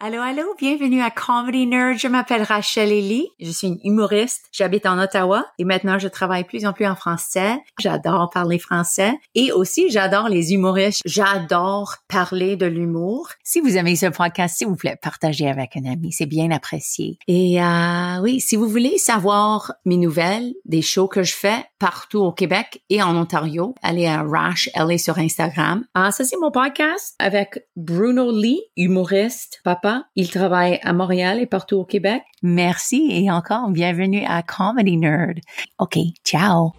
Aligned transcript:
Allô, 0.00 0.20
allô, 0.20 0.54
bienvenue 0.56 1.02
à 1.02 1.10
Comedy 1.10 1.66
Nerd. 1.66 1.98
Je 1.98 2.06
m'appelle 2.06 2.44
Rachel 2.44 2.92
Ellie. 2.92 3.26
Je 3.40 3.50
suis 3.50 3.66
une 3.66 3.80
humoriste. 3.82 4.44
J'habite 4.52 4.86
en 4.86 4.96
Ottawa 4.96 5.44
et 5.58 5.64
maintenant 5.64 5.98
je 5.98 6.06
travaille 6.06 6.44
plus 6.44 6.66
en 6.66 6.72
plus 6.72 6.86
en 6.86 6.94
français. 6.94 7.56
J'adore 7.80 8.30
parler 8.32 8.60
français 8.60 9.14
et 9.34 9.50
aussi 9.50 9.90
j'adore 9.90 10.28
les 10.28 10.52
humoristes. 10.52 11.00
J'adore 11.04 11.96
parler 12.06 12.54
de 12.54 12.66
l'humour. 12.66 13.30
Si 13.42 13.58
vous 13.58 13.76
aimez 13.76 13.96
ce 13.96 14.06
podcast, 14.06 14.56
s'il 14.56 14.68
vous 14.68 14.76
plaît, 14.76 14.96
partagez 15.02 15.48
avec 15.48 15.76
un 15.76 15.90
ami. 15.90 16.12
C'est 16.12 16.26
bien 16.26 16.52
apprécié. 16.52 17.18
Et 17.26 17.60
euh, 17.60 18.20
oui, 18.22 18.38
si 18.38 18.54
vous 18.54 18.68
voulez 18.68 18.98
savoir 18.98 19.72
mes 19.84 19.96
nouvelles, 19.96 20.54
des 20.64 20.80
shows 20.80 21.08
que 21.08 21.24
je 21.24 21.34
fais 21.34 21.64
partout 21.80 22.20
au 22.20 22.30
Québec 22.30 22.84
et 22.88 23.02
en 23.02 23.16
Ontario, 23.16 23.74
allez 23.82 24.06
à 24.06 24.22
Rash 24.22 24.70
est 24.76 24.98
sur 24.98 25.18
Instagram. 25.18 25.84
Ah, 25.94 26.12
ça 26.12 26.22
c'est 26.22 26.38
mon 26.40 26.52
podcast 26.52 27.16
avec 27.18 27.66
Bruno 27.74 28.30
Lee, 28.30 28.60
humoriste, 28.76 29.60
papa 29.64 29.87
il 30.16 30.30
travaille 30.30 30.80
à 30.82 30.92
Montréal 30.92 31.40
et 31.40 31.46
partout 31.46 31.76
au 31.76 31.84
Québec. 31.84 32.22
Merci 32.42 33.08
et 33.10 33.30
encore 33.30 33.70
bienvenue 33.70 34.24
à 34.26 34.42
Comedy 34.42 34.96
Nerd. 34.96 35.38
OK, 35.78 35.98
ciao. 36.24 36.72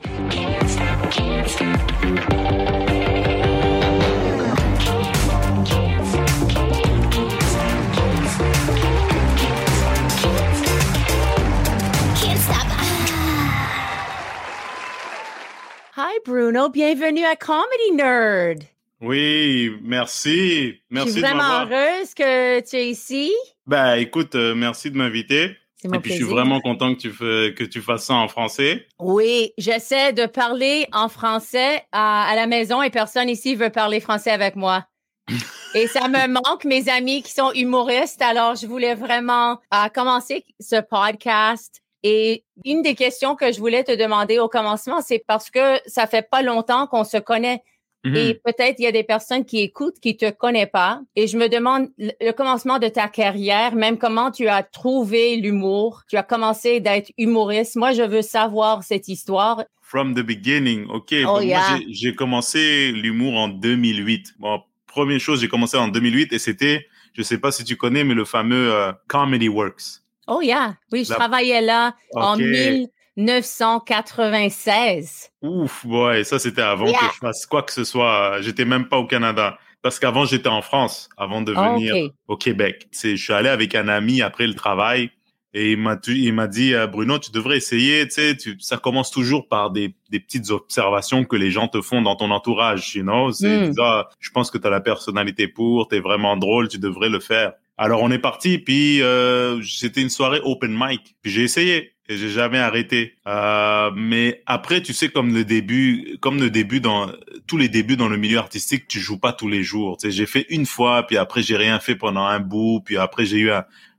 Hi 15.97 16.17
Bruno, 16.25 16.69
bienvenue 16.69 17.25
à 17.25 17.35
Comedy 17.35 17.91
Nerd. 17.93 18.78
Oui, 19.01 19.71
merci. 19.81 20.81
Merci 20.89 21.07
je 21.09 21.13
suis 21.13 21.21
vraiment 21.21 21.61
heureuse 21.61 22.13
que 22.13 22.59
tu 22.61 22.75
es 22.75 22.89
ici. 22.89 23.31
Ben, 23.65 23.95
écoute, 23.95 24.35
euh, 24.35 24.55
merci 24.55 24.91
de 24.91 24.97
m'inviter. 24.97 25.55
Et 25.85 25.99
puis, 25.99 26.11
je 26.11 26.17
suis 26.17 26.25
vraiment 26.25 26.59
content 26.59 26.93
que 26.93 26.99
tu, 26.99 27.11
fais, 27.11 27.53
que 27.53 27.63
tu 27.63 27.81
fasses 27.81 28.05
ça 28.05 28.15
en 28.15 28.27
français. 28.27 28.85
Oui, 28.99 29.53
j'essaie 29.57 30.11
de 30.11 30.25
parler 30.25 30.87
en 30.91 31.07
français 31.07 31.83
à, 31.93 32.33
la 32.35 32.47
maison 32.47 32.81
et 32.81 32.89
personne 32.89 33.29
ici 33.29 33.55
veut 33.55 33.69
parler 33.69 34.01
français 34.01 34.31
avec 34.31 34.57
moi. 34.57 34.85
et 35.75 35.87
ça 35.87 36.09
me 36.09 36.27
manque, 36.27 36.65
mes 36.65 36.89
amis 36.89 37.23
qui 37.23 37.31
sont 37.31 37.53
humoristes. 37.53 38.21
Alors, 38.21 38.55
je 38.55 38.67
voulais 38.67 38.95
vraiment 38.95 39.59
euh, 39.73 39.87
commencer 39.93 40.43
ce 40.59 40.81
podcast. 40.81 41.81
Et 42.03 42.43
une 42.65 42.81
des 42.81 42.95
questions 42.95 43.35
que 43.35 43.51
je 43.51 43.59
voulais 43.59 43.83
te 43.85 43.95
demander 43.95 44.39
au 44.39 44.49
commencement, 44.49 45.01
c'est 45.01 45.23
parce 45.25 45.49
que 45.49 45.79
ça 45.85 46.07
fait 46.07 46.27
pas 46.29 46.41
longtemps 46.41 46.87
qu'on 46.87 47.05
se 47.05 47.17
connaît. 47.17 47.61
Et 48.05 48.09
mm-hmm. 48.09 48.39
peut-être 48.45 48.75
il 48.79 48.83
y 48.83 48.87
a 48.87 48.91
des 48.93 49.03
personnes 49.03 49.43
qui 49.43 49.59
écoutent 49.59 49.99
qui 49.99 50.15
te 50.15 50.29
connaissent 50.29 50.69
pas. 50.71 51.01
Et 51.15 51.27
je 51.27 51.37
me 51.37 51.49
demande 51.49 51.89
le 51.97 52.31
commencement 52.31 52.79
de 52.79 52.87
ta 52.87 53.09
carrière, 53.09 53.75
même 53.75 53.97
comment 53.97 54.31
tu 54.31 54.47
as 54.47 54.63
trouvé 54.63 55.35
l'humour. 55.35 56.03
Tu 56.07 56.15
as 56.15 56.23
commencé 56.23 56.79
d'être 56.79 57.11
humoriste. 57.17 57.75
Moi, 57.75 57.91
je 57.91 58.03
veux 58.03 58.21
savoir 58.21 58.83
cette 58.83 59.09
histoire. 59.09 59.63
From 59.81 60.13
the 60.13 60.21
beginning, 60.21 60.85
ok. 60.87 61.13
Oh, 61.25 61.41
moi, 61.41 61.79
j'ai 61.89 62.15
commencé 62.15 62.91
l'humour 62.91 63.37
en 63.37 63.47
2008. 63.49 64.35
Bon, 64.39 64.61
première 64.87 65.19
chose, 65.19 65.41
j'ai 65.41 65.49
commencé 65.49 65.75
en 65.75 65.87
2008 65.89 66.31
et 66.31 66.39
c'était, 66.39 66.85
je 67.13 67.21
sais 67.21 67.37
pas 67.37 67.51
si 67.51 67.63
tu 67.65 67.75
connais, 67.75 68.03
mais 68.03 68.13
le 68.13 68.25
fameux 68.25 68.71
euh, 68.71 68.91
Comedy 69.07 69.49
Works. 69.49 70.01
Oh 70.27 70.41
yeah, 70.41 70.75
oui, 70.91 71.05
je 71.05 71.13
travaillais 71.13 71.61
là 71.61 71.95
en 72.13 72.37
1000. 72.37 72.87
996. 73.19 75.31
Ouf, 75.41 75.85
ouais, 75.85 76.23
ça 76.23 76.39
c'était 76.39 76.61
avant 76.61 76.85
que 76.85 77.05
je 77.13 77.19
fasse 77.19 77.45
quoi 77.45 77.63
que 77.63 77.73
ce 77.73 77.83
soit. 77.83 78.41
J'étais 78.41 78.65
même 78.65 78.87
pas 78.87 78.97
au 78.97 79.05
Canada. 79.05 79.57
Parce 79.81 79.99
qu'avant, 79.99 80.25
j'étais 80.25 80.49
en 80.49 80.61
France, 80.61 81.09
avant 81.17 81.41
de 81.41 81.53
venir 81.53 82.11
au 82.27 82.35
Québec. 82.35 82.87
C'est, 82.91 83.15
je 83.15 83.23
suis 83.23 83.33
allé 83.33 83.49
avec 83.49 83.75
un 83.75 83.87
ami 83.87 84.21
après 84.21 84.45
le 84.45 84.53
travail 84.53 85.09
et 85.53 85.71
il 85.71 85.77
m'a, 85.77 85.97
il 86.07 86.33
m'a 86.33 86.47
dit, 86.47 86.75
euh, 86.75 86.85
Bruno, 86.85 87.17
tu 87.17 87.31
devrais 87.31 87.57
essayer, 87.57 88.07
tu 88.07 88.13
sais, 88.13 88.37
ça 88.59 88.77
commence 88.77 89.09
toujours 89.09 89.47
par 89.47 89.71
des, 89.71 89.95
des 90.11 90.19
petites 90.19 90.51
observations 90.51 91.25
que 91.25 91.35
les 91.35 91.49
gens 91.49 91.67
te 91.67 91.81
font 91.81 92.01
dans 92.01 92.15
ton 92.15 92.29
entourage, 92.29 92.95
you 92.95 93.01
know. 93.01 93.31
C'est, 93.31 93.69
hmm. 93.69 94.03
je 94.19 94.29
pense 94.31 94.51
que 94.51 94.59
tu 94.59 94.67
as 94.67 94.69
la 94.69 94.81
personnalité 94.81 95.47
pour, 95.47 95.87
tu 95.87 95.95
es 95.95 95.99
vraiment 96.01 96.37
drôle, 96.37 96.67
tu 96.67 96.77
devrais 96.77 97.09
le 97.09 97.19
faire. 97.19 97.53
Alors 97.77 98.03
on 98.03 98.11
est 98.11 98.19
parti, 98.19 98.59
puis 98.59 99.01
euh, 99.01 99.61
c'était 99.63 100.01
une 100.01 100.09
soirée 100.09 100.41
open 100.43 100.77
mic, 100.77 101.15
puis 101.21 101.31
j'ai 101.31 101.43
essayé 101.43 101.93
et 102.09 102.17
j'ai 102.17 102.29
jamais 102.29 102.57
arrêté. 102.57 103.13
Euh, 103.27 103.91
mais 103.95 104.41
après, 104.47 104.81
tu 104.81 104.93
sais, 104.93 105.09
comme 105.09 105.33
le 105.33 105.45
début, 105.45 106.17
comme 106.19 106.39
le 106.39 106.49
début 106.49 106.81
dans 106.81 107.11
tous 107.47 107.57
les 107.57 107.69
débuts 107.69 107.97
dans 107.97 108.09
le 108.09 108.17
milieu 108.17 108.39
artistique, 108.39 108.87
tu 108.87 108.99
joues 108.99 109.19
pas 109.19 109.31
tous 109.31 109.47
les 109.47 109.63
jours. 109.63 109.97
Tu 109.97 110.07
sais, 110.07 110.11
j'ai 110.11 110.25
fait 110.25 110.47
une 110.49 110.65
fois, 110.65 111.05
puis 111.05 111.17
après 111.17 111.43
j'ai 111.43 111.55
rien 111.55 111.79
fait 111.79 111.95
pendant 111.95 112.25
un 112.25 112.39
bout, 112.39 112.81
puis 112.83 112.97
après 112.97 113.25
j'ai 113.25 113.37
eu 113.37 113.51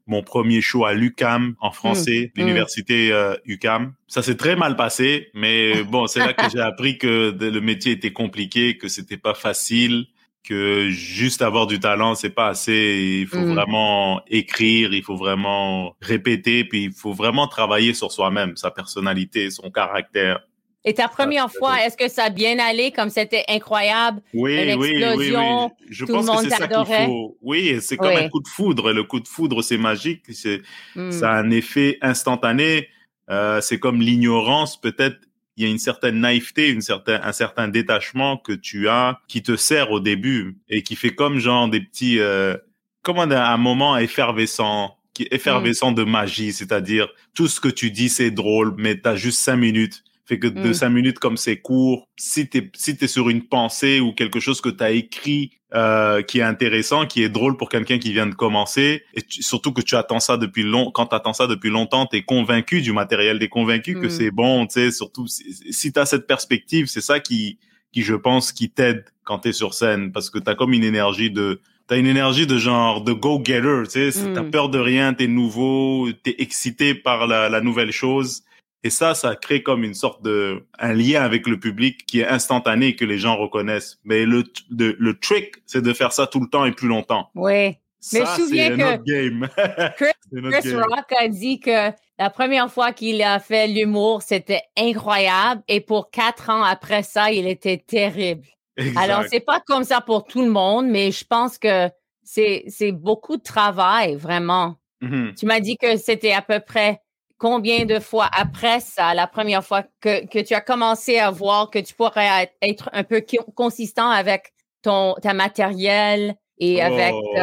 mon 0.08 0.24
premier 0.24 0.60
show 0.60 0.84
à 0.84 0.92
l'UCAM 0.92 1.54
en 1.60 1.70
français, 1.70 2.32
mmh. 2.34 2.40
l'université 2.40 3.12
euh, 3.12 3.36
UCAM. 3.44 3.94
Ça 4.08 4.22
s'est 4.22 4.36
très 4.36 4.56
mal 4.56 4.74
passé, 4.74 5.30
mais 5.32 5.84
bon, 5.84 6.08
c'est 6.08 6.18
là 6.18 6.32
que 6.32 6.50
j'ai 6.52 6.60
appris 6.60 6.98
que 6.98 7.34
le 7.38 7.60
métier 7.60 7.92
était 7.92 8.12
compliqué, 8.12 8.76
que 8.76 8.88
c'était 8.88 9.18
pas 9.18 9.34
facile 9.34 10.06
que 10.42 10.88
juste 10.90 11.42
avoir 11.42 11.66
du 11.66 11.80
talent, 11.80 12.14
c'est 12.14 12.30
pas 12.30 12.48
assez. 12.48 13.20
Il 13.20 13.26
faut 13.26 13.38
mm. 13.38 13.54
vraiment 13.54 14.22
écrire, 14.26 14.92
il 14.92 15.02
faut 15.02 15.16
vraiment 15.16 15.96
répéter, 16.00 16.64
puis 16.64 16.84
il 16.84 16.92
faut 16.92 17.12
vraiment 17.12 17.46
travailler 17.46 17.94
sur 17.94 18.12
soi-même, 18.12 18.56
sa 18.56 18.70
personnalité, 18.70 19.50
son 19.50 19.70
caractère. 19.70 20.40
Et 20.84 20.94
ta 20.94 21.08
première 21.08 21.52
fois, 21.52 21.84
est-ce 21.84 21.96
que 21.96 22.08
ça 22.08 22.24
a 22.24 22.30
bien 22.30 22.58
allé 22.58 22.90
comme 22.90 23.10
c'était 23.10 23.44
incroyable? 23.48 24.22
Oui, 24.32 24.54
explosion, 24.54 25.16
oui, 25.16 25.34
oui, 25.34 25.86
Je 25.90 26.04
pense 26.06 26.30
que 26.30 26.48
c'est 26.48 26.56
ça 26.56 26.68
qu'il 26.68 27.06
faut. 27.06 27.36
Oui, 27.42 27.76
c'est 27.82 27.98
comme 27.98 28.16
un 28.16 28.28
coup 28.30 28.40
de 28.40 28.48
foudre. 28.48 28.92
Le 28.92 29.04
coup 29.04 29.20
de 29.20 29.28
foudre, 29.28 29.60
c'est 29.60 29.76
magique. 29.76 30.22
C'est, 30.32 30.62
mm. 30.96 31.10
Ça 31.10 31.32
a 31.32 31.34
un 31.34 31.50
effet 31.50 31.98
instantané. 32.00 32.88
Euh, 33.28 33.60
c'est 33.60 33.78
comme 33.78 34.00
l'ignorance 34.00 34.80
peut-être 34.80 35.18
il 35.60 35.64
y 35.64 35.66
a 35.66 35.70
une 35.70 35.78
certaine 35.78 36.20
naïveté, 36.20 36.70
une 36.70 36.80
certaine, 36.80 37.20
un 37.22 37.32
certain 37.32 37.68
détachement 37.68 38.38
que 38.38 38.52
tu 38.52 38.88
as 38.88 39.20
qui 39.28 39.42
te 39.42 39.56
sert 39.56 39.90
au 39.90 40.00
début 40.00 40.56
et 40.70 40.82
qui 40.82 40.96
fait 40.96 41.14
comme 41.14 41.38
genre 41.38 41.68
des 41.68 41.82
petits, 41.82 42.18
euh, 42.18 42.56
comment 43.02 43.22
un 43.22 43.56
moment 43.58 43.98
effervescent, 43.98 44.96
qui 45.12 45.28
effervescent 45.30 45.92
de 45.92 46.02
magie, 46.02 46.54
c'est-à-dire 46.54 47.08
tout 47.34 47.46
ce 47.46 47.60
que 47.60 47.68
tu 47.68 47.90
dis 47.90 48.08
c'est 48.08 48.30
drôle, 48.30 48.74
mais 48.78 48.98
tu 48.98 49.06
as 49.06 49.16
juste 49.16 49.40
cinq 49.40 49.56
minutes. 49.56 50.02
Fait 50.30 50.38
que 50.38 50.46
de 50.46 50.68
mm. 50.68 50.74
cinq 50.74 50.90
minutes 50.90 51.18
comme 51.18 51.36
c'est 51.36 51.56
court, 51.56 52.08
si 52.16 52.48
t'es 52.48 52.70
si 52.76 52.96
t'es 52.96 53.08
sur 53.08 53.30
une 53.30 53.48
pensée 53.48 53.98
ou 53.98 54.12
quelque 54.12 54.38
chose 54.38 54.60
que 54.60 54.68
tu 54.68 54.84
as 54.84 54.92
écrit 54.92 55.50
euh, 55.74 56.22
qui 56.22 56.38
est 56.38 56.44
intéressant, 56.44 57.04
qui 57.04 57.24
est 57.24 57.28
drôle 57.28 57.56
pour 57.56 57.68
quelqu'un 57.68 57.98
qui 57.98 58.12
vient 58.12 58.28
de 58.28 58.36
commencer, 58.36 59.02
et 59.14 59.22
surtout 59.28 59.72
que 59.72 59.80
tu 59.80 59.96
attends 59.96 60.20
ça 60.20 60.36
depuis 60.36 60.62
long, 60.62 60.92
quand 60.92 61.06
tu 61.06 61.16
attends 61.16 61.32
ça 61.32 61.48
depuis 61.48 61.68
longtemps, 61.68 62.06
tu 62.06 62.18
es 62.18 62.22
convaincu 62.22 62.80
du 62.80 62.92
matériel, 62.92 63.40
tu 63.40 63.46
es 63.46 63.48
convaincu 63.48 63.94
que 63.94 64.06
mm. 64.06 64.10
c'est 64.10 64.30
bon, 64.30 64.66
tu 64.68 64.74
sais, 64.74 64.92
surtout 64.92 65.26
si, 65.26 65.52
si 65.72 65.92
tu 65.92 65.98
as 65.98 66.06
cette 66.06 66.28
perspective, 66.28 66.86
c'est 66.86 67.00
ça 67.00 67.18
qui 67.18 67.58
qui 67.90 68.02
je 68.02 68.14
pense 68.14 68.52
qui 68.52 68.70
t'aide 68.70 69.06
quand 69.24 69.40
tu 69.40 69.48
es 69.48 69.52
sur 69.52 69.74
scène 69.74 70.12
parce 70.12 70.30
que 70.30 70.38
tu 70.38 70.48
as 70.48 70.54
comme 70.54 70.72
une 70.72 70.84
énergie 70.84 71.32
de 71.32 71.60
T'as 71.88 71.98
une 71.98 72.06
énergie 72.06 72.46
de 72.46 72.56
genre 72.56 73.02
de 73.02 73.12
go-getter, 73.12 73.82
tu 73.92 74.12
sais, 74.12 74.32
t'as 74.32 74.44
mm. 74.44 74.50
peur 74.52 74.68
de 74.68 74.78
rien, 74.78 75.12
t'es 75.12 75.26
nouveau, 75.26 76.08
t'es 76.22 76.36
excité 76.38 76.94
par 76.94 77.26
la, 77.26 77.48
la 77.48 77.60
nouvelle 77.60 77.90
chose. 77.90 78.44
Et 78.82 78.90
ça, 78.90 79.14
ça 79.14 79.36
crée 79.36 79.62
comme 79.62 79.84
une 79.84 79.94
sorte 79.94 80.22
de 80.22 80.64
un 80.78 80.94
lien 80.94 81.22
avec 81.22 81.46
le 81.46 81.60
public 81.60 82.06
qui 82.06 82.20
est 82.20 82.26
instantané 82.26 82.88
et 82.88 82.96
que 82.96 83.04
les 83.04 83.18
gens 83.18 83.36
reconnaissent. 83.36 83.98
Mais 84.04 84.24
le 84.24 84.44
le, 84.70 85.18
trick, 85.18 85.56
c'est 85.66 85.82
de 85.82 85.92
faire 85.92 86.12
ça 86.12 86.26
tout 86.26 86.40
le 86.40 86.48
temps 86.48 86.64
et 86.64 86.72
plus 86.72 86.88
longtemps. 86.88 87.30
Oui. 87.34 87.76
Mais 88.12 88.20
je 88.20 88.20
me 88.20 88.26
souviens 88.26 88.76
que 88.76 89.02
game. 89.04 89.48
Chris, 89.96 90.74
Rock 90.74 91.12
a 91.18 91.28
dit 91.28 91.60
que 91.60 91.90
la 92.18 92.30
première 92.30 92.72
fois 92.72 92.92
qu'il 92.92 93.22
a 93.22 93.38
fait 93.38 93.66
l'humour, 93.66 94.22
c'était 94.22 94.62
incroyable. 94.78 95.62
Et 95.68 95.80
pour 95.80 96.10
quatre 96.10 96.48
ans 96.48 96.62
après 96.62 97.02
ça, 97.02 97.30
il 97.30 97.46
était 97.46 97.76
terrible. 97.76 98.46
Exact. 98.78 98.98
Alors, 98.98 99.24
c'est 99.30 99.40
pas 99.40 99.60
comme 99.66 99.84
ça 99.84 100.00
pour 100.00 100.24
tout 100.24 100.42
le 100.42 100.50
monde, 100.50 100.86
mais 100.86 101.12
je 101.12 101.24
pense 101.26 101.58
que 101.58 101.90
c'est, 102.22 102.64
c'est 102.68 102.92
beaucoup 102.92 103.36
de 103.36 103.42
travail, 103.42 104.16
vraiment. 104.16 104.76
Mm-hmm. 105.02 105.34
Tu 105.34 105.46
m'as 105.46 105.60
dit 105.60 105.76
que 105.76 105.96
c'était 105.96 106.32
à 106.32 106.42
peu 106.42 106.60
près 106.60 107.00
combien 107.40 107.86
de 107.86 107.98
fois 107.98 108.28
après 108.36 108.80
ça, 108.80 109.14
la 109.14 109.26
première 109.26 109.64
fois 109.64 109.82
que, 110.00 110.26
que 110.26 110.38
tu 110.38 110.54
as 110.54 110.60
commencé 110.60 111.18
à 111.18 111.30
voir 111.30 111.70
que 111.70 111.78
tu 111.78 111.94
pourrais 111.94 112.52
être 112.62 112.90
un 112.92 113.02
peu 113.02 113.24
consistant 113.56 114.10
avec 114.10 114.52
ton 114.82 115.14
ta 115.14 115.34
matériel 115.34 116.36
et 116.58 116.82
avec 116.82 117.12
oh, 117.14 117.34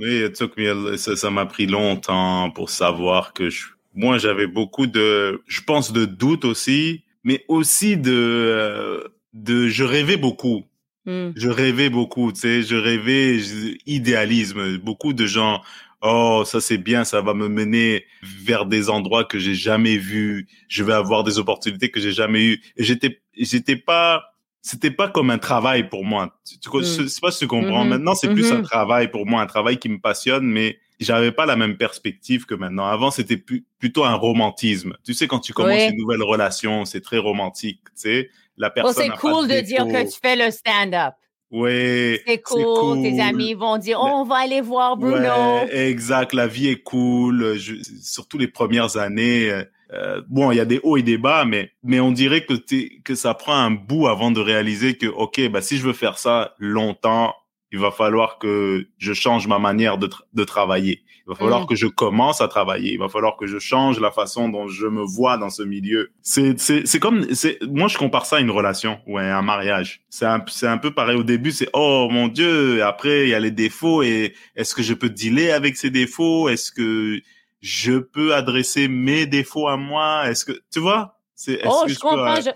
mais 0.00 0.96
ça 0.96 1.30
m'a 1.30 1.46
pris 1.46 1.66
longtemps 1.66 2.50
pour 2.50 2.68
savoir 2.68 3.32
que 3.32 3.48
je, 3.48 3.66
moi 3.94 4.18
j'avais 4.18 4.48
beaucoup 4.48 4.88
de 4.88 5.42
je 5.46 5.60
pense 5.62 5.92
de 5.92 6.04
doutes 6.04 6.44
aussi 6.44 7.04
mais 7.22 7.44
aussi 7.46 7.96
de 7.96 8.12
euh, 8.12 9.04
de 9.32 9.68
je 9.68 9.84
rêvais 9.84 10.16
beaucoup 10.16 10.64
hmm. 11.06 11.30
Je 11.36 11.48
rêvais 11.48 11.90
beaucoup, 11.90 12.32
tu 12.32 12.40
sais, 12.40 12.62
je 12.62 12.76
rêvais 12.76 13.38
idéalisme. 13.86 14.78
Beaucoup 14.78 15.12
de 15.12 15.26
gens 15.26 15.60
oh 16.04 16.44
ça 16.46 16.60
c'est 16.60 16.78
bien, 16.78 17.04
ça 17.04 17.20
va 17.20 17.34
me 17.34 17.48
mener 17.48 18.04
vers 18.22 18.66
des 18.66 18.90
endroits 18.90 19.24
que 19.24 19.38
j'ai 19.38 19.54
jamais 19.54 19.96
vus, 19.96 20.46
je 20.68 20.84
vais 20.84 20.92
avoir 20.92 21.24
des 21.24 21.38
opportunités 21.38 21.90
que 21.90 22.00
j'ai 22.00 22.12
jamais 22.12 22.44
eues. 22.44 22.62
Et 22.76 22.84
j'étais 22.84 23.20
j'étais 23.36 23.76
pas 23.76 24.24
c'était 24.60 24.90
pas 24.90 25.08
comme 25.08 25.30
un 25.30 25.38
travail 25.38 25.88
pour 25.88 26.04
moi. 26.04 26.38
Tu, 26.46 26.58
tu 26.58 26.70
mm. 26.70 27.08
sais 27.08 27.20
pas 27.20 27.30
si 27.30 27.40
tu 27.40 27.46
comprends. 27.46 27.84
Mm-hmm. 27.84 27.88
Maintenant, 27.88 28.14
c'est 28.14 28.28
plus 28.28 28.50
un 28.50 28.60
mm-hmm. 28.60 28.64
travail 28.64 29.10
pour 29.10 29.26
moi, 29.26 29.42
un 29.42 29.46
travail 29.46 29.76
qui 29.78 29.90
me 29.90 29.98
passionne, 29.98 30.46
mais 30.46 30.78
j'avais 31.00 31.32
pas 31.32 31.44
la 31.44 31.56
même 31.56 31.76
perspective 31.76 32.46
que 32.46 32.54
maintenant. 32.54 32.86
Avant, 32.86 33.10
c'était 33.10 33.36
plutôt 33.36 34.04
un 34.04 34.14
romantisme. 34.14 34.96
Tu 35.04 35.12
sais, 35.12 35.26
quand 35.26 35.40
tu 35.40 35.52
commences 35.52 35.90
une 35.90 35.98
nouvelle 35.98 36.22
relation, 36.22 36.86
c'est 36.86 37.02
très 37.02 37.18
romantique. 37.18 37.80
Tu 37.88 37.92
sais, 37.94 38.30
la 38.56 38.70
personne. 38.70 38.94
c'est 39.04 39.10
cool 39.18 39.48
de, 39.48 39.60
dire 39.60 39.84
que 39.84 40.10
tu 40.10 40.18
fais 40.22 40.36
le 40.36 40.50
stand-up. 40.50 41.14
Oui. 41.50 42.18
C'est 42.26 42.42
cool. 42.42 43.02
Tes 43.02 43.20
amis 43.20 43.54
vont 43.54 43.78
dire, 43.78 43.98
oh, 44.02 44.08
on 44.08 44.24
va 44.24 44.36
aller 44.36 44.60
voir 44.60 44.96
Bruno. 44.96 45.16
Ouais, 45.16 45.88
exact. 45.88 46.32
La 46.32 46.46
vie 46.46 46.68
est 46.68 46.82
cool. 46.82 47.58
surtout 48.02 48.38
les 48.38 48.48
premières 48.48 48.96
années. 48.96 49.64
Euh, 49.92 50.22
bon, 50.28 50.50
il 50.50 50.56
y 50.56 50.60
a 50.60 50.64
des 50.64 50.80
hauts 50.82 50.96
et 50.96 51.02
des 51.02 51.18
bas, 51.18 51.44
mais 51.44 51.70
mais 51.82 52.00
on 52.00 52.10
dirait 52.10 52.44
que 52.44 52.54
que 53.02 53.14
ça 53.14 53.34
prend 53.34 53.54
un 53.54 53.70
bout 53.70 54.08
avant 54.08 54.30
de 54.30 54.40
réaliser 54.40 54.96
que 54.96 55.06
ok, 55.06 55.48
bah 55.50 55.60
si 55.60 55.76
je 55.76 55.86
veux 55.86 55.92
faire 55.92 56.18
ça 56.18 56.54
longtemps, 56.58 57.34
il 57.70 57.78
va 57.78 57.90
falloir 57.90 58.38
que 58.38 58.88
je 58.98 59.12
change 59.12 59.46
ma 59.46 59.58
manière 59.58 59.98
de, 59.98 60.08
de 60.32 60.44
travailler. 60.44 61.02
Il 61.26 61.30
va 61.30 61.36
falloir 61.36 61.62
mm. 61.62 61.66
que 61.66 61.74
je 61.74 61.86
commence 61.86 62.40
à 62.42 62.48
travailler. 62.48 62.92
Il 62.92 62.98
va 62.98 63.08
falloir 63.08 63.36
que 63.36 63.46
je 63.46 63.58
change 63.58 63.98
la 63.98 64.10
façon 64.10 64.50
dont 64.50 64.68
je 64.68 64.86
me 64.86 65.02
vois 65.02 65.38
dans 65.38 65.48
ce 65.48 65.62
milieu. 65.62 66.10
C'est, 66.20 66.60
c'est, 66.60 66.86
c'est 66.86 66.98
comme, 66.98 67.32
c'est, 67.34 67.58
moi, 67.62 67.88
je 67.88 67.96
compare 67.96 68.26
ça 68.26 68.36
à 68.36 68.40
une 68.40 68.50
relation 68.50 68.98
ou 69.06 69.16
à 69.16 69.22
un 69.22 69.42
mariage. 69.42 70.02
C'est 70.10 70.26
un, 70.26 70.44
c'est 70.48 70.66
un 70.66 70.76
peu 70.76 70.92
pareil. 70.92 71.16
Au 71.16 71.22
début, 71.22 71.50
c'est, 71.50 71.68
oh, 71.72 72.08
mon 72.10 72.28
Dieu. 72.28 72.84
après, 72.84 73.24
il 73.24 73.30
y 73.30 73.34
a 73.34 73.40
les 73.40 73.50
défauts 73.50 74.02
et 74.02 74.34
est-ce 74.54 74.74
que 74.74 74.82
je 74.82 74.92
peux 74.92 75.08
dealer 75.08 75.50
avec 75.50 75.76
ces 75.76 75.90
défauts? 75.90 76.48
Est-ce 76.50 76.70
que 76.70 77.20
je 77.62 77.98
peux 77.98 78.34
adresser 78.34 78.88
mes 78.88 79.26
défauts 79.26 79.68
à 79.68 79.78
moi? 79.78 80.28
Est-ce 80.28 80.44
que, 80.44 80.60
tu 80.70 80.80
vois? 80.80 81.18
C'est, 81.34 81.60
oh, 81.64 81.84
je, 81.88 81.98
comprends. 81.98 82.36
je, 82.36 82.50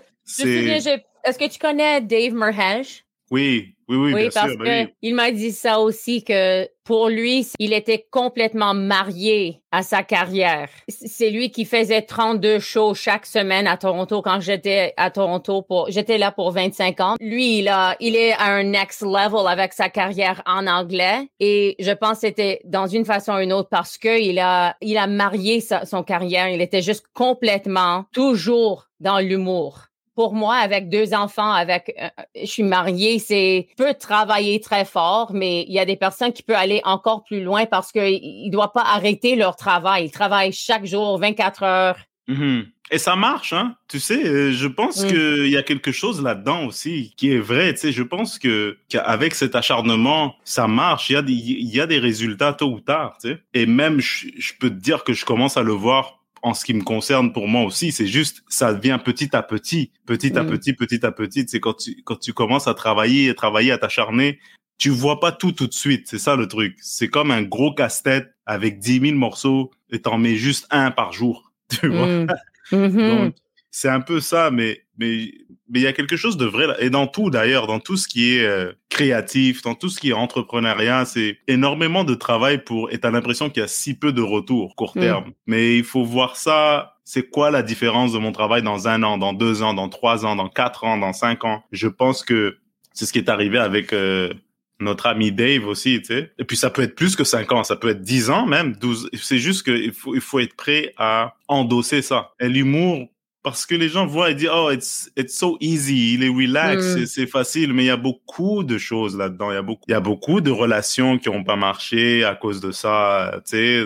est-ce 1.23 1.37
que 1.39 1.49
tu 1.49 1.59
connais 1.59 2.01
Dave 2.01 2.33
Merhesh? 2.33 3.03
Oui, 3.31 3.75
oui, 3.89 3.97
oui, 3.97 4.13
oui 4.13 4.29
parce 4.33 4.55
ben 4.55 4.85
que 4.85 4.91
il 5.01 5.15
m'a 5.15 5.31
dit 5.31 5.51
ça 5.51 5.79
aussi 5.79 6.23
que 6.23 6.67
pour 6.83 7.09
lui, 7.09 7.47
il 7.59 7.73
était 7.73 8.07
complètement 8.11 8.73
marié 8.73 9.61
à 9.71 9.83
sa 9.83 10.03
carrière. 10.03 10.69
C'est 10.87 11.29
lui 11.29 11.51
qui 11.51 11.65
faisait 11.65 12.03
32 12.03 12.59
shows 12.59 12.93
chaque 12.93 13.25
semaine 13.25 13.67
à 13.67 13.77
Toronto 13.77 14.21
quand 14.21 14.39
j'étais 14.39 14.93
à 14.97 15.11
Toronto 15.11 15.61
pour, 15.61 15.89
j'étais 15.89 16.17
là 16.17 16.31
pour 16.31 16.51
25 16.51 16.99
ans. 16.99 17.15
Lui, 17.19 17.59
il 17.59 17.67
a, 17.67 17.95
il 17.99 18.15
est 18.15 18.33
à 18.33 18.53
un 18.53 18.63
next 18.63 19.01
level 19.01 19.47
avec 19.47 19.73
sa 19.73 19.89
carrière 19.89 20.41
en 20.45 20.65
anglais 20.67 21.29
et 21.39 21.75
je 21.79 21.91
pense 21.91 22.21
que 22.21 22.27
c'était 22.27 22.61
dans 22.65 22.87
une 22.87 23.05
façon 23.05 23.33
ou 23.33 23.39
une 23.39 23.53
autre 23.53 23.69
parce 23.69 23.97
que 23.97 24.19
il 24.19 24.39
a, 24.39 24.75
il 24.81 24.97
a 24.97 25.07
marié 25.07 25.61
son 25.61 26.03
carrière. 26.03 26.49
Il 26.49 26.61
était 26.61 26.81
juste 26.81 27.05
complètement 27.13 28.05
toujours 28.13 28.87
dans 28.99 29.19
l'humour 29.19 29.88
pour 30.19 30.33
moi, 30.33 30.55
avec 30.55 30.89
deux 30.89 31.13
enfants, 31.13 31.53
avec, 31.53 31.95
euh, 31.97 32.09
je 32.35 32.45
suis 32.45 32.63
mariée, 32.63 33.19
c'est 33.19 33.69
peut 33.77 33.93
travailler 33.93 34.59
très 34.59 34.83
fort, 34.83 35.31
mais 35.33 35.63
il 35.65 35.71
y 35.73 35.79
a 35.79 35.85
des 35.85 35.95
personnes 35.95 36.33
qui 36.33 36.43
peuvent 36.43 36.57
aller 36.57 36.81
encore 36.83 37.23
plus 37.23 37.41
loin 37.41 37.65
parce 37.65 37.93
qu'ils 37.93 38.47
ne 38.47 38.51
doivent 38.51 38.73
pas 38.73 38.83
arrêter 38.83 39.37
leur 39.37 39.55
travail. 39.55 40.07
Ils 40.07 40.11
travaillent 40.11 40.51
chaque 40.51 40.85
jour 40.85 41.17
24 41.19 41.63
heures. 41.63 41.97
Mm-hmm. 42.27 42.65
Et 42.91 42.97
ça 42.97 43.15
marche, 43.15 43.53
hein? 43.53 43.77
Tu 43.87 44.01
sais, 44.01 44.25
euh, 44.25 44.51
je 44.51 44.67
pense 44.67 45.05
mm. 45.05 45.07
qu'il 45.07 45.47
y 45.47 45.55
a 45.55 45.63
quelque 45.63 45.93
chose 45.93 46.21
là-dedans 46.21 46.65
aussi 46.65 47.13
qui 47.15 47.31
est 47.31 47.39
vrai. 47.39 47.73
Tu 47.73 47.79
sais, 47.79 47.91
je 47.93 48.03
pense 48.03 48.39
que 48.39 48.77
qu'avec 48.89 49.33
cet 49.35 49.55
acharnement, 49.55 50.35
ça 50.43 50.67
marche. 50.67 51.09
Il 51.09 51.13
y 51.13 51.15
a 51.15 51.21
des, 51.21 51.31
il 51.31 51.73
y 51.73 51.79
a 51.79 51.87
des 51.87 51.99
résultats 51.99 52.51
tôt 52.51 52.73
ou 52.73 52.81
tard. 52.81 53.15
Tu 53.21 53.29
sais. 53.29 53.39
Et 53.53 53.65
même, 53.65 54.01
je, 54.01 54.27
je 54.37 54.51
peux 54.59 54.69
te 54.69 54.81
dire 54.81 55.05
que 55.05 55.13
je 55.13 55.23
commence 55.23 55.55
à 55.55 55.63
le 55.63 55.71
voir 55.71 56.18
en 56.41 56.53
ce 56.53 56.65
qui 56.65 56.73
me 56.73 56.83
concerne 56.83 57.33
pour 57.33 57.47
moi 57.47 57.63
aussi, 57.63 57.91
c'est 57.91 58.07
juste 58.07 58.43
ça 58.49 58.73
vient 58.73 58.99
petit 58.99 59.35
à 59.35 59.43
petit, 59.43 59.91
petit 60.05 60.37
à 60.37 60.43
mm. 60.43 60.47
petit, 60.47 60.73
petit 60.73 61.05
à 61.05 61.11
petit. 61.11 61.45
C'est 61.47 61.59
quand 61.59 61.73
tu 61.73 62.01
quand 62.03 62.17
tu 62.17 62.33
commences 62.33 62.67
à 62.67 62.73
travailler, 62.73 63.29
à 63.29 63.33
travailler, 63.33 63.71
à 63.71 63.77
t'acharner, 63.77 64.39
tu 64.77 64.89
vois 64.89 65.19
pas 65.19 65.31
tout 65.31 65.51
tout 65.51 65.67
de 65.67 65.73
suite. 65.73 66.07
C'est 66.07 66.19
ça 66.19 66.35
le 66.35 66.47
truc. 66.47 66.77
C'est 66.81 67.09
comme 67.09 67.31
un 67.31 67.43
gros 67.43 67.73
casse-tête 67.73 68.33
avec 68.45 68.79
10 68.79 68.99
000 69.01 69.17
morceaux 69.17 69.71
et 69.89 69.99
t'en 69.99 70.17
mets 70.17 70.35
juste 70.35 70.67
un 70.71 70.91
par 70.91 71.11
jour. 71.11 71.51
Tu 71.69 71.87
vois? 71.87 72.07
Mm. 72.07 72.27
Mm-hmm. 72.71 73.31
c'est 73.71 73.89
un 73.89 73.99
peu 73.99 74.19
ça, 74.19 74.51
mais 74.51 74.83
mais 74.99 75.31
mais 75.71 75.79
il 75.79 75.83
y 75.83 75.87
a 75.87 75.93
quelque 75.93 76.15
chose 76.15 76.35
de 76.35 76.45
vrai 76.45 76.67
là. 76.67 76.75
Et 76.81 76.89
dans 76.89 77.07
tout 77.07 77.29
d'ailleurs, 77.29 77.67
dans 77.67 77.79
tout 77.79 77.95
ce 77.95 78.07
qui 78.07 78.35
est 78.35 78.45
euh, 78.45 78.73
créatif, 78.89 79.61
dans 79.61 79.75
tout 79.75 79.89
ce 79.89 79.99
qui 79.99 80.09
est 80.09 80.13
entrepreneuriat, 80.13 81.05
c'est 81.05 81.37
énormément 81.47 82.03
de 82.03 82.15
travail 82.15 82.63
pour. 82.63 82.91
Et 82.91 82.99
t'as 82.99 83.11
l'impression 83.11 83.49
qu'il 83.49 83.61
y 83.61 83.63
a 83.63 83.67
si 83.67 83.93
peu 83.93 84.11
de 84.11 84.21
retours 84.21 84.75
court 84.75 84.93
mm. 84.95 84.99
terme. 84.99 85.31
Mais 85.47 85.77
il 85.77 85.83
faut 85.83 86.03
voir 86.03 86.37
ça. 86.37 86.95
C'est 87.05 87.29
quoi 87.29 87.49
la 87.49 87.63
différence 87.63 88.13
de 88.13 88.19
mon 88.19 88.31
travail 88.31 88.61
dans 88.61 88.87
un 88.87 89.01
an, 89.03 89.17
dans 89.17 89.33
deux 89.33 89.63
ans, 89.63 89.73
dans 89.73 89.89
trois 89.89 90.25
ans, 90.25 90.35
dans 90.35 90.49
quatre 90.49 90.83
ans, 90.83 90.97
dans 90.97 91.13
cinq 91.13 91.45
ans? 91.45 91.63
Je 91.71 91.87
pense 91.87 92.23
que 92.23 92.57
c'est 92.93 93.05
ce 93.05 93.13
qui 93.13 93.19
est 93.19 93.29
arrivé 93.29 93.57
avec. 93.57 93.93
Euh, 93.93 94.33
notre 94.81 95.07
ami 95.07 95.33
Dave 95.33 95.67
aussi, 95.67 95.99
tu 95.99 96.05
sais. 96.05 96.31
Et 96.39 96.45
puis 96.45 96.55
ça 96.55 96.69
peut 96.69 96.81
être 96.81 96.95
plus 96.95 97.17
que 97.17 97.25
cinq 97.25 97.51
ans, 97.51 97.65
ça 97.65 97.75
peut 97.75 97.89
être 97.89 98.01
dix 98.01 98.29
ans 98.29 98.45
même, 98.45 98.77
12. 98.77 99.09
C'est 99.13 99.37
juste 99.37 99.63
qu'il 99.63 99.91
faut, 99.91 100.15
il 100.15 100.21
faut 100.21 100.39
être 100.39 100.55
prêt 100.55 100.93
à 100.95 101.35
endosser 101.49 102.01
ça. 102.01 102.31
Et 102.39 102.47
l'humour, 102.47 103.09
parce 103.41 103.65
que 103.65 103.75
les 103.75 103.87
gens 103.87 104.05
voient 104.05 104.31
et 104.31 104.35
disent 104.35 104.49
oh 104.53 104.69
it's 104.71 105.09
it's 105.15 105.37
so 105.37 105.57
easy 105.61 106.15
il 106.15 106.23
est 106.23 106.29
relax 106.29 106.95
mm. 106.95 107.05
c'est 107.05 107.27
facile 107.27 107.73
mais 107.73 107.83
il 107.83 107.87
y 107.87 107.91
a 107.91 107.97
beaucoup 107.97 108.63
de 108.63 108.77
choses 108.77 109.17
là-dedans. 109.17 109.51
Il 109.51 109.55
y 109.55 109.57
a 109.57 109.61
beaucoup 109.61 109.83
il 109.87 109.91
y 109.91 109.95
a 109.95 109.99
beaucoup 109.99 110.41
de 110.41 110.51
relations 110.51 111.17
qui 111.17 111.29
ont 111.29 111.43
pas 111.43 111.55
marché 111.55 112.23
à 112.23 112.35
cause 112.35 112.59
de 112.59 112.71
ça 112.71 113.31
tu 113.45 113.57
sais 113.57 113.85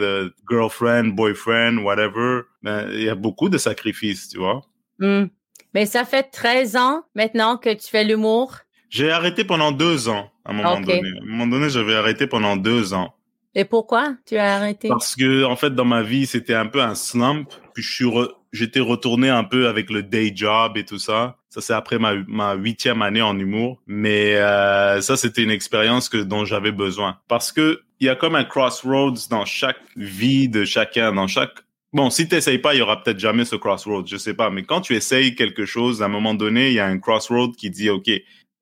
girlfriend 0.49 1.13
boyfriend 1.15 1.77
whatever. 1.77 2.41
Ben, 2.63 2.89
il 2.93 3.03
y 3.03 3.09
a 3.09 3.15
beaucoup 3.15 3.49
de 3.49 3.57
sacrifices 3.57 4.29
tu 4.29 4.39
vois. 4.39 4.61
Mm. 4.99 5.25
mais 5.73 5.85
ça 5.85 6.05
fait 6.05 6.23
13 6.23 6.75
ans 6.75 7.03
maintenant 7.15 7.57
que 7.57 7.73
tu 7.73 7.89
fais 7.89 8.03
l'humour. 8.03 8.57
J'ai 8.89 9.11
arrêté 9.11 9.43
pendant 9.43 9.71
deux 9.71 10.07
ans 10.09 10.31
à 10.45 10.51
un 10.51 10.53
moment 10.53 10.79
donné. 10.79 10.93
À 10.93 11.23
un 11.23 11.25
moment 11.25 11.47
donné 11.47 11.69
j'avais 11.69 11.95
arrêté 11.95 12.25
pendant 12.27 12.55
deux 12.55 12.93
ans. 12.93 13.13
Et 13.55 13.65
pourquoi 13.65 14.15
tu 14.25 14.35
as 14.37 14.55
arrêté? 14.55 14.87
Parce 14.87 15.15
que 15.15 15.43
en 15.43 15.55
fait 15.55 15.75
dans 15.75 15.85
ma 15.85 16.01
vie 16.01 16.25
c'était 16.25 16.55
un 16.55 16.65
peu 16.65 16.81
un 16.81 16.95
slump 16.95 17.51
puis 17.73 17.83
je 17.83 17.93
suis 17.93 18.05
j'étais 18.53 18.79
retourné 18.79 19.29
un 19.29 19.43
peu 19.43 19.67
avec 19.67 19.89
le 19.89 20.03
day 20.03 20.31
job 20.33 20.77
et 20.77 20.85
tout 20.85 20.99
ça. 20.99 21.37
Ça, 21.49 21.59
c'est 21.59 21.73
après 21.73 21.99
ma, 21.99 22.13
ma 22.27 22.53
huitième 22.53 23.01
année 23.01 23.21
en 23.21 23.37
humour. 23.37 23.81
Mais 23.87 24.35
euh, 24.35 25.01
ça, 25.01 25.17
c'était 25.17 25.43
une 25.43 25.51
expérience 25.51 26.07
que 26.07 26.17
dont 26.17 26.45
j'avais 26.45 26.71
besoin. 26.71 27.17
Parce 27.27 27.51
que 27.51 27.81
il 27.99 28.07
y 28.07 28.09
a 28.09 28.15
comme 28.15 28.35
un 28.35 28.43
crossroads 28.43 29.27
dans 29.29 29.45
chaque 29.45 29.79
vie 29.95 30.49
de 30.49 30.65
chacun, 30.65 31.13
dans 31.13 31.27
chaque... 31.27 31.53
Bon, 31.93 32.09
si 32.09 32.27
tu 32.27 32.35
n'essayes 32.35 32.57
pas, 32.57 32.73
il 32.73 32.79
y 32.79 32.81
aura 32.81 33.01
peut-être 33.01 33.19
jamais 33.19 33.45
ce 33.45 33.55
crossroads, 33.55 34.05
je 34.07 34.17
sais 34.17 34.33
pas. 34.33 34.49
Mais 34.49 34.63
quand 34.63 34.81
tu 34.81 34.95
essayes 34.95 35.35
quelque 35.35 35.65
chose, 35.65 36.01
à 36.01 36.05
un 36.05 36.09
moment 36.09 36.33
donné, 36.33 36.69
il 36.69 36.73
y 36.73 36.79
a 36.79 36.85
un 36.85 36.99
crossroad 36.99 37.55
qui 37.55 37.69
dit, 37.69 37.89
OK, 37.89 38.09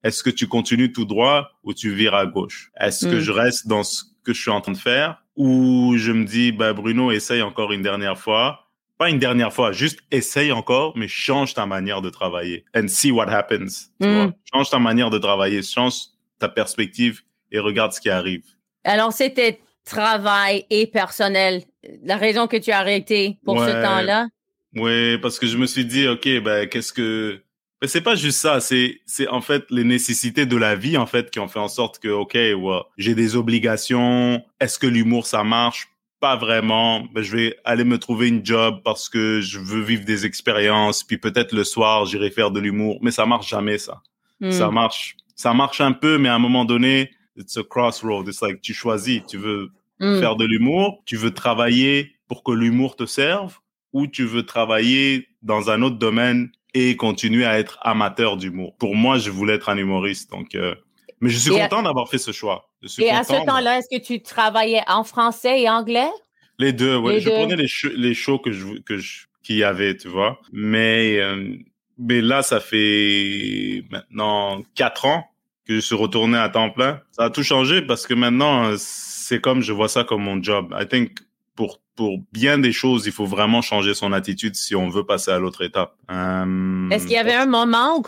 est-ce 0.03 0.23
que 0.23 0.29
tu 0.29 0.47
continues 0.47 0.91
tout 0.91 1.05
droit 1.05 1.49
ou 1.63 1.73
tu 1.73 1.91
vires 1.93 2.13
à 2.13 2.25
gauche? 2.25 2.71
Est-ce 2.79 3.05
que 3.05 3.15
mm. 3.15 3.19
je 3.19 3.31
reste 3.31 3.67
dans 3.67 3.83
ce 3.83 4.03
que 4.23 4.33
je 4.33 4.41
suis 4.41 4.51
en 4.51 4.61
train 4.61 4.73
de 4.73 4.77
faire? 4.77 5.23
Ou 5.37 5.95
je 5.97 6.11
me 6.11 6.25
dis, 6.25 6.51
bah, 6.51 6.73
Bruno, 6.73 7.09
essaye 7.11 7.41
encore 7.41 7.71
une 7.71 7.81
dernière 7.81 8.19
fois 8.19 8.70
pas 9.01 9.09
une 9.09 9.17
dernière 9.17 9.51
fois, 9.51 9.71
juste 9.71 9.97
essaye 10.11 10.51
encore, 10.51 10.95
mais 10.95 11.07
change 11.07 11.55
ta 11.55 11.65
manière 11.65 12.03
de 12.03 12.11
travailler 12.11 12.65
and 12.75 12.87
see 12.87 13.09
what 13.09 13.31
happens. 13.31 13.89
Mm. 13.99 14.27
Change 14.53 14.69
ta 14.69 14.77
manière 14.77 15.09
de 15.09 15.17
travailler, 15.17 15.63
change 15.63 15.95
ta 16.37 16.47
perspective 16.47 17.21
et 17.51 17.57
regarde 17.57 17.93
ce 17.93 17.99
qui 17.99 18.11
arrive. 18.11 18.43
Alors, 18.83 19.11
c'était 19.11 19.59
travail 19.85 20.67
et 20.69 20.85
personnel. 20.85 21.63
La 22.03 22.15
raison 22.15 22.45
que 22.45 22.57
tu 22.57 22.69
as 22.69 22.77
arrêté 22.77 23.39
pour 23.43 23.57
ce 23.57 23.71
temps-là? 23.71 24.27
Oui, 24.75 25.17
parce 25.17 25.39
que 25.39 25.47
je 25.47 25.57
me 25.57 25.65
suis 25.65 25.85
dit, 25.85 26.07
OK, 26.07 26.27
ben, 26.43 26.69
qu'est-ce 26.69 26.93
que, 26.93 27.41
mais 27.81 27.87
c'est 27.87 28.01
pas 28.01 28.13
juste 28.13 28.37
ça, 28.37 28.59
c'est 28.59 28.99
c'est 29.07 29.27
en 29.27 29.41
fait 29.41 29.65
les 29.71 29.83
nécessités 29.83 30.45
de 30.45 30.55
la 30.55 30.75
vie 30.75 30.97
en 30.97 31.07
fait 31.07 31.31
qui 31.31 31.39
ont 31.39 31.47
fait 31.47 31.57
en 31.57 31.69
sorte 31.69 31.97
que 31.97 32.09
OK, 32.09 32.35
ouais, 32.35 32.81
j'ai 32.99 33.15
des 33.15 33.35
obligations, 33.35 34.43
est-ce 34.59 34.77
que 34.77 34.85
l'humour 34.85 35.25
ça 35.25 35.43
marche? 35.43 35.90
Pas 36.21 36.37
vraiment. 36.37 37.03
Ben, 37.13 37.23
je 37.23 37.35
vais 37.35 37.57
aller 37.65 37.83
me 37.83 37.97
trouver 37.97 38.29
une 38.29 38.45
job 38.45 38.81
parce 38.85 39.09
que 39.09 39.41
je 39.41 39.59
veux 39.59 39.81
vivre 39.81 40.05
des 40.05 40.25
expériences. 40.25 41.03
Puis 41.03 41.17
peut-être 41.17 41.53
le 41.53 41.65
soir, 41.65 42.05
j'irai 42.05 42.29
faire 42.29 42.51
de 42.51 42.59
l'humour. 42.61 42.99
Mais 43.01 43.11
ça 43.11 43.25
marche 43.25 43.49
jamais, 43.49 43.77
ça. 43.77 44.01
Hmm. 44.39 44.51
Ça 44.51 44.71
marche. 44.71 45.17
Ça 45.35 45.53
marche 45.53 45.81
un 45.81 45.91
peu, 45.91 46.19
mais 46.19 46.29
à 46.29 46.35
un 46.35 46.39
moment 46.39 46.63
donné, 46.63 47.09
it's 47.35 47.57
a 47.57 47.63
crossroad. 47.63 48.27
It's 48.27 48.41
like, 48.41 48.61
tu 48.61 48.73
choisis. 48.73 49.21
Tu 49.27 49.37
veux 49.37 49.71
hmm. 49.99 50.19
faire 50.19 50.35
de 50.35 50.45
l'humour. 50.45 51.01
Tu 51.05 51.17
veux 51.17 51.31
travailler 51.31 52.13
pour 52.27 52.43
que 52.43 52.51
l'humour 52.51 52.95
te 52.95 53.05
serve 53.05 53.57
ou 53.91 54.07
tu 54.07 54.23
veux 54.23 54.43
travailler 54.43 55.27
dans 55.41 55.69
un 55.71 55.81
autre 55.81 55.97
domaine 55.97 56.51
et 56.73 56.95
continuer 56.95 57.45
à 57.45 57.59
être 57.59 57.79
amateur 57.81 58.37
d'humour. 58.37 58.75
Pour 58.77 58.95
moi, 58.95 59.17
je 59.17 59.31
voulais 59.31 59.55
être 59.55 59.69
un 59.69 59.77
humoriste. 59.77 60.29
Donc, 60.31 60.55
euh, 60.55 60.75
mais 61.21 61.29
je 61.29 61.37
suis 61.37 61.51
content 61.51 61.83
d'avoir 61.83 62.09
fait 62.09 62.17
ce 62.17 62.31
choix. 62.31 62.69
et 62.99 63.09
à 63.11 63.23
ce 63.23 63.45
temps-là, 63.45 63.77
est-ce 63.77 63.87
que 63.95 64.03
tu 64.03 64.21
travaillais 64.21 64.81
en 64.87 65.03
français 65.03 65.61
et 65.61 65.69
anglais? 65.69 66.09
Les 66.57 66.73
deux, 66.73 66.95
oui. 66.97 67.21
Je 67.21 67.29
prenais 67.29 67.55
les, 67.55 67.67
les 67.95 68.13
shows 68.13 68.39
que 68.39 68.51
je, 68.51 68.79
que 68.81 68.97
je, 68.97 69.25
qu'il 69.43 69.57
y 69.57 69.63
avait, 69.63 69.95
tu 69.95 70.07
vois. 70.07 70.39
Mais, 70.51 71.19
euh, 71.19 71.55
mais 71.97 72.21
là, 72.21 72.41
ça 72.43 72.59
fait 72.59 73.83
maintenant 73.89 74.61
quatre 74.75 75.05
ans 75.05 75.25
que 75.67 75.75
je 75.75 75.79
suis 75.79 75.95
retourné 75.95 76.37
à 76.37 76.49
temps 76.49 76.69
plein. 76.69 77.01
Ça 77.11 77.25
a 77.25 77.29
tout 77.29 77.43
changé 77.43 77.81
parce 77.81 78.05
que 78.07 78.13
maintenant, 78.13 78.73
c'est 78.77 79.39
comme, 79.39 79.61
je 79.61 79.71
vois 79.73 79.89
ça 79.89 80.03
comme 80.03 80.23
mon 80.23 80.41
job. 80.41 80.75
I 80.79 80.87
think 80.87 81.19
pour 81.55 81.81
pour 81.95 82.19
bien 82.31 82.57
des 82.57 82.71
choses, 82.71 83.05
il 83.05 83.11
faut 83.11 83.25
vraiment 83.25 83.61
changer 83.61 83.93
son 83.93 84.11
attitude 84.11 84.55
si 84.55 84.75
on 84.75 84.89
veut 84.89 85.05
passer 85.05 85.29
à 85.29 85.37
l'autre 85.37 85.63
étape. 85.63 85.95
Est-ce 86.09 87.03
qu'il 87.03 87.13
y 87.13 87.17
avait 87.17 87.33
un 87.33 87.45
moment 87.45 87.99
où, 87.99 88.03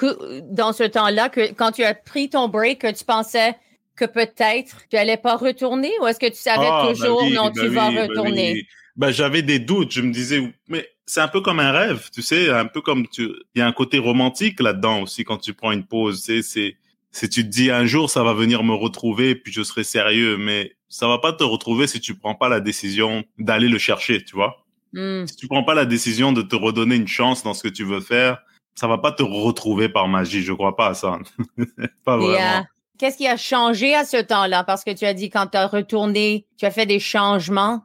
dans 0.50 0.74
ce 0.74 0.84
temps-là, 0.84 1.30
que 1.30 1.54
quand 1.54 1.72
tu 1.74 1.84
as 1.84 1.94
pris 1.94 2.30
ton 2.30 2.48
break, 2.48 2.82
que 2.82 2.92
tu 2.92 3.06
pensais 3.06 3.56
que 3.96 4.06
peut-être 4.06 4.78
tu 4.90 4.98
allais 4.98 5.18
pas 5.18 5.36
retourner 5.36 5.92
ou 6.02 6.08
est-ce 6.08 6.20
que 6.20 6.30
tu 6.30 6.38
savais 6.38 6.66
ah, 6.68 6.84
bah 6.84 6.94
toujours 6.94 7.24
non, 7.30 7.46
bah 7.46 7.62
tu 7.62 7.68
vas 7.68 7.92
bah 7.92 8.02
retourner? 8.04 8.66
Bah, 8.96 9.12
j'avais 9.12 9.42
des 9.42 9.60
doutes. 9.60 9.92
Je 9.92 10.02
me 10.02 10.12
disais, 10.12 10.42
mais 10.68 10.88
c'est 11.06 11.22
un 11.22 11.28
peu 11.28 11.42
comme 11.42 11.60
un 11.60 11.72
rêve, 11.72 12.10
tu 12.12 12.22
sais, 12.22 12.50
un 12.50 12.66
peu 12.66 12.82
comme 12.82 13.08
tu, 13.08 13.30
il 13.54 13.60
y 13.60 13.62
a 13.62 13.68
un 13.68 13.72
côté 13.72 14.00
romantique 14.00 14.60
là-dedans 14.60 15.02
aussi 15.02 15.24
quand 15.24 15.38
tu 15.38 15.54
prends 15.54 15.72
une 15.72 15.86
pause. 15.86 16.24
C'est, 16.24 16.42
c'est, 16.42 16.78
si 17.12 17.30
tu 17.30 17.44
te 17.44 17.50
dis 17.50 17.70
un 17.70 17.86
jour 17.86 18.10
ça 18.10 18.24
va 18.24 18.34
venir 18.34 18.64
me 18.64 18.74
retrouver 18.74 19.36
puis 19.36 19.54
je 19.54 19.62
serai 19.62 19.84
sérieux, 19.84 20.38
mais 20.38 20.76
ça 20.94 21.08
va 21.08 21.18
pas 21.18 21.34
te 21.34 21.44
retrouver 21.44 21.88
si 21.88 22.00
tu 22.00 22.14
prends 22.14 22.36
pas 22.36 22.50
la 22.50 22.60
décision 22.60 23.24
d'aller 23.40 23.68
le 23.68 23.80
chercher, 23.80 24.24
tu 24.24 24.36
vois. 24.36 24.64
Hmm. 24.94 25.26
Si 25.26 25.36
tu 25.36 25.48
prends 25.48 25.64
pas 25.64 25.74
la 25.74 25.86
décision 25.86 26.34
de 26.34 26.44
te 26.44 26.56
redonner 26.56 26.96
une 26.96 27.08
chance 27.08 27.42
dans 27.42 27.56
ce 27.56 27.64
que 27.64 27.68
tu 27.68 27.84
veux 27.84 28.00
faire, 28.00 28.38
ça 28.76 28.88
va 28.88 29.00
pas 29.00 29.12
te 29.12 29.24
retrouver 29.24 29.90
par 29.90 30.08
magie. 30.08 30.44
Je 30.44 30.54
crois 30.54 30.76
pas 30.76 30.90
à 30.90 30.94
ça. 30.94 31.18
pas 32.06 32.18
vraiment. 32.18 32.68
Qu'est-ce 33.00 33.18
qui 33.18 33.28
a 33.28 33.38
changé 33.38 33.96
à 33.96 34.06
ce 34.06 34.18
temps-là? 34.22 34.64
Parce 34.64 34.84
que 34.84 34.92
tu 34.92 35.06
as 35.06 35.16
dit 35.16 35.32
quand 35.32 35.48
tu 35.48 35.58
as 35.58 35.66
retourné, 35.66 36.46
tu 36.60 36.66
as 36.68 36.72
fait 36.72 36.86
des 36.86 37.00
changements? 37.00 37.82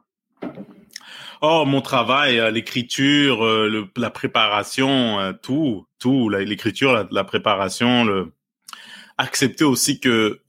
Oh, 1.41 1.63
mon 1.65 1.81
travail, 1.81 2.39
euh, 2.39 2.51
l'écriture, 2.51 3.43
euh, 3.43 3.89
la 3.97 4.11
préparation, 4.11 5.19
euh, 5.19 5.33
tout, 5.33 5.87
tout, 5.97 6.29
l'écriture, 6.29 7.07
la, 7.09 7.23
préparation, 7.23 8.03
le 8.03 8.33
accepter 9.17 9.63
aussi 9.63 9.99
que 9.99 10.41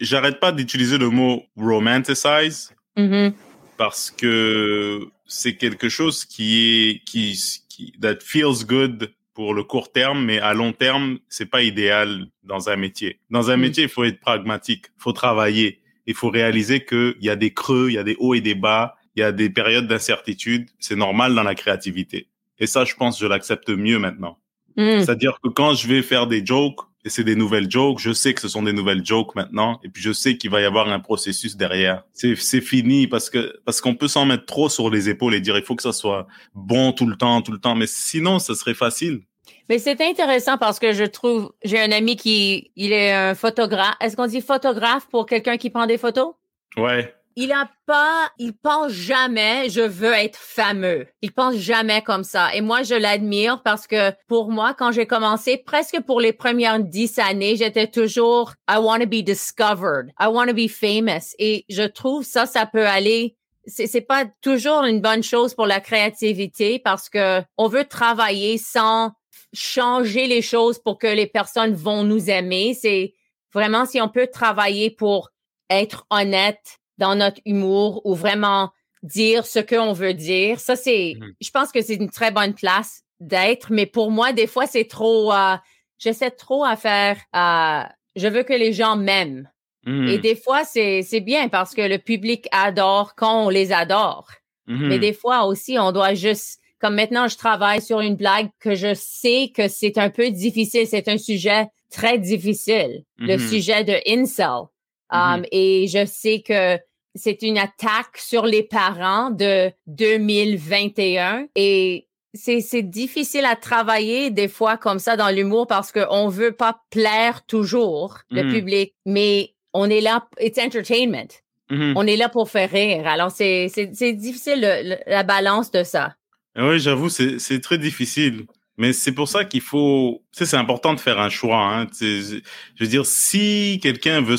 j'arrête 0.00 0.40
pas 0.40 0.52
d'utiliser 0.52 0.98
le 0.98 1.08
mot 1.08 1.44
romanticize 1.56 2.74
mm-hmm. 2.96 3.32
parce 3.76 4.10
que 4.10 5.08
c'est 5.26 5.56
quelque 5.56 5.88
chose 5.88 6.24
qui 6.24 6.90
est 6.90 7.04
qui, 7.04 7.38
qui 7.68 7.92
that 8.00 8.18
feels 8.20 8.66
good 8.66 9.12
pour 9.38 9.54
le 9.54 9.62
court 9.62 9.92
terme, 9.92 10.24
mais 10.24 10.40
à 10.40 10.52
long 10.52 10.72
terme, 10.72 11.20
c'est 11.28 11.46
pas 11.48 11.62
idéal 11.62 12.26
dans 12.42 12.70
un 12.70 12.74
métier. 12.74 13.20
Dans 13.30 13.52
un 13.52 13.56
mm. 13.56 13.60
métier, 13.60 13.82
il 13.84 13.88
faut 13.88 14.02
être 14.02 14.18
pragmatique, 14.18 14.86
il 14.96 15.00
faut 15.00 15.12
travailler, 15.12 15.80
il 16.06 16.14
faut 16.14 16.28
réaliser 16.28 16.84
qu'il 16.84 17.14
y 17.20 17.30
a 17.30 17.36
des 17.36 17.54
creux, 17.54 17.86
il 17.88 17.94
y 17.94 17.98
a 17.98 18.02
des 18.02 18.16
hauts 18.18 18.34
et 18.34 18.40
des 18.40 18.56
bas, 18.56 18.96
il 19.14 19.20
y 19.20 19.22
a 19.22 19.30
des 19.30 19.48
périodes 19.48 19.86
d'incertitude. 19.86 20.68
C'est 20.80 20.96
normal 20.96 21.36
dans 21.36 21.44
la 21.44 21.54
créativité. 21.54 22.26
Et 22.58 22.66
ça, 22.66 22.84
je 22.84 22.96
pense, 22.96 23.20
je 23.20 23.26
l'accepte 23.26 23.68
mieux 23.70 24.00
maintenant. 24.00 24.38
Mm. 24.76 25.02
C'est-à-dire 25.02 25.38
que 25.40 25.48
quand 25.48 25.74
je 25.74 25.86
vais 25.86 26.02
faire 26.02 26.26
des 26.26 26.44
jokes, 26.44 26.80
et 27.04 27.10
c'est 27.10 27.24
des 27.24 27.36
nouvelles 27.36 27.70
jokes, 27.70 27.98
je 27.98 28.12
sais 28.12 28.34
que 28.34 28.40
ce 28.40 28.48
sont 28.48 28.62
des 28.62 28.72
nouvelles 28.72 29.04
jokes 29.04 29.34
maintenant, 29.34 29.80
et 29.84 29.88
puis 29.88 30.02
je 30.02 30.12
sais 30.12 30.36
qu'il 30.36 30.50
va 30.50 30.60
y 30.60 30.64
avoir 30.64 30.88
un 30.88 31.00
processus 31.00 31.56
derrière. 31.56 32.04
C'est, 32.12 32.36
c'est 32.36 32.60
fini 32.60 33.06
parce 33.06 33.30
que, 33.30 33.58
parce 33.64 33.80
qu'on 33.80 33.94
peut 33.94 34.08
s'en 34.08 34.26
mettre 34.26 34.46
trop 34.46 34.68
sur 34.68 34.90
les 34.90 35.08
épaules 35.08 35.34
et 35.34 35.40
dire 35.40 35.56
il 35.56 35.64
faut 35.64 35.76
que 35.76 35.82
ça 35.82 35.92
soit 35.92 36.26
bon 36.54 36.92
tout 36.92 37.06
le 37.06 37.16
temps, 37.16 37.42
tout 37.42 37.52
le 37.52 37.58
temps, 37.58 37.74
mais 37.74 37.86
sinon, 37.86 38.38
ça 38.38 38.54
serait 38.54 38.74
facile. 38.74 39.20
Mais 39.68 39.78
c'est 39.78 40.00
intéressant 40.00 40.56
parce 40.56 40.78
que 40.78 40.92
je 40.92 41.04
trouve, 41.04 41.52
j'ai 41.62 41.78
un 41.80 41.92
ami 41.92 42.16
qui, 42.16 42.70
il 42.74 42.92
est 42.92 43.12
un 43.12 43.34
photographe. 43.34 43.96
Est-ce 44.00 44.16
qu'on 44.16 44.26
dit 44.26 44.40
photographe 44.40 45.06
pour 45.10 45.26
quelqu'un 45.26 45.58
qui 45.58 45.70
prend 45.70 45.86
des 45.86 45.98
photos? 45.98 46.34
Ouais. 46.76 47.14
Il 47.40 47.52
a 47.52 47.70
pas, 47.86 48.32
il 48.40 48.52
pense 48.52 48.90
jamais, 48.90 49.68
je 49.70 49.80
veux 49.80 50.12
être 50.12 50.36
fameux. 50.36 51.06
Il 51.22 51.30
pense 51.30 51.54
jamais 51.54 52.02
comme 52.02 52.24
ça. 52.24 52.52
Et 52.52 52.60
moi, 52.60 52.82
je 52.82 52.96
l'admire 52.96 53.62
parce 53.62 53.86
que 53.86 54.10
pour 54.26 54.50
moi, 54.50 54.74
quand 54.74 54.90
j'ai 54.90 55.06
commencé, 55.06 55.56
presque 55.56 56.00
pour 56.00 56.20
les 56.20 56.32
premières 56.32 56.80
dix 56.80 57.16
années, 57.20 57.54
j'étais 57.54 57.86
toujours, 57.86 58.54
I 58.68 58.78
want 58.78 58.98
to 58.98 59.06
be 59.06 59.22
discovered. 59.22 60.10
I 60.18 60.26
want 60.26 60.48
to 60.48 60.52
be 60.52 60.68
famous. 60.68 61.36
Et 61.38 61.64
je 61.68 61.84
trouve 61.84 62.24
ça, 62.24 62.44
ça 62.44 62.66
peut 62.66 62.88
aller 62.88 63.36
c'est 63.68 64.00
pas 64.00 64.24
toujours 64.40 64.82
une 64.82 65.00
bonne 65.00 65.22
chose 65.22 65.54
pour 65.54 65.66
la 65.66 65.78
créativité 65.78 66.80
parce 66.80 67.08
que 67.08 67.40
on 67.56 67.68
veut 67.68 67.84
travailler 67.84 68.58
sans 68.58 69.12
changer 69.52 70.26
les 70.26 70.42
choses 70.42 70.80
pour 70.80 70.98
que 70.98 71.06
les 71.06 71.28
personnes 71.28 71.74
vont 71.74 72.02
nous 72.02 72.30
aimer. 72.30 72.74
C'est 72.74 73.14
vraiment 73.54 73.84
si 73.84 74.00
on 74.00 74.08
peut 74.08 74.26
travailler 74.26 74.90
pour 74.90 75.30
être 75.70 76.04
honnête 76.10 76.80
dans 76.98 77.14
notre 77.14 77.40
humour 77.44 78.02
ou 78.04 78.14
vraiment 78.14 78.70
dire 79.02 79.46
ce 79.46 79.58
qu'on 79.60 79.92
veut 79.92 80.14
dire. 80.14 80.60
Ça, 80.60 80.76
c'est, 80.76 81.16
mmh. 81.18 81.26
je 81.40 81.50
pense 81.50 81.72
que 81.72 81.80
c'est 81.80 81.94
une 81.94 82.10
très 82.10 82.30
bonne 82.30 82.54
place 82.54 83.02
d'être, 83.20 83.72
mais 83.72 83.86
pour 83.86 84.10
moi, 84.10 84.32
des 84.32 84.46
fois, 84.46 84.66
c'est 84.66 84.86
trop, 84.86 85.32
euh, 85.32 85.56
j'essaie 85.98 86.30
trop 86.30 86.64
à 86.64 86.76
faire, 86.76 87.16
euh, 87.34 87.88
je 88.16 88.28
veux 88.28 88.42
que 88.42 88.52
les 88.52 88.72
gens 88.72 88.96
m'aiment. 88.96 89.48
Et 89.86 90.18
mmh. 90.18 90.20
des 90.20 90.36
fois, 90.36 90.64
c'est, 90.64 91.02
c'est 91.02 91.20
bien 91.20 91.48
parce 91.48 91.74
que 91.74 91.80
le 91.80 91.98
public 91.98 92.46
adore 92.52 93.14
quand 93.14 93.46
on 93.46 93.48
les 93.48 93.72
adore. 93.72 94.28
Mais 94.66 94.98
mmh. 94.98 95.00
des 95.00 95.12
fois 95.14 95.46
aussi, 95.46 95.78
on 95.78 95.92
doit 95.92 96.12
juste 96.12 96.60
comme 96.80 96.94
maintenant, 96.94 97.26
je 97.28 97.36
travaille 97.36 97.82
sur 97.82 98.00
une 98.00 98.14
blague 98.14 98.50
que 98.60 98.74
je 98.74 98.94
sais 98.94 99.50
que 99.54 99.68
c'est 99.68 99.98
un 99.98 100.10
peu 100.10 100.30
difficile. 100.30 100.86
C'est 100.86 101.08
un 101.08 101.18
sujet 101.18 101.66
très 101.90 102.18
difficile, 102.18 103.04
le 103.18 103.36
mm-hmm. 103.36 103.48
sujet 103.48 103.84
de 103.84 103.94
incel. 104.06 104.66
Mm-hmm. 105.10 105.38
Um, 105.38 105.44
et 105.50 105.86
je 105.88 106.04
sais 106.04 106.40
que 106.40 106.78
c'est 107.18 107.42
une 107.42 107.58
attaque 107.58 108.16
sur 108.16 108.46
les 108.46 108.62
parents 108.62 109.30
de 109.30 109.70
2021 109.86 111.48
et 111.54 112.06
c'est 112.34 112.82
difficile 112.82 113.44
à 113.44 113.56
travailler 113.56 114.30
des 114.30 114.48
fois 114.48 114.76
comme 114.76 114.98
ça 114.98 115.16
dans 115.16 115.34
l'humour 115.34 115.66
parce 115.66 115.92
qu'on 115.92 116.28
veut 116.28 116.52
pas 116.52 116.82
plaire 116.90 117.44
toujours 117.46 118.18
le 118.30 118.42
mm-hmm. 118.42 118.52
public, 118.52 118.94
mais 119.06 119.54
on 119.72 119.90
est 119.90 120.00
là, 120.00 120.26
it's 120.40 120.58
entertainment. 120.58 121.28
On 121.70 122.06
est 122.06 122.16
là 122.16 122.30
pour 122.30 122.48
faire 122.48 122.70
rire. 122.70 123.06
Alors, 123.06 123.30
c'est 123.30 123.68
difficile 124.14 124.98
la 125.06 125.22
balance 125.22 125.70
de 125.70 125.82
ça. 125.82 126.14
Oui, 126.56 126.80
j'avoue, 126.80 127.10
c'est 127.10 127.60
très 127.60 127.76
difficile. 127.76 128.46
Mais 128.78 128.92
c'est 128.92 129.12
pour 129.12 129.28
ça 129.28 129.44
qu'il 129.44 129.60
faut, 129.60 130.22
c'est 130.32 130.54
important 130.54 130.94
de 130.94 131.00
faire 131.00 131.18
un 131.18 131.28
choix. 131.28 131.62
Hein. 131.62 131.86
Je 132.00 132.40
veux 132.80 132.86
dire, 132.86 133.04
si 133.04 133.80
quelqu'un 133.82 134.22
veut 134.22 134.38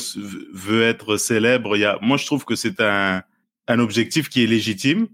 veut 0.52 0.82
être 0.82 1.16
célèbre, 1.18 1.76
il 1.76 1.80
y 1.80 1.84
a, 1.84 1.98
moi 2.00 2.16
je 2.16 2.26
trouve 2.26 2.44
que 2.44 2.56
c'est 2.56 2.80
un 2.80 3.22
un 3.70 3.78
objectif 3.78 4.28
qui 4.28 4.42
est 4.42 4.46
légitime. 4.46 5.08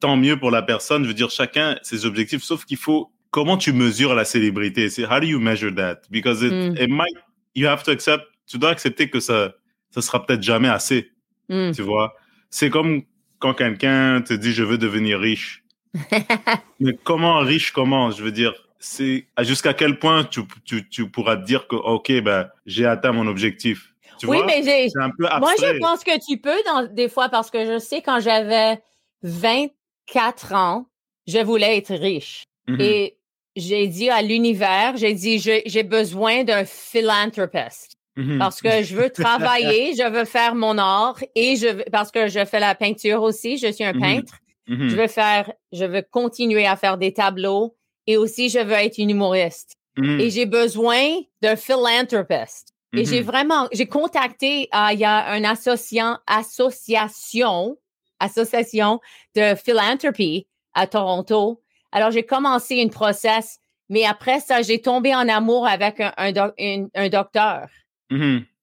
Tant 0.00 0.16
mieux 0.16 0.38
pour 0.38 0.50
la 0.50 0.62
personne. 0.62 1.02
Je 1.02 1.08
veux 1.08 1.14
dire, 1.14 1.30
chacun 1.30 1.78
ses 1.82 2.06
objectifs. 2.06 2.42
Sauf 2.42 2.64
qu'il 2.64 2.76
faut, 2.76 3.12
comment 3.30 3.56
tu 3.56 3.72
mesures 3.72 4.14
la 4.14 4.24
célébrité? 4.24 4.88
C'est 4.88 5.04
how 5.04 5.20
do 5.20 5.26
you 5.26 5.38
measure 5.38 5.74
that? 5.74 6.00
Because 6.10 6.42
it, 6.42 6.52
mm. 6.52 6.76
it 6.80 6.88
might, 6.88 7.14
you 7.54 7.68
have 7.68 7.82
to 7.84 7.90
accept. 7.90 8.24
Tu 8.46 8.58
dois 8.58 8.70
accepter 8.70 9.10
que 9.10 9.20
ça, 9.20 9.54
ça 9.90 10.02
sera 10.02 10.24
peut-être 10.24 10.42
jamais 10.42 10.68
assez. 10.68 11.12
Mm. 11.48 11.72
Tu 11.72 11.82
vois? 11.82 12.14
C'est 12.50 12.70
comme 12.70 13.02
quand 13.38 13.54
quelqu'un 13.54 14.22
te 14.22 14.34
dit 14.34 14.52
je 14.52 14.64
veux 14.64 14.78
devenir 14.78 15.20
riche 15.20 15.59
mais 16.80 16.96
comment 17.02 17.38
riche 17.38 17.72
comment 17.72 18.10
Je 18.10 18.22
veux 18.22 18.32
dire, 18.32 18.52
c'est 18.78 19.26
jusqu'à 19.40 19.74
quel 19.74 19.98
point 19.98 20.24
tu, 20.24 20.42
tu, 20.64 20.88
tu, 20.88 21.08
pourras 21.08 21.36
te 21.36 21.44
dire 21.44 21.68
que 21.68 21.76
ok 21.76 22.22
ben 22.22 22.48
j'ai 22.66 22.86
atteint 22.86 23.12
mon 23.12 23.26
objectif. 23.26 23.92
Tu 24.18 24.26
oui, 24.26 24.38
mais 24.46 24.62
j'ai. 24.62 24.88
Moi, 25.18 25.54
je 25.58 25.78
pense 25.78 26.04
que 26.04 26.18
tu 26.24 26.38
peux 26.38 26.62
dans, 26.66 26.86
des 26.92 27.08
fois 27.08 27.30
parce 27.30 27.50
que 27.50 27.64
je 27.64 27.78
sais 27.78 28.02
quand 28.02 28.20
j'avais 28.20 28.78
24 29.22 30.52
ans, 30.52 30.86
je 31.26 31.38
voulais 31.38 31.78
être 31.78 31.94
riche 31.94 32.44
mm-hmm. 32.68 32.80
et 32.82 33.16
j'ai 33.56 33.86
dit 33.86 34.10
à 34.10 34.20
l'univers, 34.22 34.96
j'ai 34.96 35.14
dit 35.14 35.38
j'ai 35.38 35.82
besoin 35.82 36.44
d'un 36.44 36.64
philanthropiste. 36.64 37.96
Mm-hmm. 38.16 38.38
Parce 38.38 38.60
que 38.60 38.82
je 38.82 38.94
veux 38.94 39.10
travailler, 39.10 39.94
je 39.98 40.08
veux 40.08 40.24
faire 40.26 40.54
mon 40.54 40.76
art 40.76 41.18
et 41.34 41.56
je 41.56 41.82
parce 41.90 42.10
que 42.10 42.28
je 42.28 42.44
fais 42.44 42.60
la 42.60 42.74
peinture 42.74 43.22
aussi, 43.22 43.56
je 43.56 43.72
suis 43.72 43.84
un 43.84 43.92
mm-hmm. 43.92 44.00
peintre. 44.00 44.34
Je 44.70 44.76
mm-hmm. 44.76 44.88
veux 44.94 45.08
faire, 45.08 45.52
je 45.72 45.84
veux 45.84 46.02
continuer 46.02 46.64
à 46.64 46.76
faire 46.76 46.96
des 46.96 47.12
tableaux 47.12 47.76
et 48.06 48.16
aussi 48.16 48.48
je 48.48 48.60
veux 48.60 48.72
être 48.72 48.98
une 48.98 49.10
humoriste. 49.10 49.76
Mm-hmm. 49.98 50.20
Et 50.20 50.30
j'ai 50.30 50.46
besoin 50.46 51.20
d'un 51.42 51.56
philanthropiste. 51.56 52.72
Et 52.96 53.04
j'ai 53.04 53.20
mm-hmm. 53.20 53.24
vraiment, 53.24 53.68
j'ai 53.72 53.86
contacté, 53.86 54.68
euh, 54.72 54.92
il 54.92 55.00
y 55.00 55.04
a 55.04 55.36
une 55.36 55.44
association, 55.44 56.16
association, 56.26 57.76
association 58.20 59.00
de 59.34 59.56
philanthropie 59.56 60.46
à 60.74 60.86
Toronto. 60.86 61.60
Alors 61.90 62.12
j'ai 62.12 62.24
commencé 62.24 62.76
une 62.76 62.90
process, 62.90 63.58
mais 63.88 64.04
après 64.04 64.38
ça, 64.38 64.62
j'ai 64.62 64.80
tombé 64.80 65.12
en 65.16 65.28
amour 65.28 65.66
avec 65.66 65.98
un, 65.98 66.12
un, 66.16 66.86
un 66.94 67.08
docteur. 67.08 67.66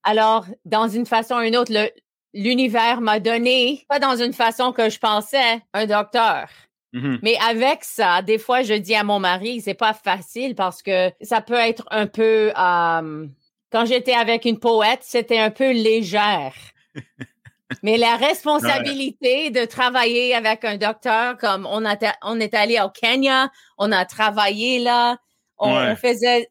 Alors, 0.04 0.46
dans 0.64 0.88
une 0.88 1.06
façon 1.06 1.36
ou 1.36 1.42
une 1.42 1.58
autre, 1.58 1.74
le, 1.74 1.90
l'univers 2.38 3.02
m'a 3.02 3.20
donné, 3.20 3.86
pas 3.90 4.00
dans 4.00 4.16
une 4.16 4.34
façon 4.34 4.72
que 4.72 4.90
je 4.90 5.00
pensais, 5.00 5.62
un 5.74 5.86
docteur. 5.86 6.48
Mm-hmm. 6.94 7.20
Mais 7.24 7.38
avec 7.48 7.84
ça, 7.84 8.22
des 8.22 8.38
fois, 8.38 8.62
je 8.62 8.76
dis 8.76 8.96
à 8.96 9.04
mon 9.04 9.20
mari, 9.20 9.62
c'est 9.62 9.74
pas 9.74 9.94
facile 9.94 10.56
parce 10.56 10.82
que 10.82 11.12
ça 11.22 11.42
peut 11.42 11.56
être 11.56 11.86
un 11.92 12.08
peu. 12.08 12.52
Euh, 12.58 13.28
quand 13.72 13.86
j'étais 13.86 14.14
avec 14.14 14.46
une 14.46 14.60
poète, 14.60 15.02
c'était 15.02 15.40
un 15.40 15.52
peu 15.52 15.72
légère. 15.72 16.54
Mais 17.84 17.98
la 17.98 18.16
responsabilité 18.16 19.50
de 19.50 19.66
travailler 19.66 20.34
avec 20.34 20.64
un 20.64 20.78
docteur, 20.78 21.38
comme 21.38 21.68
on, 21.70 21.86
a, 21.86 21.98
on 22.24 22.40
est 22.40 22.54
allé 22.54 22.80
au 22.80 22.90
Kenya, 22.90 23.52
on 23.78 23.92
a 23.92 24.06
travaillé 24.06 24.80
là, 24.80 25.18
on, 25.60 25.96
faisait, 25.98 26.50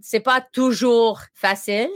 c'est 0.00 0.20
pas 0.20 0.40
toujours 0.40 1.20
facile. 1.34 1.90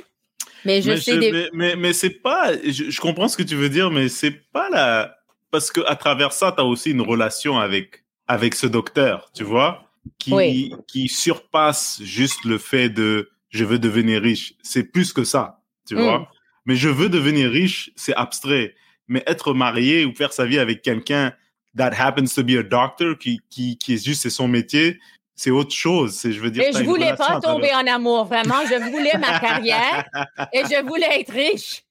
Mais 0.67 0.83
je 0.83 0.97
sais 0.97 1.49
mais, 1.53 1.77
mais, 1.77 1.93
c'est 1.93 2.11
pas, 2.11 2.53
je, 2.65 3.01
comprends 3.01 3.29
ce 3.29 3.37
que 3.37 3.43
tu 3.43 3.55
veux 3.55 3.69
dire, 3.69 3.91
mais 3.91 4.09
c'est 4.09 4.33
pas 4.53 4.69
la, 4.69 5.17
parce 5.51 5.71
que 5.71 5.81
à 5.87 5.97
travers 5.97 6.33
ça, 6.33 6.53
tu 6.53 6.61
as 6.61 6.65
aussi 6.65 6.91
une 6.91 7.01
relation 7.01 7.59
avec, 7.59 8.05
avec 8.27 8.55
ce 8.55 8.67
docteur, 8.67 9.31
tu 9.35 9.45
vois, 9.45 9.89
qui, 10.19 10.75
qui 10.89 11.09
surpasse 11.09 12.01
juste 12.03 12.45
le 12.45 12.59
fait 12.59 12.89
de 12.89 13.31
je 13.51 13.65
veux 13.65 13.79
devenir 13.79 14.21
riche. 14.23 14.55
C'est 14.63 14.85
plus 14.85 15.13
que 15.13 15.25
ça, 15.25 15.63
tu 15.87 15.95
mm. 15.95 16.01
vois. 16.01 16.31
Mais 16.67 16.77
je 16.77 16.89
veux 16.89 17.09
devenir 17.09 17.51
riche, 17.51 17.91
c'est 17.97 18.15
abstrait. 18.15 18.75
Mais 19.09 19.23
être 19.27 19.55
marié 19.55 20.05
ou 20.05 20.13
faire 20.13 20.33
sa 20.33 20.47
vie 20.47 20.59
avec 20.59 20.83
quelqu'un 20.83 21.33
that 21.77 21.93
happens 21.97 22.35
to 22.35 22.43
be 22.43 22.57
a 22.59 22.63
doctor, 22.63 23.17
qui, 23.17 23.41
qui, 23.51 23.79
qui 23.79 23.95
est 23.95 24.05
juste, 24.05 24.23
c'est 24.23 24.31
son 24.31 24.49
métier, 24.49 24.99
c'est 25.37 25.51
autre 25.51 25.73
chose. 25.73 26.19
Je 26.25 26.41
veux 26.41 26.51
dire. 26.51 26.65
Mais 26.67 26.79
je 26.79 26.85
voulais 26.85 27.15
pas 27.15 27.41
tomber 27.41 27.73
en 27.75 27.87
amour, 27.87 28.25
vraiment. 28.25 28.67
Je 28.69 28.91
voulais 28.91 29.17
ma 29.19 29.39
carrière 29.39 30.05
et 30.53 30.63
je 30.65 30.85
voulais 30.85 31.21
être 31.21 31.33
riche. 31.33 31.83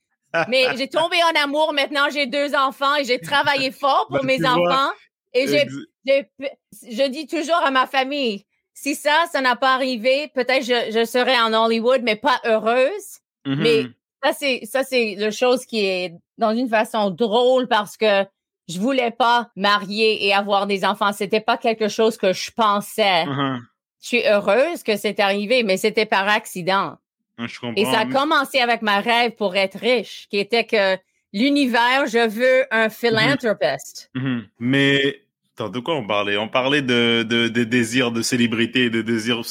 Mais 0.49 0.65
j'ai 0.75 0.89
tombé 0.89 1.17
en 1.23 1.43
amour. 1.43 1.71
Maintenant, 1.73 2.07
j'ai 2.11 2.25
deux 2.25 2.55
enfants 2.55 2.95
et 2.95 3.05
j'ai 3.05 3.19
travaillé 3.19 3.71
fort 3.71 4.07
pour 4.09 4.19
ben, 4.23 4.25
mes 4.25 4.45
enfants. 4.45 4.91
Et 5.33 5.47
j'ai, 5.47 5.67
je 6.07 7.07
dis 7.07 7.27
toujours 7.27 7.61
à 7.63 7.71
ma 7.71 7.87
famille, 7.87 8.45
si 8.73 8.95
ça, 8.95 9.25
ça 9.31 9.41
n'a 9.41 9.55
pas 9.55 9.73
arrivé, 9.73 10.29
peut-être 10.33 10.63
je, 10.65 10.91
je 10.91 11.05
serais 11.05 11.39
en 11.39 11.53
Hollywood, 11.53 12.01
mais 12.03 12.15
pas 12.15 12.39
heureuse. 12.45 13.19
Mm-hmm. 13.45 13.55
Mais 13.55 13.83
ça, 14.23 14.33
c'est, 14.33 14.61
ça, 14.65 14.83
c'est 14.83 15.15
la 15.17 15.31
chose 15.31 15.65
qui 15.65 15.85
est 15.85 16.13
dans 16.37 16.55
une 16.55 16.69
façon 16.69 17.11
drôle 17.11 17.67
parce 17.67 17.95
que 17.95 18.23
je 18.67 18.79
voulais 18.79 19.11
pas 19.11 19.49
marier 19.55 20.25
et 20.25 20.33
avoir 20.33 20.67
des 20.67 20.85
enfants. 20.85 21.11
C'était 21.13 21.41
pas 21.41 21.57
quelque 21.57 21.87
chose 21.87 22.17
que 22.17 22.33
je 22.33 22.51
pensais. 22.51 23.25
Uh-huh. 23.25 23.59
Je 24.01 24.07
suis 24.07 24.27
heureuse 24.27 24.83
que 24.83 24.97
c'est 24.97 25.19
arrivé, 25.19 25.63
mais 25.63 25.77
c'était 25.77 26.05
par 26.05 26.27
accident. 26.27 26.97
Je 27.37 27.59
comprends. 27.59 27.73
Et 27.75 27.85
ça 27.85 28.01
a 28.01 28.05
commencé 28.05 28.59
avec 28.59 28.81
ma 28.81 28.99
rêve 28.99 29.31
pour 29.31 29.55
être 29.55 29.77
riche, 29.77 30.27
qui 30.29 30.37
était 30.37 30.63
que 30.63 30.95
l'univers, 31.33 32.05
je 32.07 32.27
veux 32.27 32.65
un 32.71 32.87
mm-hmm. 32.87 32.89
philanthropiste. 32.91 34.09
Mm-hmm. 34.15 34.43
Mais 34.59 35.21
Attends, 35.57 35.69
de 35.69 35.79
quoi 35.79 35.95
on 35.95 36.05
parlait 36.05 36.35
On 36.35 36.49
parlait 36.49 36.81
de, 36.81 37.23
de, 37.23 37.47
de 37.47 38.21
célébrité, 38.21 38.89
de 38.89 39.01
désir. 39.01 39.41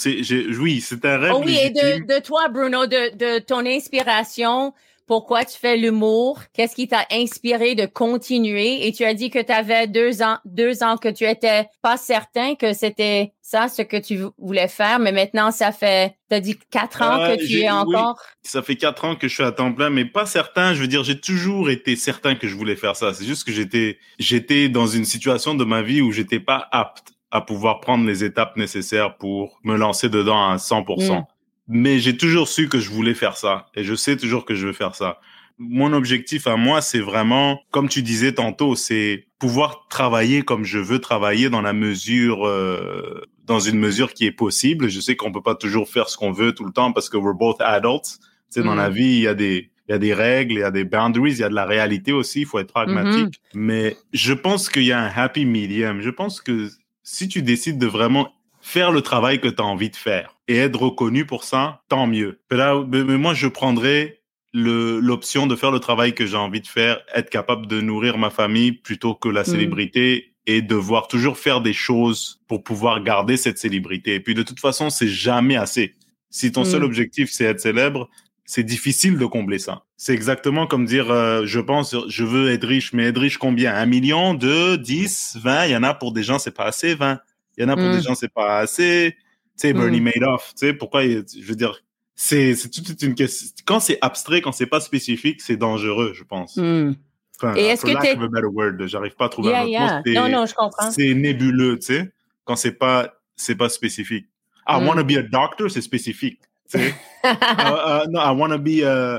Oui, 0.61 0.83
c'est 0.83 1.02
un 1.06 1.16
rêve. 1.16 1.33
Oh 1.35 1.42
oui, 1.42 1.59
et 1.59 1.71
de, 1.71 2.04
de 2.06 2.21
toi, 2.21 2.49
Bruno, 2.49 2.87
de, 2.87 3.16
de 3.16 3.38
ton 3.38 3.64
inspiration 3.64 4.75
pourquoi 5.07 5.45
tu 5.45 5.59
fais 5.59 5.77
l'humour, 5.77 6.41
qu'est-ce 6.53 6.75
qui 6.75 6.89
t'a 6.89 7.07
inspiré 7.11 7.75
de 7.75 7.87
continuer? 7.87 8.87
Et 8.87 8.93
tu 8.93 9.05
as 9.05 9.15
dit 9.15 9.31
que 9.31 9.39
tu 9.39 9.53
avais 9.53 9.87
deux 9.87 10.23
ans, 10.23 10.39
deux 10.45 10.83
ans 10.83 10.97
que 10.97 11.09
tu 11.09 11.25
étais 11.25 11.67
pas 11.83 11.97
certain 11.97 12.55
que 12.55 12.73
c'était 12.73 13.33
ça 13.43 13.69
ce 13.69 13.83
que 13.83 13.97
tu 13.97 14.21
voulais 14.39 14.69
faire, 14.69 14.99
mais 14.99 15.13
maintenant 15.13 15.51
ça 15.51 15.73
fait, 15.73 16.17
t'as 16.29 16.41
dit 16.41 16.59
quatre 16.71 17.03
ans 17.03 17.19
que 17.29 17.47
tu 17.47 17.61
es 17.61 17.71
encore? 17.71 18.19
ça 18.43 18.63
fait 18.63 18.77
quatre 18.77 19.05
ans 19.05 19.17
que 19.17 19.29
je 19.29 19.35
suis 19.35 19.43
à 19.43 19.53
temps 19.53 19.73
plein, 19.73 19.91
mais 19.91 20.05
pas 20.05 20.27
certain. 20.27 20.75
Je 20.75 20.81
veux 20.81 20.89
dire, 20.89 21.05
j'ai 21.05 21.21
toujours 21.21 21.71
été 21.71 21.97
certain 21.97 22.35
que 22.35 22.49
je 22.49 22.55
voulais 22.55 22.77
faire 22.77 22.97
ça. 22.97 23.13
C'est 23.13 23.25
juste 23.25 23.45
que 23.45 23.53
j'étais, 23.53 23.99
j'étais 24.19 24.69
dans 24.69 24.87
une 24.87 25.05
situation 25.05 25.55
de 25.55 25.65
ma 25.65 25.83
vie 25.83 26.01
où 26.01 26.13
j'étais 26.13 26.41
pas 26.41 26.69
apte 26.73 27.13
à 27.31 27.41
pouvoir 27.41 27.81
prendre 27.81 28.07
les 28.07 28.23
étapes 28.23 28.57
nécessaires 28.57 29.17
pour 29.17 29.59
me 29.65 29.77
lancer 29.77 30.09
dedans 30.09 30.51
à 30.51 30.57
100% 30.57 31.25
mais 31.68 31.99
j'ai 31.99 32.16
toujours 32.16 32.49
su 32.49 32.68
que 32.68 32.78
je 32.78 32.90
voulais 32.90 33.14
faire 33.14 33.37
ça 33.37 33.66
et 33.75 33.85
je 33.85 33.94
sais 33.94 34.16
toujours 34.16 34.44
que 34.44 34.54
je 34.54 34.66
veux 34.66 34.73
faire 34.73 34.94
ça. 34.94 35.21
Mon 35.56 35.92
objectif 35.92 36.47
à 36.47 36.56
moi, 36.56 36.80
c'est 36.80 37.00
vraiment, 37.00 37.61
comme 37.71 37.88
tu 37.88 38.02
disais 38.02 38.33
tantôt, 38.33 38.75
c'est 38.75 39.26
pouvoir 39.38 39.87
travailler 39.88 40.42
comme 40.42 40.64
je 40.64 40.78
veux 40.78 40.99
travailler 40.99 41.49
dans 41.49 41.62
la 41.62 41.73
mesure, 41.73 42.47
euh, 42.47 43.23
dans 43.44 43.61
une 43.61 43.78
mesure 43.78 44.14
qui 44.14 44.26
est 44.26 44.33
possible. 44.33 44.88
Je 44.88 45.00
sais 45.00 45.14
qu'on 45.14 45.30
peut 45.30 45.42
pas 45.42 45.54
toujours 45.54 45.88
faire 45.88 46.09
ce 46.09 46.16
qu'on 46.16 46.33
veut 46.33 46.52
tout 46.52 46.64
le 46.64 46.73
temps 46.73 46.92
parce 46.92 47.09
que 47.09 47.16
we're 47.16 47.35
both 47.35 47.61
adults. 47.61 48.18
Tu 48.18 48.61
sais, 48.61 48.62
dans 48.62 48.75
la 48.75 48.90
mm. 48.90 48.94
vie, 48.94 49.04
il 49.04 49.21
y 49.21 49.28
a 49.28 49.35
des, 49.35 49.71
il 49.88 49.92
y 49.92 49.94
a 49.94 49.99
des 49.99 50.12
règles, 50.12 50.54
il 50.54 50.59
y 50.59 50.64
a 50.64 50.73
des 50.73 50.85
boundaries, 50.85 51.33
il 51.33 51.38
y 51.38 51.44
a 51.44 51.49
de 51.49 51.54
la 51.54 51.66
réalité 51.66 52.12
aussi. 52.12 52.40
Il 52.40 52.47
faut 52.47 52.59
être 52.59 52.73
pragmatique. 52.73 53.37
Mm-hmm. 53.37 53.54
Mais 53.54 53.97
je 54.12 54.33
pense 54.33 54.68
qu'il 54.68 54.85
y 54.85 54.92
a 54.92 55.00
un 55.00 55.11
happy 55.14 55.47
medium. 55.47 56.00
Je 56.00 56.11
pense 56.11 56.40
que 56.40 56.68
si 57.04 57.28
tu 57.28 57.42
décides 57.42 57.78
de 57.78 57.87
vraiment 57.87 58.33
faire 58.61 58.90
le 58.90 59.02
travail 59.02 59.40
que 59.40 59.49
tu 59.49 59.62
as 59.62 59.64
envie 59.64 59.90
de 59.90 59.97
faire 59.97 60.34
et 60.49 60.57
être 60.57 60.81
reconnu 60.81 61.27
pour 61.27 61.45
ça, 61.45 61.83
tant 61.89 62.07
mieux. 62.07 62.41
Mais, 62.51 62.57
là, 62.57 62.85
mais 62.87 63.19
moi, 63.19 63.35
je 63.35 63.47
prendrais 63.47 64.21
l'option 64.55 65.47
de 65.47 65.57
faire 65.57 65.73
le 65.73 65.81
travail 65.81 66.15
que 66.15 66.27
j'ai 66.27 66.37
envie 66.37 66.61
de 66.61 66.67
faire, 66.67 67.01
être 67.15 67.29
capable 67.29 67.67
de 67.67 67.81
nourrir 67.81 68.19
ma 68.19 68.31
famille 68.31 68.73
plutôt 68.73 69.15
que 69.15 69.29
la 69.29 69.43
mm. 69.43 69.47
célébrité 69.47 70.35
et 70.47 70.63
devoir 70.63 71.09
toujours 71.09 71.39
faire 71.39 71.61
des 71.61 71.73
choses 71.73 72.41
pour 72.47 72.63
pouvoir 72.63 73.03
garder 73.03 73.37
cette 73.37 73.59
célébrité. 73.59 74.14
Et 74.14 74.21
puis 74.21 74.35
de 74.35 74.42
toute 74.42 74.61
façon, 74.61 74.90
c'est 74.90 75.09
jamais 75.09 75.57
assez. 75.57 75.95
Si 76.31 76.53
ton 76.53 76.64
seul 76.64 76.83
mm. 76.83 76.85
objectif 76.85 77.31
c'est 77.33 77.45
être 77.45 77.61
célèbre, 77.61 78.09
c'est 78.45 78.62
difficile 78.62 79.18
de 79.18 79.27
combler 79.27 79.59
ça. 79.59 79.85
C'est 79.97 80.12
exactement 80.12 80.66
comme 80.66 80.85
dire, 80.85 81.11
euh, 81.11 81.47
je 81.47 81.61
pense, 81.61 81.97
je 82.09 82.25
veux 82.25 82.51
être 82.51 82.66
riche, 82.66 82.92
mais 82.92 83.05
être 83.05 83.21
riche 83.21 83.38
combien? 83.38 83.75
Un 83.75 83.87
million, 83.87 84.35
deux, 84.35 84.77
dix, 84.77 85.37
vingt? 85.42 85.66
Il 85.66 85.73
y 85.73 85.77
en 85.77 85.83
a 85.83 85.95
pour 85.95 86.12
des 86.12 86.23
gens, 86.23 86.38
c'est 86.38 86.55
pas 86.55 86.66
assez, 86.66 86.95
vingt. 86.95 87.21
Il 87.57 87.62
y 87.62 87.64
en 87.64 87.71
a 87.71 87.75
pour 87.75 87.90
des 87.90 87.99
mm. 87.99 88.03
gens, 88.03 88.14
c'est 88.14 88.33
pas 88.33 88.59
assez. 88.59 89.16
Tu 89.57 89.69
sais, 89.69 89.73
Bernie 89.73 90.01
mm. 90.01 90.05
Madoff, 90.05 90.53
tu 90.55 90.67
sais, 90.67 90.75
pourquoi, 90.75 91.03
je 91.03 91.23
veux 91.43 91.55
dire, 91.55 91.81
c'est, 92.17 92.55
c'est 92.55 92.71
toute 92.71 93.03
une 93.03 93.14
question. 93.14 93.49
Quand 93.64 93.81
c'est 93.81 93.99
abstrait, 94.01 94.40
quand 94.40 94.53
c'est 94.53 94.67
pas 94.67 94.81
spécifique, 94.81 95.40
c'est 95.40 95.57
dangereux, 95.57 96.12
je 96.14 96.25
pense. 96.25 96.57
Mm. 96.57 96.95
Enfin, 97.37 97.55
Et 97.57 97.67
est-ce 97.67 97.83
que 97.83 97.90
tu 97.90 98.47
word, 98.47 98.87
j'arrive 98.87 99.14
pas 99.17 99.27
à 99.27 99.29
trouver 99.29 99.55
un 99.55 99.64
autre 99.64 100.03
mot. 100.07 100.14
Non, 100.14 100.29
non, 100.29 100.47
je 100.47 100.55
comprends. 100.55 100.90
C'est 100.90 101.14
nébuleux, 101.14 101.79
tu 101.79 101.87
sais, 101.87 102.12
quand 102.45 102.57
c'est 102.57 102.73
pas, 102.73 103.14
c'est 103.37 103.57
pas 103.57 103.69
spécifique. 103.69 104.27
I 104.67 104.83
want 104.83 104.97
to 104.97 105.05
be 105.05 105.17
a 105.17 105.23
doctor, 105.23 105.71
c'est 105.71 105.83
spécifique, 105.83 106.40
tu 106.71 106.79
sais. 106.79 106.95
uh, 107.25 107.29
uh, 107.29 108.07
non, 108.11 108.21
I 108.21 108.35
want 108.35 108.51
to 108.51 108.59
be, 108.59 108.81
uh, 108.81 109.19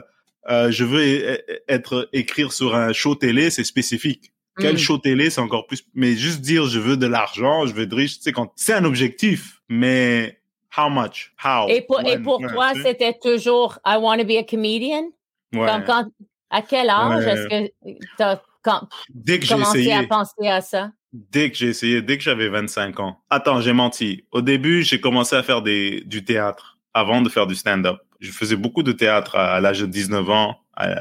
uh, 0.49 0.71
je 0.71 0.83
veux 0.83 1.01
e, 1.01 1.33
e, 1.33 1.59
être, 1.67 2.09
écrire 2.13 2.51
sur 2.51 2.75
un 2.75 2.93
show 2.93 3.15
télé, 3.15 3.49
c'est 3.49 3.63
spécifique. 3.63 4.31
Quel 4.57 4.75
mm. 4.75 4.77
show 4.77 4.97
télé, 4.97 5.29
c'est 5.29 5.41
encore 5.41 5.67
plus. 5.67 5.83
Mais 5.93 6.15
juste 6.15 6.41
dire, 6.41 6.65
je 6.65 6.79
veux 6.79 6.97
de 6.97 7.07
l'argent, 7.07 7.65
je 7.65 7.73
veux 7.73 7.83
être 7.83 7.95
riche, 7.95 8.17
tu 8.17 8.23
sais, 8.23 8.31
quand 8.31 8.51
c'est 8.55 8.73
un 8.73 8.85
objectif, 8.85 9.61
mais 9.67 10.39
how 10.77 10.89
much, 10.89 11.33
how? 11.43 11.67
Et 11.69 11.81
pour, 11.81 12.01
et 12.01 12.19
pour 12.21 12.39
toi, 12.39 12.71
c'était 12.81 13.17
toujours 13.21 13.79
I 13.85 13.97
want 13.97 14.17
to 14.17 14.25
be 14.25 14.37
a 14.37 14.43
comedian? 14.43 15.09
Ouais. 15.53 15.67
quand, 15.85 16.05
à 16.49 16.61
quel 16.61 16.89
âge 16.89 17.25
est-ce 17.25 17.47
que 17.47 17.71
tu 18.17 18.23
as 18.23 18.41
Dès 19.09 19.39
que 19.39 19.47
commencé 19.47 19.79
essayé, 19.79 19.93
à 19.93 20.03
penser 20.03 20.47
à 20.47 20.61
ça? 20.61 20.91
Dès 21.13 21.51
que 21.51 21.57
j'ai 21.57 21.67
essayé, 21.67 22.01
dès 22.01 22.17
que 22.17 22.23
j'avais 22.23 22.49
25 22.49 22.99
ans. 22.99 23.19
Attends, 23.29 23.61
j'ai 23.61 23.73
menti. 23.73 24.25
Au 24.31 24.41
début, 24.41 24.83
j'ai 24.83 24.99
commencé 24.99 25.35
à 25.35 25.43
faire 25.43 25.61
des, 25.61 26.01
du 26.05 26.25
théâtre 26.25 26.77
avant 26.93 27.21
de 27.21 27.29
faire 27.29 27.47
du 27.47 27.55
stand-up. 27.55 27.97
Je 28.19 28.31
faisais 28.31 28.55
beaucoup 28.55 28.83
de 28.83 28.91
théâtre 28.91 29.35
à, 29.35 29.59
l'âge 29.61 29.81
de 29.81 29.85
19 29.85 30.29
ans, 30.29 30.59
euh, 30.81 30.95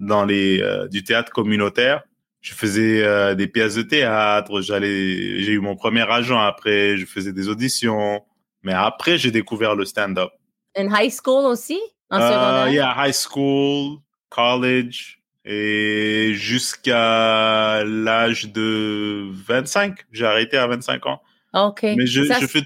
dans 0.00 0.24
les, 0.24 0.60
euh, 0.60 0.88
du 0.88 1.04
théâtre 1.04 1.30
communautaire 1.30 2.02
je 2.40 2.54
faisais 2.54 3.02
euh, 3.04 3.34
des 3.34 3.46
pièces 3.46 3.74
de 3.74 3.82
théâtre, 3.82 4.60
j'allais, 4.62 5.42
j'ai 5.42 5.52
eu 5.52 5.60
mon 5.60 5.76
premier 5.76 6.10
agent 6.10 6.40
après, 6.40 6.96
je 6.96 7.06
faisais 7.06 7.32
des 7.32 7.48
auditions, 7.48 8.22
mais 8.62 8.72
après 8.72 9.18
j'ai 9.18 9.30
découvert 9.30 9.74
le 9.74 9.84
stand-up. 9.84 10.30
En 10.76 10.88
high 10.94 11.12
school 11.12 11.46
aussi, 11.46 11.78
en 12.10 12.18
uh, 12.18 12.22
secondaire? 12.22 12.68
Yeah, 12.68 12.94
high 12.96 13.14
school, 13.14 13.98
college 14.30 15.20
et 15.44 16.32
jusqu'à 16.34 17.82
l'âge 17.84 18.52
de 18.52 19.28
25, 19.46 19.98
j'ai 20.12 20.26
arrêté 20.26 20.56
à 20.56 20.66
25 20.66 21.06
ans. 21.06 21.20
Ok. 21.52 21.82
Mais 21.82 22.06
je, 22.06 22.22
je 22.22 22.46
fais 22.46 22.62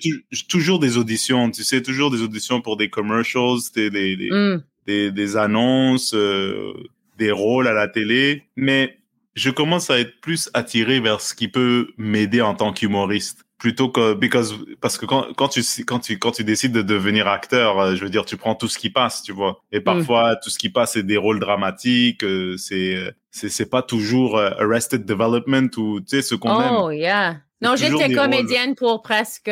toujours 0.48 0.78
des 0.78 0.98
auditions, 0.98 1.50
tu 1.50 1.64
sais, 1.64 1.82
toujours 1.82 2.10
des 2.10 2.20
auditions 2.20 2.60
pour 2.60 2.76
des 2.76 2.90
commercials, 2.90 3.58
des 3.74 3.90
des, 3.90 4.16
des, 4.16 4.30
mm. 4.30 4.62
des, 4.86 5.10
des 5.10 5.36
annonces, 5.36 6.14
euh, 6.14 6.74
des 7.16 7.30
rôles 7.30 7.66
à 7.66 7.72
la 7.72 7.88
télé, 7.88 8.44
mais 8.56 8.98
je 9.34 9.50
commence 9.50 9.90
à 9.90 9.98
être 9.98 10.20
plus 10.20 10.50
attiré 10.54 11.00
vers 11.00 11.20
ce 11.20 11.34
qui 11.34 11.48
peut 11.48 11.92
m'aider 11.96 12.40
en 12.40 12.54
tant 12.54 12.72
qu'humoriste 12.72 13.44
plutôt 13.58 13.88
que 13.88 14.12
because, 14.12 14.54
parce 14.82 14.98
que 14.98 15.06
quand, 15.06 15.32
quand 15.36 15.48
tu 15.48 15.62
quand 15.86 15.98
tu 15.98 16.18
quand 16.18 16.32
tu 16.32 16.44
décides 16.44 16.72
de 16.72 16.82
devenir 16.82 17.28
acteur, 17.28 17.80
euh, 17.80 17.94
je 17.94 18.04
veux 18.04 18.10
dire 18.10 18.26
tu 18.26 18.36
prends 18.36 18.54
tout 18.54 18.68
ce 18.68 18.78
qui 18.78 18.90
passe, 18.90 19.22
tu 19.22 19.32
vois. 19.32 19.62
Et 19.72 19.80
mm. 19.80 19.84
parfois 19.84 20.36
tout 20.36 20.50
ce 20.50 20.58
qui 20.58 20.68
passe 20.68 20.92
c'est 20.92 21.02
des 21.02 21.16
rôles 21.16 21.40
dramatiques, 21.40 22.24
euh, 22.24 22.58
c'est 22.58 22.96
c'est 23.30 23.48
c'est 23.48 23.70
pas 23.70 23.82
toujours 23.82 24.36
euh, 24.36 24.50
Arrested 24.58 25.06
Development 25.06 25.70
ou 25.78 26.00
tu 26.00 26.08
sais 26.08 26.22
ce 26.22 26.34
qu'on 26.34 26.60
aime. 26.60 26.76
Oh 26.78 26.90
yeah. 26.90 27.38
Non, 27.62 27.74
j'étais 27.74 28.12
comédienne 28.12 28.74
pour 28.74 29.00
presque 29.00 29.50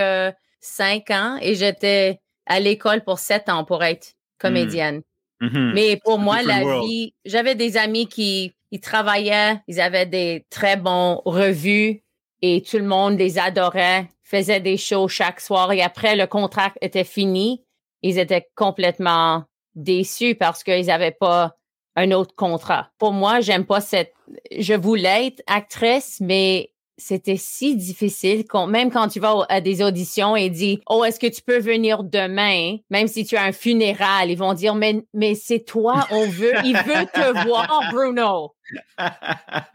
cinq 0.60 1.10
ans 1.10 1.38
et 1.40 1.54
j'étais 1.54 2.20
à 2.44 2.60
l'école 2.60 3.04
pour 3.04 3.18
sept 3.18 3.48
ans 3.48 3.64
pour 3.64 3.82
être 3.82 4.08
comédienne. 4.38 5.00
Mm. 5.40 5.46
Mm-hmm. 5.46 5.72
Mais 5.72 6.00
pour 6.04 6.18
moi 6.18 6.42
la 6.42 6.80
vie, 6.82 7.14
j'avais 7.24 7.54
des 7.54 7.78
amis 7.78 8.08
qui 8.08 8.52
ils 8.72 8.80
travaillaient, 8.80 9.60
ils 9.68 9.80
avaient 9.80 10.06
des 10.06 10.46
très 10.50 10.76
bons 10.76 11.20
revues 11.26 12.02
et 12.40 12.62
tout 12.62 12.78
le 12.78 12.84
monde 12.84 13.18
les 13.18 13.38
adorait, 13.38 14.08
faisait 14.24 14.60
des 14.60 14.78
shows 14.78 15.08
chaque 15.08 15.40
soir 15.40 15.70
et 15.72 15.82
après 15.82 16.16
le 16.16 16.26
contrat 16.26 16.72
était 16.80 17.04
fini, 17.04 17.64
ils 18.00 18.18
étaient 18.18 18.48
complètement 18.56 19.44
déçus 19.74 20.34
parce 20.34 20.64
qu'ils 20.64 20.86
n'avaient 20.86 21.12
pas 21.12 21.54
un 21.96 22.10
autre 22.12 22.34
contrat. 22.34 22.90
Pour 22.98 23.12
moi, 23.12 23.40
j'aime 23.40 23.66
pas 23.66 23.82
cette, 23.82 24.14
je 24.50 24.72
voulais 24.72 25.26
être 25.26 25.42
actrice, 25.46 26.18
mais 26.20 26.71
c'était 26.98 27.36
si 27.36 27.76
difficile, 27.76 28.44
même 28.68 28.90
quand 28.90 29.08
tu 29.08 29.20
vas 29.20 29.46
à 29.48 29.60
des 29.60 29.82
auditions 29.82 30.36
et 30.36 30.50
dis, 30.50 30.80
oh, 30.88 31.04
est-ce 31.04 31.18
que 31.18 31.26
tu 31.26 31.42
peux 31.42 31.58
venir 31.58 32.04
demain, 32.04 32.76
même 32.90 33.08
si 33.08 33.24
tu 33.24 33.36
as 33.36 33.44
un 33.44 33.52
funéral, 33.52 34.30
ils 34.30 34.38
vont 34.38 34.54
dire, 34.54 34.74
mais, 34.74 35.04
mais 35.14 35.34
c'est 35.34 35.60
toi, 35.60 36.06
on 36.10 36.28
veut, 36.28 36.52
il 36.64 36.76
veut 36.76 37.06
te 37.12 37.44
voir, 37.46 37.82
Bruno. 37.90 38.54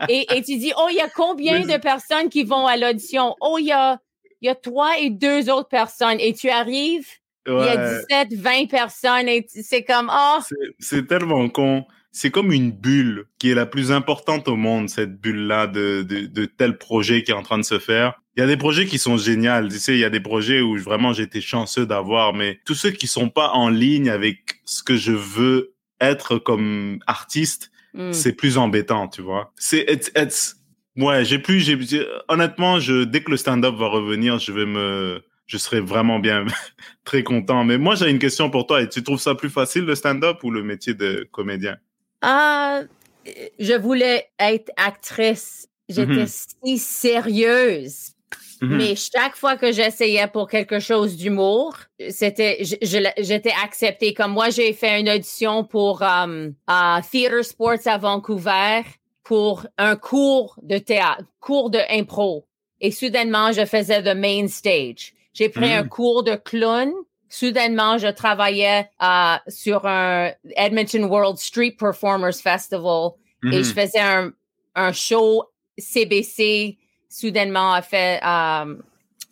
et, 0.10 0.26
et 0.36 0.42
tu 0.44 0.58
dis, 0.58 0.72
oh, 0.78 0.88
il 0.90 0.96
y 0.96 1.02
a 1.02 1.10
combien 1.10 1.62
de 1.62 1.78
personnes 1.78 2.30
qui 2.30 2.44
vont 2.44 2.68
à 2.68 2.78
l'audition? 2.78 3.36
Oh, 3.42 3.58
il 3.60 3.66
y 3.66 3.72
a, 3.72 4.00
il 4.42 4.48
y 4.48 4.50
a 4.50 4.56
toi 4.56 4.98
et 5.00 5.10
deux 5.10 5.50
autres 5.50 5.70
personnes 5.70 6.20
et 6.20 6.34
tu 6.34 6.50
arrives, 6.50 7.08
il 7.48 7.54
y 7.54 7.70
a 7.70 8.02
17, 8.28 8.34
20 8.34 8.70
personnes 8.70 9.28
et 9.28 9.46
c'est 9.48 9.84
comme, 9.84 10.12
oh. 10.14 10.40
C'est 10.80 11.08
tellement 11.08 11.48
con 11.50 11.86
c'est 12.18 12.32
comme 12.32 12.52
une 12.52 12.72
bulle 12.72 13.26
qui 13.38 13.52
est 13.52 13.54
la 13.54 13.68
plus 13.68 13.92
importante 13.92 14.48
au 14.48 14.56
monde, 14.56 14.90
cette 14.90 15.22
bulle-là 15.22 15.68
de, 15.68 16.02
de, 16.02 16.26
de 16.26 16.46
tel 16.46 16.80
projet 16.80 17.22
qui 17.22 17.30
est 17.30 17.36
en 17.36 17.44
train 17.44 17.60
de 17.60 17.64
se 17.64 17.78
faire. 17.78 18.20
Il 18.36 18.40
y 18.40 18.44
a 18.44 18.48
des 18.48 18.58
projets 18.58 18.88
qui 18.88 18.98
sont 18.98 19.18
géniaux. 19.18 19.68
Tu 19.70 19.78
sais, 19.78 19.94
il 19.94 20.00
y 20.00 20.04
a 20.04 20.10
des 20.10 20.20
projets 20.20 20.62
où 20.62 20.76
vraiment 20.78 21.14
été 21.14 21.42
chanceux 21.42 21.86
d'avoir, 21.86 22.34
mais 22.34 22.60
tous 22.66 22.74
ceux 22.74 22.90
qui 22.90 23.06
sont 23.06 23.30
pas 23.30 23.52
en 23.52 23.70
ligne 23.70 24.10
avec 24.10 24.62
ce 24.66 24.82
que 24.82 24.96
je 24.96 25.12
veux 25.12 25.76
être 26.02 26.40
comme 26.40 26.98
artiste, 27.06 27.72
hmm. 27.94 28.14
c'est 28.14 28.34
plus 28.34 28.58
embêtant, 28.58 29.08
tu 29.08 29.22
vois. 29.22 29.54
C'est, 29.56 29.86
ouais, 30.98 31.24
j'ai 31.24 31.38
plus, 31.38 31.60
j'ai, 31.60 31.78
honnêtement, 32.30 32.80
je, 32.80 33.04
dès 33.04 33.22
que 33.22 33.30
le 33.30 33.38
stand-up 33.38 33.76
va 33.76 33.90
revenir, 33.90 34.40
je 34.40 34.52
vais 34.52 34.66
me, 34.66 35.22
je 35.46 35.58
serai 35.58 35.82
vraiment 35.82 36.18
bien, 36.18 36.46
très 37.06 37.22
content. 37.22 37.64
Mais 37.64 37.78
moi, 37.78 37.94
j'ai 37.94 38.10
une 38.10 38.20
question 38.20 38.50
pour 38.50 38.66
toi. 38.66 38.82
Et 38.82 38.90
tu 38.90 39.04
trouves 39.04 39.20
ça 39.20 39.36
plus 39.36 39.52
facile 39.52 39.86
le 39.86 39.94
stand-up 39.94 40.44
ou 40.44 40.50
le 40.50 40.64
métier 40.64 40.96
de 40.96 41.28
comédien? 41.32 41.78
Ah, 42.22 42.82
je 43.60 43.74
voulais 43.74 44.30
être 44.40 44.72
actrice. 44.78 45.68
J'étais 45.90 46.24
mm-hmm. 46.24 46.54
si 46.64 46.78
sérieuse. 46.78 48.12
Mm-hmm. 48.62 48.76
Mais 48.76 48.96
chaque 48.96 49.36
fois 49.36 49.56
que 49.56 49.72
j'essayais 49.72 50.28
pour 50.28 50.50
quelque 50.50 50.80
chose 50.80 51.16
d'humour, 51.16 51.78
c'était, 52.10 52.58
j'étais 52.62 53.54
acceptée. 53.64 54.14
Comme 54.14 54.32
moi, 54.32 54.50
j'ai 54.50 54.74
fait 54.74 55.00
une 55.00 55.10
audition 55.10 55.64
pour 55.64 56.02
um, 56.02 56.54
Theater 57.12 57.44
Sports 57.44 57.86
à 57.86 57.98
Vancouver 57.98 58.82
pour 59.24 59.68
un 59.78 59.96
cours 59.96 60.58
de 60.64 60.78
théâtre, 60.78 61.26
cours 61.40 61.70
de 61.70 61.80
impro. 61.90 62.48
Et 62.80 62.92
soudainement, 62.92 63.52
je 63.52 63.66
faisais 63.66 64.02
the 64.02 64.16
main 64.16 64.48
stage. 64.48 65.14
J'ai 65.34 65.50
pris 65.50 65.72
un 65.72 65.84
mm. 65.84 65.90
cours 65.90 66.24
de 66.24 66.36
clown. 66.36 66.92
Soudainement, 67.30 67.98
je 67.98 68.08
travaillais 68.08 68.90
uh, 69.02 69.38
sur 69.48 69.86
un 69.86 70.32
Edmonton 70.56 71.06
World 71.06 71.38
Street 71.38 71.76
Performers 71.78 72.36
Festival 72.36 73.12
et 73.44 73.64
je 73.64 73.70
mm-hmm. 73.70 73.74
faisais 73.74 74.00
un, 74.00 74.32
un 74.76 74.92
show 74.94 75.44
CBC. 75.78 76.78
Soudainement, 77.10 77.74
a 77.74 77.82
fait, 77.82 78.22
um, 78.24 78.84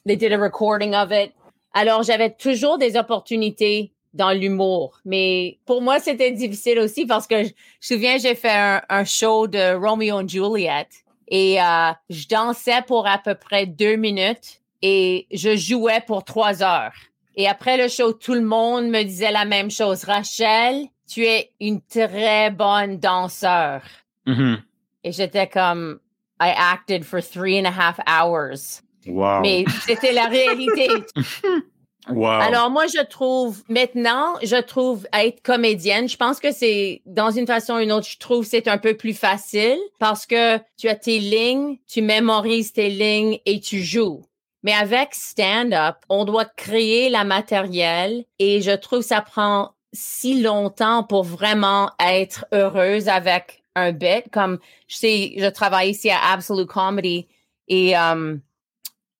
they 0.05 0.15
did 0.15 0.31
a 0.33 0.37
recording 0.37 0.93
of 0.93 1.11
it. 1.11 1.33
Alors, 1.73 2.03
j'avais 2.03 2.31
toujours 2.31 2.77
des 2.77 2.95
opportunités 2.95 3.91
dans 4.13 4.31
l'humour. 4.31 4.99
Mais 5.03 5.59
pour 5.65 5.81
moi, 5.81 5.99
c'était 5.99 6.31
difficile 6.31 6.79
aussi 6.79 7.05
parce 7.05 7.27
que 7.27 7.43
je, 7.43 7.49
me 7.49 7.53
souviens, 7.81 8.17
j'ai 8.17 8.35
fait 8.35 8.49
un, 8.55 8.81
un, 8.89 9.03
show 9.03 9.45
de 9.47 9.75
Romeo 9.75 10.21
and 10.21 10.27
Juliet 10.27 10.87
et 11.27 11.57
uh, 11.57 11.93
je 12.09 12.27
dansais 12.27 12.81
pour 12.87 13.07
à 13.07 13.17
peu 13.17 13.35
près 13.35 13.65
deux 13.65 13.97
minutes 13.97 14.61
et 14.81 15.27
je 15.31 15.55
jouais 15.55 16.01
pour 16.05 16.23
trois 16.23 16.63
heures. 16.63 16.93
Et 17.35 17.47
après 17.47 17.77
le 17.77 17.87
show, 17.87 18.13
tout 18.13 18.33
le 18.33 18.41
monde 18.41 18.85
me 18.85 19.03
disait 19.03 19.31
la 19.31 19.45
même 19.45 19.69
chose. 19.69 20.03
Rachel, 20.05 20.85
tu 21.07 21.25
es 21.25 21.51
une 21.59 21.81
très 21.81 22.49
bonne 22.49 22.97
danseur. 22.97 23.81
Mm-hmm. 24.25 24.57
Et 25.03 25.11
j'étais 25.11 25.47
comme, 25.47 25.99
I 26.39 26.53
acted 26.57 27.03
for 27.03 27.21
three 27.21 27.59
and 27.59 27.65
a 27.65 27.71
half 27.71 27.99
hours. 28.07 28.81
Wow. 29.07 29.41
Mais 29.41 29.65
c'était 29.85 30.11
la 30.11 30.25
réalité. 30.25 30.87
wow. 32.09 32.25
Alors 32.25 32.71
moi, 32.71 32.87
je 32.87 33.03
trouve, 33.03 33.61
maintenant, 33.69 34.35
je 34.41 34.59
trouve 34.61 35.07
être 35.13 35.41
comédienne, 35.43 36.09
je 36.09 36.17
pense 36.17 36.39
que 36.39 36.51
c'est, 36.51 37.01
dans 37.05 37.31
une 37.31 37.45
façon 37.45 37.75
ou 37.75 37.79
une 37.79 37.91
autre, 37.91 38.07
je 38.09 38.17
trouve 38.17 38.45
c'est 38.45 38.67
un 38.67 38.77
peu 38.77 38.95
plus 38.95 39.13
facile 39.13 39.77
parce 39.99 40.25
que 40.25 40.57
tu 40.77 40.87
as 40.87 40.95
tes 40.95 41.19
lignes, 41.19 41.77
tu 41.87 42.01
mémorises 42.01 42.73
tes 42.73 42.89
lignes 42.89 43.39
et 43.45 43.59
tu 43.59 43.81
joues. 43.83 44.23
Mais 44.65 44.73
avec 44.73 45.13
stand-up, 45.13 45.97
on 46.09 46.25
doit 46.25 46.45
créer 46.45 47.09
la 47.09 47.23
matériel 47.23 48.25
et 48.39 48.63
je 48.63 48.71
trouve 48.71 49.01
que 49.01 49.05
ça 49.05 49.21
prend 49.21 49.75
si 49.93 50.41
longtemps 50.41 51.03
pour 51.03 51.23
vraiment 51.23 51.91
être 51.99 52.47
heureuse 52.51 53.07
avec 53.07 53.61
un 53.75 53.91
bit. 53.91 54.23
Comme 54.31 54.57
je 54.87 54.95
sais, 54.95 55.33
je 55.37 55.45
travaille 55.45 55.91
ici 55.91 56.09
à 56.09 56.31
Absolute 56.31 56.67
Comedy 56.67 57.27
et 57.67 57.95
um, 57.95 58.41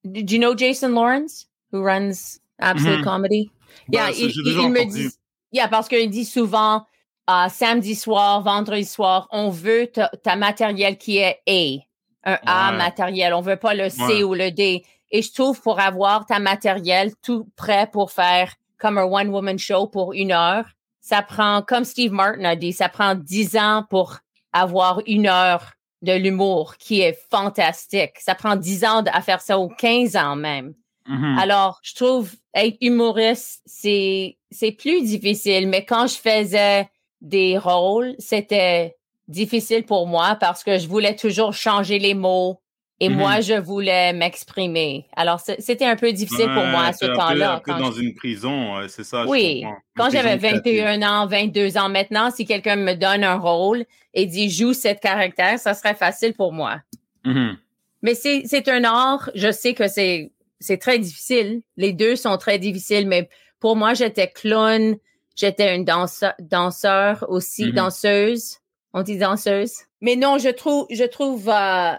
do 0.03 0.34
you 0.34 0.39
know 0.39 0.58
Jason 0.58 0.89
Lawrence 0.89 1.47
who 1.71 1.84
runs 1.84 2.39
Absolute 2.58 3.01
mm-hmm. 3.01 3.03
Comedy? 3.03 3.51
yeah, 3.91 4.10
il, 4.10 4.69
me 4.71 4.91
dit, 4.91 5.12
yeah, 5.51 5.67
parce 5.67 5.88
qu'il 5.88 6.10
dit 6.10 6.25
souvent 6.25 6.88
uh, 7.29 7.49
samedi 7.51 7.93
soir, 7.93 8.41
vendredi 8.41 8.86
soir, 8.86 9.27
on 9.29 9.51
veut 9.51 9.91
ta, 9.91 10.36
matériel 10.36 10.97
qui 10.97 11.17
est 11.17 11.39
A, 11.47 12.31
un 12.31 12.39
A 12.47 12.71
matériel. 12.71 13.36
On 13.36 13.41
veut 13.41 13.58
pas 13.58 13.75
le 13.75 13.89
C 13.89 14.23
ou 14.23 14.34
le 14.34 14.49
D. 14.49 14.84
Et 15.11 15.21
je 15.21 15.33
trouve 15.33 15.61
pour 15.61 15.79
avoir 15.79 16.25
ta 16.25 16.39
matériel 16.39 17.13
tout 17.21 17.47
prêt 17.55 17.89
pour 17.91 18.11
faire 18.11 18.53
comme 18.77 18.97
un 18.97 19.05
one-woman 19.05 19.57
show 19.57 19.87
pour 19.87 20.13
une 20.13 20.31
heure, 20.31 20.65
ça 20.99 21.21
prend, 21.21 21.61
comme 21.61 21.85
Steve 21.85 22.11
Martin 22.11 22.43
a 22.43 22.55
dit, 22.55 22.73
ça 22.73 22.89
prend 22.89 23.15
dix 23.15 23.55
ans 23.55 23.83
pour 23.89 24.17
avoir 24.51 25.01
une 25.05 25.27
heure 25.27 25.73
de 26.01 26.13
l'humour 26.13 26.77
qui 26.77 27.01
est 27.01 27.17
fantastique. 27.29 28.19
Ça 28.19 28.35
prend 28.35 28.55
dix 28.55 28.83
ans 28.83 29.03
à 29.11 29.21
faire 29.21 29.41
ça 29.41 29.59
ou 29.59 29.67
quinze 29.69 30.15
ans 30.15 30.35
même. 30.35 30.73
Mm-hmm. 31.07 31.39
Alors, 31.39 31.79
je 31.83 31.93
trouve 31.93 32.31
être 32.53 32.77
humoriste, 32.81 33.61
c'est, 33.65 34.37
c'est 34.49 34.71
plus 34.71 35.03
difficile, 35.03 35.67
mais 35.67 35.85
quand 35.85 36.07
je 36.07 36.15
faisais 36.15 36.89
des 37.21 37.57
rôles, 37.57 38.15
c'était 38.17 38.95
difficile 39.27 39.83
pour 39.83 40.07
moi 40.07 40.37
parce 40.39 40.63
que 40.63 40.77
je 40.77 40.87
voulais 40.87 41.15
toujours 41.15 41.53
changer 41.53 41.99
les 41.99 42.13
mots, 42.13 42.61
et 43.01 43.10
mm-hmm. 43.10 43.13
moi, 43.13 43.41
je 43.41 43.53
voulais 43.53 44.13
m'exprimer. 44.13 45.08
Alors, 45.15 45.41
c'était 45.41 45.86
un 45.86 45.97
peu 45.97 46.13
difficile 46.13 46.49
pour 46.53 46.63
moi 46.63 46.86
à 46.86 46.93
ce 46.93 47.05
temps-là. 47.05 47.55
Un 47.55 47.60
peu 47.60 47.73
dans 47.73 47.91
une 47.91 48.13
prison, 48.13 48.88
c'est 48.88 49.03
ça. 49.03 49.25
Oui. 49.27 49.65
quand 49.97 50.10
j'avais 50.10 50.38
21 50.38 51.01
ans, 51.01 51.27
22 51.27 51.77
ans 51.77 51.89
maintenant, 51.89 52.31
si 52.31 52.45
quelqu'un 52.45 52.77
me 52.77 52.93
donne 52.93 53.23
un 53.23 53.36
rôle 53.36 53.86
et 54.13 54.25
dit 54.25 54.49
joue 54.49 54.73
cette 54.73 55.01
caractère, 55.01 55.60
ça 55.60 55.73
serait 55.73 55.95
facile 55.95 56.34
pour 56.34 56.53
moi. 56.53 56.79
Mm-hmm. 57.25 57.55
Mais 58.01 58.15
c'est 58.15 58.69
un 58.69 58.84
art, 58.86 59.29
je 59.36 59.51
sais 59.51 59.73
que 59.73 59.88
c'est 59.88 60.77
très 60.79 60.97
difficile. 60.97 61.63
Les 61.75 61.91
deux 61.91 62.15
sont 62.15 62.38
très 62.38 62.60
difficiles, 62.60 63.08
mais 63.08 63.27
pour 63.60 63.75
moi, 63.75 63.93
j'étais 63.93 64.29
clown, 64.29 64.95
j'étais 65.36 65.75
une 65.75 65.84
danseur, 65.84 66.34
danseur 66.39 67.25
aussi, 67.27 67.65
mm-hmm. 67.65 67.73
danseuse. 67.73 68.58
On 68.93 69.01
dit 69.01 69.17
danseuse? 69.17 69.73
Mais 69.99 70.15
non, 70.15 70.38
je 70.38 70.47
trouve, 70.47 70.86
je 70.89 71.03
trouve, 71.03 71.49
euh, 71.49 71.91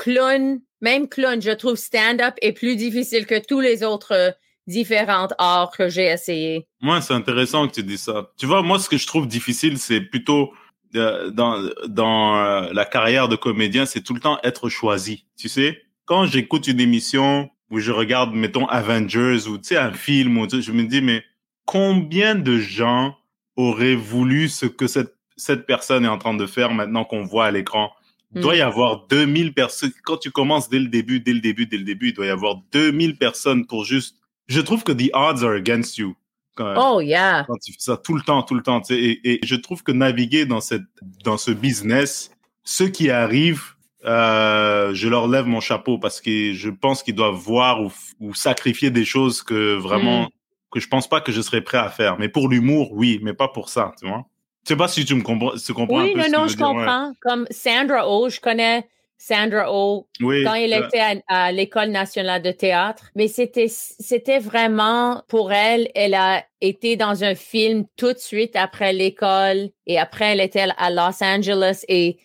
clown, 0.00 0.60
même 0.80 1.08
clown, 1.08 1.40
je 1.42 1.50
trouve 1.50 1.76
stand-up 1.76 2.34
est 2.40 2.52
plus 2.52 2.74
difficile 2.74 3.26
que 3.26 3.38
tous 3.44 3.60
les 3.60 3.84
autres 3.84 4.14
euh, 4.14 4.30
différentes 4.66 5.34
arts 5.38 5.72
que 5.76 5.88
j'ai 5.88 6.06
essayé. 6.06 6.66
Moi, 6.80 7.00
c'est 7.02 7.12
intéressant 7.12 7.68
que 7.68 7.74
tu 7.74 7.82
dis 7.82 7.98
ça. 7.98 8.30
Tu 8.38 8.46
vois, 8.46 8.62
moi, 8.62 8.78
ce 8.78 8.88
que 8.88 8.96
je 8.96 9.06
trouve 9.06 9.28
difficile, 9.28 9.78
c'est 9.78 10.00
plutôt 10.00 10.52
euh, 10.96 11.30
dans 11.30 11.60
dans 11.86 12.36
euh, 12.36 12.70
la 12.72 12.84
carrière 12.86 13.28
de 13.28 13.36
comédien, 13.36 13.84
c'est 13.84 14.00
tout 14.00 14.14
le 14.14 14.20
temps 14.20 14.38
être 14.42 14.68
choisi. 14.70 15.26
Tu 15.36 15.48
sais, 15.48 15.82
quand 16.06 16.24
j'écoute 16.24 16.66
une 16.66 16.80
émission 16.80 17.50
où 17.70 17.78
je 17.78 17.92
regarde, 17.92 18.34
mettons, 18.34 18.66
Avengers 18.66 19.46
ou 19.46 19.58
tu 19.58 19.68
sais 19.68 19.76
un 19.76 19.92
film, 19.92 20.38
ou, 20.38 20.48
je 20.48 20.72
me 20.72 20.84
dis 20.84 21.02
mais 21.02 21.22
combien 21.66 22.34
de 22.34 22.58
gens 22.58 23.16
auraient 23.56 23.94
voulu 23.94 24.48
ce 24.48 24.66
que 24.66 24.86
cette 24.86 25.14
cette 25.36 25.66
personne 25.66 26.04
est 26.04 26.08
en 26.08 26.18
train 26.18 26.34
de 26.34 26.46
faire 26.46 26.72
maintenant 26.72 27.04
qu'on 27.04 27.24
voit 27.24 27.46
à 27.46 27.50
l'écran? 27.50 27.92
Il 28.34 28.42
doit 28.42 28.56
y 28.56 28.60
mm. 28.60 28.62
avoir 28.62 29.06
2000 29.08 29.54
personnes. 29.54 29.92
Quand 30.04 30.16
tu 30.16 30.30
commences 30.30 30.68
dès 30.68 30.78
le 30.78 30.88
début, 30.88 31.20
dès 31.20 31.32
le 31.32 31.40
début, 31.40 31.66
dès 31.66 31.78
le 31.78 31.84
début, 31.84 32.08
il 32.08 32.14
doit 32.14 32.26
y 32.26 32.30
avoir 32.30 32.56
2000 32.72 33.16
personnes 33.16 33.66
pour 33.66 33.84
juste. 33.84 34.16
Je 34.46 34.60
trouve 34.60 34.84
que 34.84 34.92
the 34.92 35.10
odds 35.14 35.44
are 35.44 35.52
against 35.52 35.98
you. 35.98 36.14
oh, 36.58 37.00
yeah. 37.00 37.44
Quand 37.46 37.56
tu 37.62 37.72
fais 37.72 37.78
ça 37.80 37.96
tout 37.96 38.14
le 38.14 38.22
temps, 38.22 38.42
tout 38.42 38.54
le 38.54 38.62
temps. 38.62 38.82
Et, 38.90 39.32
et 39.32 39.40
je 39.44 39.56
trouve 39.56 39.82
que 39.82 39.92
naviguer 39.92 40.46
dans, 40.46 40.60
cette, 40.60 40.82
dans 41.24 41.38
ce 41.38 41.50
business, 41.50 42.30
ceux 42.64 42.88
qui 42.88 43.10
arrivent, 43.10 43.74
euh, 44.04 44.94
je 44.94 45.08
leur 45.08 45.28
lève 45.28 45.46
mon 45.46 45.60
chapeau 45.60 45.98
parce 45.98 46.20
que 46.20 46.52
je 46.54 46.70
pense 46.70 47.02
qu'ils 47.02 47.14
doivent 47.14 47.34
voir 47.34 47.82
ou, 47.82 47.92
ou, 48.20 48.34
sacrifier 48.34 48.90
des 48.90 49.04
choses 49.04 49.42
que 49.42 49.74
vraiment, 49.74 50.24
mm. 50.24 50.28
que 50.72 50.80
je 50.80 50.88
pense 50.88 51.08
pas 51.08 51.20
que 51.20 51.32
je 51.32 51.40
serais 51.40 51.62
prêt 51.62 51.78
à 51.78 51.90
faire. 51.90 52.18
Mais 52.18 52.28
pour 52.28 52.48
l'humour, 52.48 52.92
oui, 52.92 53.20
mais 53.22 53.34
pas 53.34 53.48
pour 53.48 53.68
ça, 53.68 53.92
tu 53.98 54.06
vois. 54.06 54.24
Sais 54.64 54.76
pas 54.76 54.88
si 54.88 55.04
tu 55.04 55.14
me 55.14 55.22
comprends, 55.22 55.52
tu 55.56 55.72
comprends 55.72 56.02
oui, 56.02 56.10
un 56.10 56.22
peu 56.22 56.30
non, 56.30 56.40
non, 56.40 56.48
je 56.48 56.56
comprends. 56.56 57.12
Comme 57.20 57.46
Sandra 57.50 58.08
Oh, 58.08 58.28
je 58.28 58.40
connais 58.40 58.86
Sandra 59.20 59.70
Oh 59.70 60.08
quand 60.18 60.54
elle 60.54 60.72
euh 60.72 60.86
était 60.86 61.22
à, 61.28 61.52
l'école 61.52 61.90
nationale 61.90 62.42
de 62.42 62.52
théâtre, 62.52 63.10
mais 63.14 63.28
c'était 63.28 63.68
c'était 63.68 64.38
vraiment 64.38 65.22
pour 65.28 65.52
elle, 65.52 65.90
elle 65.94 66.14
a 66.14 66.44
été 66.62 66.96
dans 66.96 67.22
un 67.22 67.34
film 67.34 67.84
tout 67.96 68.14
de 68.14 68.18
suite 68.18 68.56
après 68.56 68.94
l'école 68.94 69.70
et 69.86 69.98
après 69.98 70.32
elle 70.32 70.40
était 70.40 70.66
à 70.76 70.90
Los 70.90 71.22
Angeles 71.22 71.84
et 71.88 72.18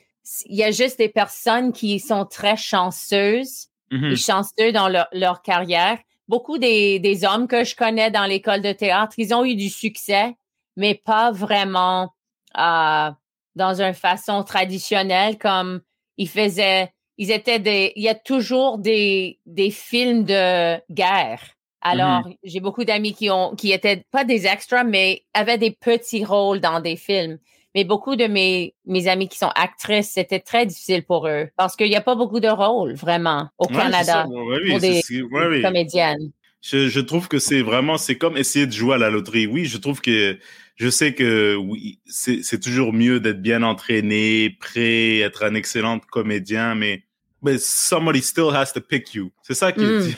il 0.46 0.56
y 0.56 0.64
a 0.64 0.72
juste 0.72 0.98
des 0.98 1.10
personnes 1.10 1.74
qui 1.74 2.00
sont 2.00 2.26
très 2.26 2.56
chanceuses 2.56 3.68
mm-hmm. 3.92 4.12
et 4.12 4.16
chanceux 4.16 4.72
dans 4.72 4.88
leur, 4.88 5.08
leur 5.12 5.42
carrière. 5.42 6.00
Beaucoup 6.28 6.58
des, 6.58 7.00
des 7.00 7.26
hommes 7.26 7.48
que 7.48 7.64
je 7.64 7.76
connais 7.76 8.10
dans 8.10 8.26
l'école 8.26 8.62
de 8.62 8.72
théâtre, 8.72 9.14
ils 9.18 9.34
ont 9.34 9.46
eu 9.46 9.56
du 9.56 9.70
succès, 9.70 10.34
mais 10.78 10.96
pas 10.96 11.32
vraiment 11.32 12.15
dans 12.56 13.82
une 13.82 13.94
façon 13.94 14.44
traditionnelle, 14.44 15.38
comme 15.38 15.82
ils 16.18 16.30
faisaient, 16.30 16.92
ils 17.18 17.32
étaient 17.32 17.60
des, 17.60 17.94
il 17.96 18.04
y 18.04 18.10
a 18.10 18.16
toujours 18.16 18.78
des, 18.78 19.40
des 19.46 19.72
films 19.72 20.24
de 20.24 20.78
guerre. 20.92 21.42
Alors, 21.82 22.28
mm-hmm. 22.28 22.38
j'ai 22.44 22.60
beaucoup 22.60 22.84
d'amis 22.84 23.14
qui 23.14 23.30
ont, 23.30 23.56
qui 23.56 23.72
étaient 23.72 24.04
pas 24.12 24.24
des 24.24 24.48
extras, 24.48 24.84
mais 24.84 25.24
avaient 25.34 25.58
des 25.58 25.72
petits 25.72 26.26
rôles 26.26 26.60
dans 26.60 26.80
des 26.80 26.96
films. 26.96 27.38
mais 27.76 27.84
beaucoup 27.84 28.16
de 28.16 28.26
mes, 28.26 28.74
mes 28.86 29.08
amis 29.08 29.28
qui 29.28 29.38
sont 29.38 29.52
actrices, 29.54 30.12
c'était 30.12 30.40
très 30.40 30.66
difficile 30.66 31.04
pour 31.04 31.28
eux 31.28 31.50
parce 31.58 31.76
qu'il 31.76 31.90
n'y 31.90 31.96
a 31.96 32.02
pas 32.02 32.16
beaucoup 32.16 32.40
de 32.40 32.48
rôles 32.48 32.96
vraiment 32.96 33.50
au 33.58 33.68
Canada 33.68 34.26
pour 34.26 34.80
des 34.80 35.02
comédiennes. 35.62 36.32
Je, 36.62 36.88
je, 36.90 37.00
trouve 37.00 37.28
que 37.28 37.38
c'est 37.38 37.62
vraiment, 37.62 38.00
c'est 38.00 38.18
comme 38.18 38.38
essayer 38.38 38.66
de 38.66 38.72
jouer 38.72 38.96
à 38.96 38.98
la 38.98 39.12
loterie. 39.12 39.46
Oui, 39.46 39.66
je 39.66 39.78
trouve 39.78 40.02
que 40.02 40.40
je 40.76 40.90
sais 40.90 41.14
que 41.14 41.56
oui, 41.56 42.00
c'est 42.06 42.60
toujours 42.62 42.92
mieux 42.92 43.20
d'être 43.20 43.42
bien 43.42 43.64
entraîné, 43.64 44.56
prêt, 44.60 45.20
être 45.20 45.44
un 45.44 45.56
excellent 45.56 46.00
comédien, 46.00 46.76
mais 46.76 47.04
but 47.42 47.60
somebody 47.60 48.22
still 48.22 48.50
has 48.54 48.74
to 48.74 48.82
pick 48.82 49.14
you. 49.14 49.32
C'est 49.42 49.54
ça 49.54 49.72
qui. 49.72 49.86
Mm. 49.86 50.14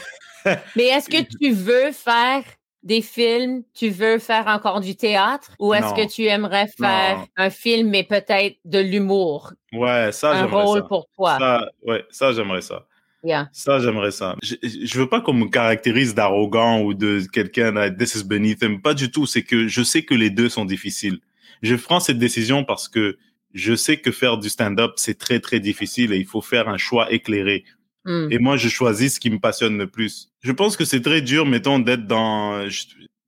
mais 0.76 0.86
est-ce 0.86 1.10
que 1.10 1.24
tu 1.40 1.52
veux 1.52 1.92
faire 1.92 2.44
des 2.82 3.02
films, 3.02 3.64
tu 3.74 3.90
veux 3.90 4.18
faire 4.18 4.48
encore 4.48 4.80
du 4.80 4.96
théâtre? 4.96 5.52
Ou 5.60 5.74
est-ce 5.74 5.94
que 5.94 6.08
tu 6.08 6.26
aimerais 6.26 6.68
faire 6.78 7.26
un 7.36 7.50
film 7.50 7.90
mais 7.90 8.04
peut-être 8.04 8.58
de 8.66 8.80
l'humour? 8.80 9.52
Ouais, 9.74 10.12
ça 10.12 10.32
Un 10.32 10.46
rôle 10.46 10.88
pour 10.88 11.08
toi. 11.16 11.38
Ça, 11.38 11.70
ouais, 11.84 12.04
ça 12.10 12.32
j'aimerais 12.32 12.62
ça. 12.62 12.87
Ça, 13.52 13.80
j'aimerais 13.80 14.12
ça. 14.12 14.36
Je, 14.42 14.56
je 14.64 15.00
veux 15.00 15.10
pas 15.10 15.22
qu'on 15.22 15.34
me 15.34 15.48
caractérise 15.48 16.16
d'arrogant 16.16 16.82
ou 16.82 16.94
de 16.94 17.22
quelqu'un, 17.32 17.92
this 17.92 18.16
is 18.16 18.24
beneath 18.24 18.62
him. 18.62 18.82
Pas 18.82 18.94
du 18.94 19.12
tout. 19.12 19.26
C'est 19.26 19.44
que 19.44 19.68
je 19.68 19.82
sais 19.84 20.04
que 20.04 20.14
les 20.14 20.30
deux 20.30 20.50
sont 20.50 20.66
difficiles. 20.66 21.20
Je 21.62 21.76
prends 21.76 22.00
cette 22.00 22.20
décision 22.20 22.64
parce 22.64 22.88
que 22.88 23.18
je 23.54 23.76
sais 23.76 23.98
que 23.98 24.12
faire 24.12 24.38
du 24.38 24.50
stand-up, 24.50 24.94
c'est 24.98 25.18
très, 25.18 25.40
très 25.40 25.60
difficile 25.60 26.14
et 26.14 26.18
il 26.18 26.26
faut 26.26 26.42
faire 26.42 26.70
un 26.70 26.78
choix 26.78 27.12
éclairé. 27.12 27.66
Hmm. 28.06 28.28
Et 28.32 28.40
moi, 28.40 28.56
je 28.56 28.70
choisis 28.70 29.16
ce 29.16 29.20
qui 29.20 29.30
me 29.30 29.40
passionne 29.40 29.78
le 29.78 29.88
plus. 29.88 30.32
Je 30.42 30.52
pense 30.52 30.78
que 30.78 30.86
c'est 30.86 31.02
très 31.02 31.22
dur, 31.22 31.46
mettons, 31.46 31.80
d'être 31.80 32.06
dans 32.06 32.68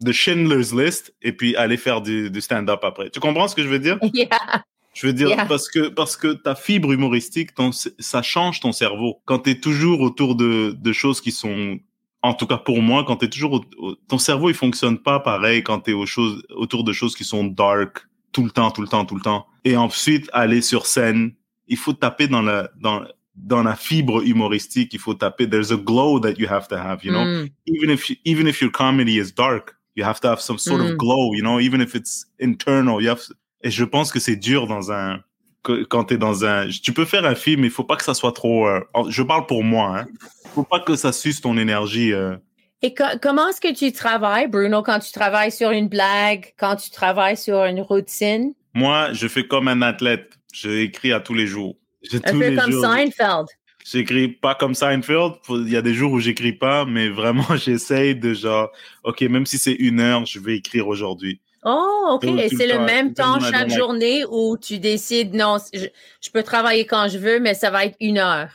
The 0.06 0.12
Schindler's 0.12 0.73
List 0.73 1.13
et 1.21 1.34
puis 1.34 1.56
aller 1.56 1.78
faire 1.78 2.02
du, 2.02 2.30
du 2.30 2.41
stand-up 2.41 2.80
après. 2.84 3.10
Tu 3.10 3.19
comprends 3.19 3.47
ce 3.47 3.56
que 3.56 3.63
je 3.63 3.67
veux 3.67 3.80
dire? 3.80 3.97
Yeah. 4.13 4.63
Je 5.00 5.08
veux 5.08 5.14
dire, 5.14 5.48
parce 5.48 5.70
que, 5.70 5.88
parce 5.88 6.18
que 6.18 6.34
ta 6.34 6.56
fibre 6.56 6.92
humoristique, 6.92 7.56
ton, 7.56 7.72
ça 7.72 8.22
change 8.22 8.60
ton 8.60 8.74
cerveau. 8.74 9.22
Quand 9.24 9.40
tu 9.40 9.52
es 9.52 9.60
toujours 9.62 10.02
autour 10.02 10.36
de, 10.36 10.76
de 10.78 10.92
choses 10.92 11.22
qui 11.22 11.32
sont, 11.32 11.80
en 12.22 12.34
tout 12.34 12.46
cas 12.46 12.58
pour 12.58 12.82
moi, 12.82 13.06
quand 13.06 13.16
tu 13.16 13.26
es 13.26 13.30
toujours, 13.30 13.64
ton 14.10 14.18
cerveau, 14.18 14.50
il 14.50 14.56
fonctionne 14.56 14.98
pas 14.98 15.22
pareil 15.22 15.64
quand 15.64 15.80
tu 15.80 15.92
es 15.92 15.94
aux 15.94 16.06
choses, 16.06 16.44
autour 16.50 16.84
de 16.84 16.92
choses 16.92 17.16
qui 17.16 17.24
sont 17.24 17.46
dark 17.46 18.08
tout 18.34 18.44
le 18.44 18.52
temps, 18.52 18.72
tout 18.72 18.82
le 18.82 18.90
temps, 18.90 19.06
tout 19.06 19.16
le 19.16 19.22
temps. 19.22 19.48
Et 19.64 19.78
ensuite, 19.78 20.30
aller 20.34 20.62
sur 20.62 20.86
scène, 20.86 21.32
il 21.70 21.78
faut 21.78 21.94
taper 21.94 22.28
dans 22.28 22.42
la, 22.42 22.70
dans, 22.82 23.06
dans 23.36 23.64
la 23.64 23.78
fibre 23.78 24.22
humoristique, 24.22 24.94
il 24.94 25.00
faut 25.00 25.14
taper, 25.14 25.50
there's 25.50 25.72
a 25.72 25.78
glow 25.78 26.20
that 26.20 26.34
you 26.38 26.48
have 26.50 26.68
to 26.68 26.76
have, 26.76 27.06
you 27.06 27.12
know? 27.14 27.24
Mm. 27.24 27.50
Even 27.68 27.90
if, 27.90 28.12
even 28.26 28.48
if 28.48 28.60
your 28.60 28.72
comedy 28.72 29.18
is 29.18 29.32
dark, 29.32 29.78
you 29.96 30.04
have 30.04 30.20
to 30.20 30.28
have 30.28 30.42
some 30.42 30.58
sort 30.58 30.82
of 30.82 30.88
mm. 30.88 30.98
glow, 30.98 31.34
you 31.34 31.42
know? 31.42 31.58
Even 31.62 31.80
if 31.80 31.96
it's 31.96 32.26
internal, 32.38 33.02
you 33.02 33.08
have, 33.08 33.22
et 33.62 33.72
je 33.72 33.84
pense 33.84 34.12
que 34.12 34.19
c'est 34.19 34.36
dur 34.36 34.67
dans 34.67 34.91
un 34.91 35.19
quand 35.63 36.06
tu 36.06 36.13
es 36.13 36.17
dans 36.17 36.45
un 36.45 36.69
tu 36.69 36.93
peux 36.93 37.06
faire 37.06 37.26
un 37.26 37.36
film 37.36 37.62
mais 37.62 37.67
il 37.67 37.74
faut 37.74 37.84
pas 37.84 37.98
que 37.98 38.04
ça 38.04 38.13
soit 38.13 38.32
trop 38.32 38.67
euh, 38.67 38.80
je 39.10 39.22
parle 39.24 39.45
pour 39.45 39.63
moi 39.63 40.00
hein. 40.00 40.06
Faut 40.56 40.63
pas 40.63 40.80
que 40.80 40.95
ça 40.95 41.12
suce 41.12 41.41
ton 41.41 41.58
énergie 41.58 42.13
euh. 42.13 42.36
Et 42.82 42.93
comment 43.22 43.50
est-ce 43.50 43.60
que 43.60 43.74
tu 43.74 43.91
travailles 43.91 44.48
Bruno 44.48 44.82
quand 44.82 45.00
tu 45.00 45.12
travailles 45.12 45.52
sur 45.52 45.72
une 45.72 45.89
blague, 45.89 46.54
quand 46.58 46.78
tu 46.78 46.89
travailles 46.91 47.36
sur 47.36 47.65
une 47.65 47.82
routine? 47.82 48.54
Moi, 48.74 49.12
je 49.12 49.28
fais 49.28 49.45
comme 49.45 49.67
un 49.67 49.82
athlète, 49.82 50.39
j'écris 50.54 51.12
à 51.12 51.19
tous 51.19 51.34
les 51.34 51.45
jours. 51.45 51.76
Un 52.13 52.39
peu 52.39 52.56
comme 52.56 52.72
Seinfeld. 52.72 53.48
J'écris 53.86 54.30
pas 54.30 54.56
comme 54.56 54.76
Seinfeld. 54.76 55.34
Il 55.50 55.69
y 55.69 55.76
a 55.76 55.82
des 55.82 55.93
jours 55.93 56.13
où 56.13 56.19
j'écris 56.19 56.54
pas, 56.54 56.86
mais 56.86 57.10
vraiment, 57.10 57.43
j'essaye 57.58 58.15
de 58.15 58.34
genre, 58.34 58.72
OK, 59.04 59.22
même 59.22 59.45
si 59.45 59.58
c'est 59.58 59.74
une 59.74 60.00
heure, 60.00 60.26
je 60.26 60.39
vais 60.39 60.56
écrire 60.56 60.88
aujourd'hui. 60.88 61.41
Oh, 61.65 62.12
OK. 62.12 62.26
Et 62.26 62.50
c'est 62.50 62.67
le 62.67 62.80
même 62.80 63.13
temps 63.13 63.39
chaque 63.39 63.69
journée 63.69 64.24
où 64.30 64.58
tu 64.58 64.80
décides, 64.80 65.34
non, 65.34 65.58
je, 65.74 66.30
peux 66.32 66.43
travailler 66.43 66.86
quand 66.86 67.08
je 67.10 67.17
veux, 67.17 67.39
mais 67.39 67.54
ça 67.54 67.69
va 67.69 67.86
être 67.86 67.98
une 68.00 68.17
heure? 68.17 68.50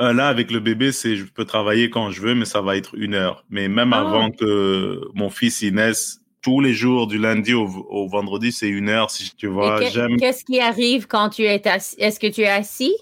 Euh, 0.00 0.12
là, 0.12 0.28
avec 0.28 0.50
le 0.50 0.60
bébé, 0.60 0.92
c'est 0.92 1.16
je 1.16 1.24
peux 1.24 1.44
travailler 1.44 1.90
quand 1.90 2.10
je 2.10 2.20
veux, 2.20 2.34
mais 2.34 2.44
ça 2.44 2.60
va 2.60 2.76
être 2.76 2.94
une 2.94 3.14
heure. 3.14 3.44
Mais 3.50 3.68
même 3.68 3.92
ah. 3.92 4.00
avant 4.00 4.30
que 4.30 5.00
mon 5.14 5.30
fils 5.30 5.62
y 5.62 5.72
naisse, 5.72 6.20
tous 6.42 6.60
les 6.60 6.72
jours, 6.72 7.06
du 7.06 7.18
lundi 7.18 7.52
au, 7.52 8.08
vendredi, 8.08 8.52
c'est 8.52 8.68
une 8.68 8.88
heure, 8.88 9.10
si 9.10 9.34
tu 9.36 9.48
vois. 9.48 9.80
Qu'est-ce 9.80 10.44
qui 10.44 10.60
arrive 10.60 11.06
quand 11.06 11.30
tu 11.30 11.42
es 11.42 11.66
assis? 11.66 11.96
Est-ce 11.98 12.20
que 12.20 12.28
tu 12.28 12.42
es 12.42 12.48
assis? 12.48 12.94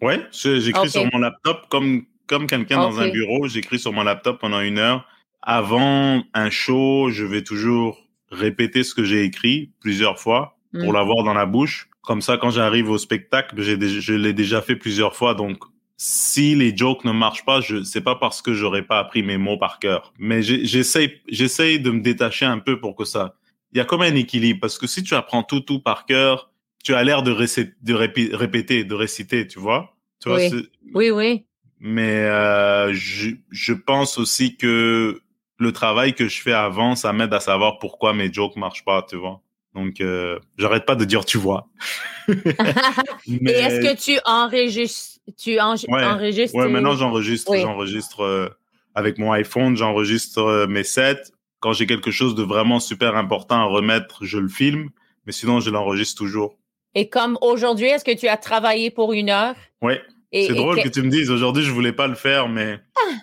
Oui, 0.00 0.14
j'écris 0.32 0.90
sur 0.90 1.04
mon 1.12 1.18
laptop 1.18 1.66
comme, 1.70 2.04
comme 2.26 2.46
quelqu'un 2.46 2.78
dans 2.78 3.00
un 3.00 3.08
bureau. 3.08 3.48
J'écris 3.48 3.78
sur 3.78 3.92
mon 3.92 4.02
laptop 4.02 4.40
pendant 4.40 4.60
une 4.60 4.78
heure. 4.78 5.06
Avant 5.42 6.22
un 6.32 6.50
show, 6.50 7.10
je 7.10 7.24
vais 7.24 7.42
toujours 7.42 8.03
répéter 8.34 8.84
ce 8.84 8.94
que 8.94 9.04
j'ai 9.04 9.24
écrit 9.24 9.70
plusieurs 9.80 10.18
fois 10.18 10.58
pour 10.72 10.92
mm. 10.92 10.94
l'avoir 10.94 11.24
dans 11.24 11.34
la 11.34 11.46
bouche. 11.46 11.88
Comme 12.02 12.20
ça, 12.20 12.36
quand 12.36 12.50
j'arrive 12.50 12.90
au 12.90 12.98
spectacle, 12.98 13.60
je 13.60 14.12
l'ai 14.12 14.32
déjà 14.32 14.60
fait 14.60 14.76
plusieurs 14.76 15.14
fois. 15.14 15.34
Donc, 15.34 15.58
si 15.96 16.54
les 16.54 16.76
jokes 16.76 17.04
ne 17.04 17.12
marchent 17.12 17.44
pas, 17.44 17.60
je 17.60 17.82
c'est 17.82 18.02
pas 18.02 18.16
parce 18.16 18.42
que 18.42 18.52
j'aurais 18.52 18.82
pas 18.82 18.98
appris 18.98 19.22
mes 19.22 19.38
mots 19.38 19.56
par 19.56 19.78
cœur. 19.78 20.12
Mais 20.18 20.42
j'essaye, 20.42 21.20
j'essaye 21.28 21.80
de 21.80 21.90
me 21.90 22.00
détacher 22.00 22.44
un 22.44 22.58
peu 22.58 22.78
pour 22.80 22.94
que 22.96 23.04
ça. 23.04 23.36
Il 23.72 23.78
y 23.78 23.80
a 23.80 23.84
comme 23.84 24.02
un 24.02 24.14
équilibre 24.14 24.60
parce 24.60 24.78
que 24.78 24.86
si 24.86 25.02
tu 25.02 25.14
apprends 25.14 25.42
tout 25.42 25.60
tout 25.60 25.80
par 25.80 26.04
cœur, 26.04 26.50
tu 26.84 26.94
as 26.94 27.02
l'air 27.04 27.22
de, 27.22 27.32
de 27.32 27.94
répéter, 28.34 28.84
de 28.84 28.94
réciter, 28.94 29.46
tu 29.46 29.58
vois? 29.58 29.96
Tu 30.20 30.28
oui. 30.28 30.68
oui, 30.92 31.10
oui. 31.10 31.44
Mais 31.80 32.20
euh, 32.24 32.92
je, 32.92 33.30
je 33.50 33.72
pense 33.72 34.18
aussi 34.18 34.56
que 34.56 35.20
le 35.58 35.72
travail 35.72 36.14
que 36.14 36.28
je 36.28 36.40
fais 36.40 36.52
avant, 36.52 36.94
ça 36.96 37.12
m'aide 37.12 37.32
à 37.32 37.40
savoir 37.40 37.78
pourquoi 37.78 38.12
mes 38.12 38.32
jokes 38.32 38.56
marchent 38.56 38.84
pas, 38.84 39.04
tu 39.08 39.16
vois. 39.16 39.40
Donc, 39.74 40.00
euh, 40.00 40.38
j'arrête 40.56 40.86
pas 40.86 40.94
de 40.94 41.04
dire 41.04 41.24
tu 41.24 41.38
vois. 41.38 41.68
Et 42.28 43.50
est-ce 43.50 43.80
que 43.80 44.00
tu 44.00 44.18
enregistres, 44.24 45.20
tu 45.36 45.58
enregistres? 45.60 46.56
Ouais, 46.56 46.68
maintenant 46.68 46.94
j'enregistre, 46.94 47.56
j'enregistre 47.56 48.20
euh, 48.22 48.48
avec 48.94 49.18
mon 49.18 49.32
iPhone, 49.32 49.76
j'enregistre 49.76 50.38
euh, 50.38 50.66
mes 50.66 50.84
sets. 50.84 51.22
Quand 51.58 51.72
j'ai 51.72 51.86
quelque 51.86 52.10
chose 52.10 52.34
de 52.34 52.42
vraiment 52.42 52.78
super 52.78 53.16
important 53.16 53.56
à 53.56 53.64
remettre, 53.64 54.24
je 54.24 54.38
le 54.38 54.48
filme. 54.48 54.90
Mais 55.26 55.32
sinon, 55.32 55.60
je 55.60 55.70
l'enregistre 55.70 56.18
toujours. 56.18 56.58
Et 56.94 57.08
comme 57.08 57.38
aujourd'hui, 57.40 57.86
est-ce 57.86 58.04
que 58.04 58.16
tu 58.16 58.28
as 58.28 58.36
travaillé 58.36 58.90
pour 58.90 59.12
une 59.12 59.30
heure? 59.30 59.56
Oui. 59.82 59.94
C'est 60.32 60.54
drôle 60.54 60.82
que... 60.82 60.88
tu 60.88 61.02
me 61.02 61.10
dises. 61.10 61.30
Aujourd'hui, 61.30 61.62
je 61.62 61.70
voulais 61.70 61.92
pas 61.92 62.06
le 62.06 62.14
faire, 62.14 62.48
mais 62.48 62.78
ah! 62.96 63.14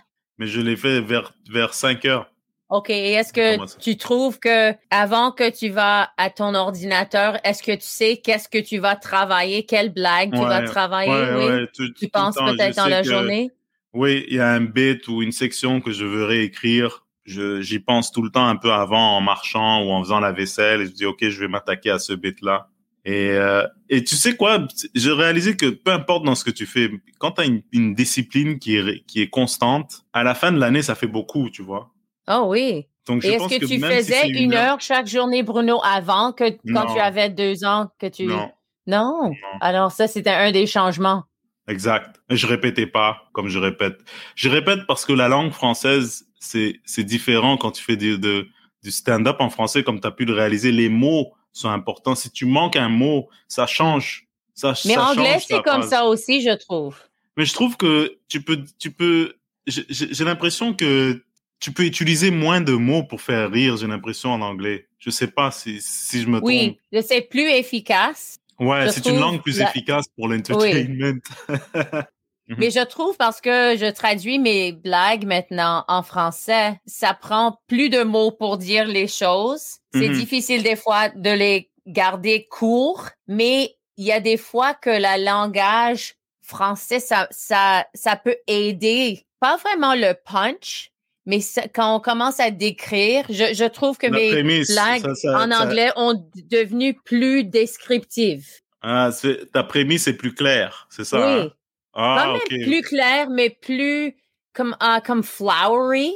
Mais 0.42 0.48
je 0.48 0.60
l'ai 0.60 0.76
fait 0.76 1.02
vers, 1.02 1.34
vers 1.52 1.76
5 1.76 2.04
heures. 2.06 2.28
OK. 2.70 2.90
Et 2.90 3.12
est-ce 3.12 3.32
que 3.32 3.78
tu 3.80 3.96
trouves 3.96 4.40
que 4.40 4.74
avant 4.90 5.32
que 5.32 5.52
tu 5.56 5.70
vas 5.70 6.10
à 6.18 6.32
ton 6.32 6.56
ordinateur, 6.56 7.38
est-ce 7.44 7.62
que 7.62 7.74
tu 7.74 7.86
sais 7.86 8.18
qu'est-ce 8.18 8.50
que 8.50 8.58
tu 8.58 8.80
vas 8.80 8.96
travailler, 8.96 9.68
quelle 9.68 9.94
blague 9.94 10.34
tu 10.34 10.40
vas 10.40 10.64
travailler? 10.64 11.68
oui? 11.78 11.92
tu 11.96 12.08
penses 12.08 12.38
peut-être 12.38 12.76
dans 12.76 12.88
la 12.88 13.04
journée? 13.04 13.52
Oui, 13.94 14.26
il 14.30 14.38
y 14.38 14.40
a 14.40 14.50
un 14.50 14.62
bit 14.62 15.08
ou 15.10 15.22
une 15.22 15.32
section 15.32 15.80
que 15.80 15.92
je 15.92 16.06
veux 16.06 16.26
réécrire. 16.26 17.06
J'y 17.26 17.78
pense 17.78 18.12
tout 18.12 18.24
le 18.24 18.32
temps 18.32 18.48
un 18.48 18.56
peu 18.56 18.72
avant 18.72 19.18
en 19.18 19.22
marchant 19.22 19.84
ou 19.84 19.92
en 19.92 20.02
faisant 20.02 20.20
la 20.20 20.32
vaisselle 20.32 20.82
et 20.82 20.86
je 20.88 20.92
dis, 20.92 21.06
OK, 21.06 21.20
je 21.22 21.40
vais 21.40 21.48
m'attaquer 21.48 21.92
à 21.92 22.00
ce 22.00 22.14
bit-là. 22.14 22.68
Et, 23.04 23.32
euh, 23.32 23.66
et 23.90 24.04
tu 24.04 24.16
sais 24.16 24.36
quoi, 24.36 24.68
j'ai 24.94 25.12
réalisé 25.12 25.58
que 25.58 25.68
peu 25.68 25.92
importe 25.92 26.24
dans 26.24 26.36
ce 26.36 26.44
que 26.44 26.52
tu 26.52 26.66
fais, 26.66 26.92
quand 27.18 27.32
tu 27.32 27.42
as 27.42 27.46
une, 27.46 27.64
une, 27.72 27.96
discipline 27.96 28.60
qui 28.60 28.78
est, 28.78 29.04
qui 29.06 29.22
est 29.22 29.30
constante, 29.30 30.04
à 30.14 30.24
la 30.24 30.36
fin 30.36 30.52
de 30.52 30.60
l'année, 30.60 30.84
ça 30.84 30.94
fait 30.94 31.08
beaucoup, 31.08 31.50
tu 31.50 31.64
vois? 31.64 31.90
Oh 32.28 32.46
oui. 32.48 32.86
Donc, 33.08 33.26
est-ce 33.26 33.48
que, 33.48 33.66
tu 33.66 33.80
faisais 33.80 34.30
une 34.30 34.54
heure, 34.54 34.80
chaque 34.80 35.08
journée, 35.08 35.42
Bruno, 35.42 35.80
avant 35.84 36.32
que 36.32 36.44
quand 36.72 36.94
tu 36.94 37.00
avais 37.00 37.30
deux 37.30 37.66
ans 37.66 37.90
que 38.00 38.08
tu. 38.08 38.26
Non. 38.26 38.52
Non? 38.88 39.32
Alors, 39.60 39.92
ça, 39.92 40.08
c'était 40.08 40.30
un 40.30 40.52
des 40.52 40.68
changements. 40.68 41.24
Exact. 41.68 42.20
Je 42.30 42.48
répétais 42.48 42.88
pas 42.88 43.24
comme 43.34 43.48
je 43.48 43.60
répète. 43.60 44.00
Je 44.36 44.50
répète 44.50 44.82
parce 44.88 45.06
que 45.06 45.14
la 45.14 45.28
langue 45.28 45.52
française, 45.52 46.28
c'est, 46.40 46.80
c'est 46.86 47.04
différent 47.04 47.58
quand 47.58 47.72
tu 47.72 47.84
fais 47.84 47.96
du, 47.96 48.18
de, 48.18 48.48
du 48.84 48.92
stand-up 48.92 49.38
en 49.40 49.50
français, 49.50 49.84
comme 49.84 50.00
tu 50.00 50.08
as 50.08 50.12
pu 50.12 50.26
le 50.26 50.34
réaliser. 50.34 50.72
Les 50.72 50.90
mots 50.90 51.34
sont 51.54 51.70
importants. 51.70 52.16
Si 52.16 52.32
tu 52.32 52.46
manques 52.46 52.76
un 52.76 52.90
mot, 52.90 53.30
ça 53.48 53.68
change. 53.68 54.28
Ça, 54.54 54.74
Mais 54.86 54.98
en 54.98 55.12
anglais, 55.12 55.40
c'est 55.46 55.64
comme 55.64 55.84
ça 55.84 56.06
aussi, 56.06 56.42
je 56.42 56.56
trouve. 56.56 56.98
Mais 57.38 57.46
je 57.46 57.54
trouve 57.54 57.78
que 57.78 58.18
tu 58.28 58.42
peux, 58.42 58.64
tu 58.78 58.92
peux, 58.92 59.36
j'ai 59.66 60.24
l'impression 60.24 60.74
que 60.74 61.24
tu 61.60 61.72
peux 61.72 61.84
utiliser 61.84 62.32
moins 62.32 62.62
de 62.62 62.74
mots 62.74 63.04
pour 63.04 63.22
faire 63.22 63.50
rire, 63.52 63.78
j'ai 63.78 63.88
l'impression, 63.88 64.32
en 64.34 64.42
anglais. 64.42 64.88
Je 65.00 65.10
sais 65.10 65.28
pas 65.28 65.52
si, 65.52 65.80
si 65.80 66.22
je 66.22 66.28
me 66.28 66.40
trompe. 66.40 66.48
Oui, 66.48 66.78
c'est 67.02 67.22
plus 67.22 67.50
efficace. 67.50 68.38
Ouais, 68.60 68.92
c'est 68.92 69.08
une 69.08 69.20
langue 69.20 69.42
plus 69.42 69.60
efficace 69.60 70.06
pour 70.16 70.28
l'entertainment. 70.28 71.20
Mhm. 72.52 72.58
Mais 72.60 72.70
je 72.70 72.84
trouve 72.84 73.16
parce 73.16 73.40
que 73.40 73.78
je 73.78 73.90
traduis 73.90 74.38
mes 74.38 74.74
blagues 74.74 75.26
maintenant 75.26 75.86
en 75.88 76.04
français, 76.04 76.80
ça 76.86 77.14
prend 77.14 77.60
plus 77.68 77.90
de 77.90 78.04
mots 78.04 78.32
pour 78.32 78.58
dire 78.58 78.86
les 78.88 79.08
choses. 79.08 79.78
C'est 79.94 80.10
mhm. 80.10 80.18
difficile 80.18 80.64
des 80.64 80.76
fois 80.76 81.10
de 81.10 81.30
les 81.30 81.70
garder 81.88 82.48
courts, 82.50 83.08
mais 83.28 83.76
il 83.96 84.06
y 84.06 84.12
a 84.12 84.20
des 84.20 84.38
fois 84.38 84.74
que 84.74 84.90
le 84.90 85.24
langage 85.24 86.16
français, 86.44 87.00
ça, 87.00 87.28
ça, 87.32 87.88
ça 87.94 88.18
peut 88.18 88.36
aider, 88.48 89.26
pas 89.40 89.56
vraiment 89.56 89.96
le 89.96 90.14
punch, 90.14 90.92
mais 91.26 91.40
quand 91.74 91.96
on 91.96 92.00
commence 92.02 92.42
à 92.42 92.52
décrire, 92.52 93.26
je, 93.30 93.68
trouve 93.68 93.98
que 93.98 94.08
mes 94.08 94.64
blagues 94.66 95.08
en 95.26 95.52
anglais 95.52 95.92
ont 95.96 96.22
devenu 96.50 96.96
plus 96.96 97.46
descriptives. 97.46 98.50
Ah, 98.82 99.12
ta 99.54 99.64
prémisse 99.64 100.08
est 100.08 100.16
plus 100.16 100.34
claire, 100.34 100.88
c'est 100.90 101.06
ça? 101.06 101.20
Oui. 101.20 101.42
Hein? 101.44 101.52
Ah, 101.94 102.34
même 102.34 102.64
plus 102.64 102.82
clair, 102.82 103.30
mais 103.30 103.50
plus 103.50 104.16
comme, 104.54 104.76
uh, 104.82 105.02
comme 105.06 105.24
flowery. 105.24 106.14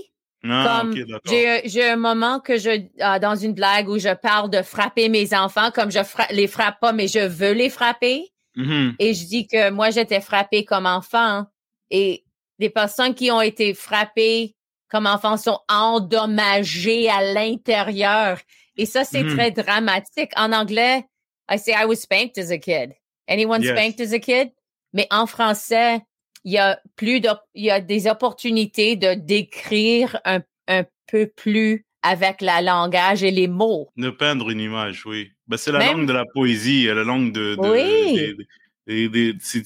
Ah, 0.47 0.81
comme 0.81 0.95
j'ai 1.23 1.89
un 1.89 1.95
moment 1.95 2.39
que 2.39 2.57
je 2.57 2.69
uh, 2.69 3.19
dans 3.19 3.35
une 3.35 3.53
blague 3.53 3.89
où 3.89 3.97
je 3.97 4.13
parle 4.13 4.51
de 4.51 4.61
frapper 4.61 5.09
mes 5.09 5.33
enfants 5.33 5.71
comme 5.71 5.89
je 5.89 5.97
les 6.31 6.45
frappe 6.45 6.79
pas 6.79 6.93
mais 6.93 7.07
je 7.07 7.19
veux 7.19 7.53
les 7.53 7.69
frapper. 7.69 8.31
Mm-hmm. 8.55 8.95
et 8.99 9.13
je 9.13 9.25
dis 9.25 9.47
que 9.47 9.69
moi 9.69 9.89
j'étais 9.89 10.21
frappée 10.21 10.63
comme 10.63 10.85
enfant. 10.85 11.45
Et 11.89 12.23
les 12.59 12.69
personnes 12.69 13.13
qui 13.15 13.31
ont 13.31 13.41
été 13.41 13.73
frappées 13.73 14.55
comme 14.89 15.07
enfants 15.07 15.35
sont 15.35 15.59
endommagées 15.67 17.09
à 17.09 17.33
l'intérieur. 17.33 18.39
Et 18.77 18.85
ça 18.85 19.03
c'est 19.03 19.23
mm-hmm. 19.23 19.35
très 19.35 19.51
dramatique. 19.51 20.31
En 20.37 20.51
anglais 20.53 21.05
I 21.49 21.57
say 21.57 21.73
I 21.73 21.85
was 21.85 21.97
spanked 21.97 22.37
as 22.37 22.51
a 22.51 22.57
kid. 22.57 22.93
Anyone 23.27 23.63
spanked 23.63 23.99
as 23.99 24.13
a 24.13 24.19
kid? 24.19 24.51
Mais 24.95 25.07
en 25.11 25.27
français, 25.27 25.99
il 26.45 26.53
y 26.53 26.57
a 26.57 26.79
plus 26.95 27.19
de, 27.19 27.29
il 27.53 27.65
y 27.65 27.69
a 27.69 27.81
des 27.81 28.07
opportunités 28.07 28.95
de 28.95 29.13
décrire 29.13 30.19
un, 30.25 30.39
un 30.67 30.85
peu 31.11 31.27
plus 31.27 31.85
avec 32.01 32.41
la 32.41 32.61
langage 32.61 33.23
et 33.23 33.31
les 33.31 33.47
mots. 33.47 33.89
De 33.97 34.09
peindre 34.09 34.49
une 34.49 34.61
image, 34.61 35.05
oui. 35.05 35.31
Ben, 35.47 35.57
c'est 35.57 35.71
la 35.71 35.91
langue 35.91 36.07
de 36.07 36.13
la 36.13 36.25
poésie, 36.33 36.85
la 36.85 37.03
langue 37.03 37.31
de, 37.31 37.55
oui. 37.59 38.35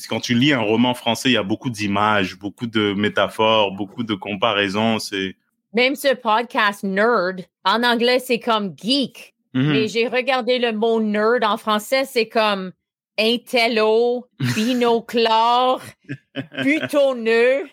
quand 0.10 0.20
tu 0.20 0.34
lis 0.34 0.52
un 0.52 0.62
roman 0.62 0.94
français, 0.94 1.30
il 1.30 1.34
y 1.34 1.38
a 1.38 1.44
beaucoup 1.44 1.70
d'images, 1.70 2.38
beaucoup 2.38 2.68
de 2.68 2.94
métaphores, 2.94 3.74
beaucoup 3.74 4.04
de 4.04 4.16
comparaisons. 4.16 5.00
C'est 5.00 5.36
même 5.74 5.96
ce 5.96 6.16
podcast 6.16 6.84
nerd 6.84 7.46
en 7.64 7.84
anglais 7.84 8.20
c'est 8.20 8.40
comme 8.40 8.74
geek, 8.76 9.36
mm-hmm. 9.54 9.72
mais 9.72 9.88
j'ai 9.88 10.08
regardé 10.08 10.58
le 10.58 10.72
mot 10.72 11.00
nerd 11.00 11.44
en 11.44 11.58
français 11.58 12.06
c'est 12.06 12.28
comme 12.28 12.72
intello, 13.20 14.26
binoclore, 14.56 15.82
butonneux, 16.64 17.66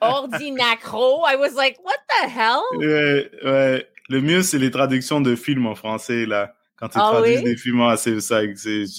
ordinacro. 0.00 1.24
I 1.26 1.36
was 1.36 1.54
like, 1.54 1.78
what 1.82 1.98
the 2.08 2.28
hell? 2.28 2.62
Ouais, 2.76 3.30
ouais. 3.44 3.86
Le 4.08 4.20
mieux, 4.20 4.42
c'est 4.42 4.58
les 4.58 4.70
traductions 4.70 5.20
de 5.20 5.34
films 5.36 5.66
en 5.66 5.74
français, 5.74 6.26
là. 6.26 6.54
Quand 6.76 6.88
tu 6.88 6.98
ah 6.98 7.10
traduis 7.12 7.42
des 7.42 7.56
films, 7.56 7.82
c'est 7.96 8.20
ça. 8.20 8.40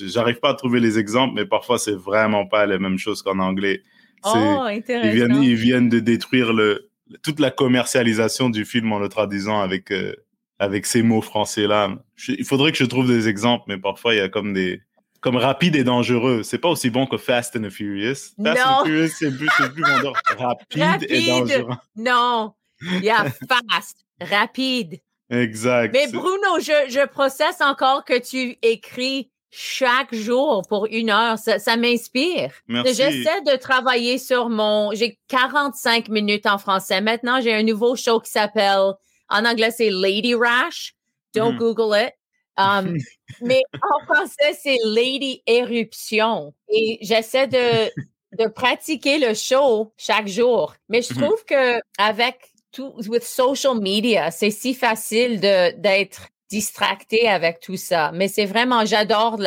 J'arrive 0.06 0.40
pas 0.40 0.52
à 0.52 0.54
trouver 0.54 0.80
les 0.80 1.00
exemples, 1.00 1.34
mais 1.36 1.46
parfois, 1.46 1.80
c'est 1.80 1.96
vraiment 1.96 2.46
pas 2.46 2.66
les 2.66 2.78
mêmes 2.78 3.00
choses 3.00 3.22
qu'en 3.24 3.40
anglais. 3.40 3.82
Oh, 4.24 4.30
intéressant. 4.36 5.10
Ils 5.10 5.16
viennent, 5.16 5.44
ils 5.44 5.56
viennent 5.56 5.90
de 5.90 6.00
détruire 6.00 6.54
le, 6.54 6.92
toute 7.24 7.40
la 7.40 7.50
commercialisation 7.50 8.52
du 8.52 8.66
film 8.66 8.92
en 8.94 9.00
le 9.00 9.10
traduisant 9.10 9.60
avec, 9.62 9.92
euh, 9.92 10.14
avec 10.60 10.86
ces 10.86 11.02
mots 11.02 11.22
français-là. 11.22 11.98
Il 12.28 12.46
faudrait 12.46 12.72
que 12.72 12.78
je 12.78 12.86
trouve 12.86 13.08
des 13.08 13.28
exemples, 13.28 13.66
mais 13.68 13.80
parfois, 13.80 14.14
il 14.14 14.18
y 14.18 14.22
a 14.22 14.30
comme 14.30 14.54
des, 14.54 14.82
comme 15.22 15.38
rapide 15.38 15.76
et 15.76 15.84
dangereux. 15.84 16.44
C'est 16.44 16.58
pas 16.58 16.70
aussi 16.70 16.90
bon 16.90 17.06
que 17.06 17.18
Fast 17.18 17.56
and 17.56 17.70
Furious. 17.70 18.34
Fast 18.44 18.62
and 18.66 18.86
Furious, 18.86 19.12
c'est 19.18 19.32
plus, 19.32 19.48
plus 19.74 19.84
Rapide, 20.38 21.06
et 21.10 21.28
dangereux. 21.28 21.76
Non. 21.96 22.54
Il 22.82 23.04
y 23.04 23.10
a 23.12 23.26
fast, 23.48 24.00
rapide. 24.20 25.00
Exact. 25.30 25.94
Mais 25.94 26.08
Bruno, 26.08 26.60
je, 26.60 26.90
je 26.90 27.08
processe 27.08 27.62
encore 27.62 28.04
que 28.04 28.18
tu 28.20 28.58
écris 28.64 29.32
chaque 29.52 30.16
jour 30.16 30.64
pour 30.68 30.88
une 30.88 31.10
heure. 31.10 31.38
Ça, 31.38 31.60
ça 31.60 31.78
m'inspire. 31.78 32.52
Merci. 32.68 32.96
J'essaie 32.96 33.42
de 33.46 33.56
travailler 33.58 34.18
sur 34.18 34.50
mon... 34.50 34.92
J'ai 34.94 35.20
45 35.28 36.10
minutes 36.10 36.48
en 36.48 36.58
français. 36.58 37.02
Maintenant, 37.02 37.40
j'ai 37.42 37.54
un 37.54 37.64
nouveau 37.64 37.96
show 37.96 38.20
qui 38.20 38.32
s'appelle... 38.32 38.94
En 39.30 39.46
anglais, 39.46 39.72
c'est 39.72 39.90
Lady 39.90 40.36
Rash. 40.36 40.94
Don't 41.34 41.54
mm-hmm. 41.54 41.58
Google 41.58 41.96
it. 41.96 42.14
Um, 42.58 42.98
mais 43.42 43.62
en 43.74 44.06
français, 44.06 44.58
c'est 44.62 44.78
Lady 44.86 45.42
Éruption. 45.46 46.54
Et 46.70 46.98
j'essaie 47.02 47.48
de, 47.48 47.90
de 48.38 48.48
pratiquer 48.48 49.20
le 49.20 49.34
show 49.34 49.94
chaque 49.98 50.28
jour. 50.28 50.76
Mais 50.90 51.02
je 51.02 51.14
mm-hmm. 51.14 51.24
trouve 51.24 51.46
que 51.46 51.80
avec 51.98 52.52
tout, 52.72 52.94
with 53.08 53.24
social 53.24 53.80
media, 53.80 54.32
c'est 54.32 54.52
si 54.52 54.74
facile 54.74 55.40
d'être 55.40 56.28
distracté 56.50 57.28
avec 57.28 57.60
tout 57.60 57.78
ça. 57.78 58.12
Mais 58.14 58.28
c'est 58.28 58.46
vraiment, 58.46 58.86
j'adore 58.86 59.40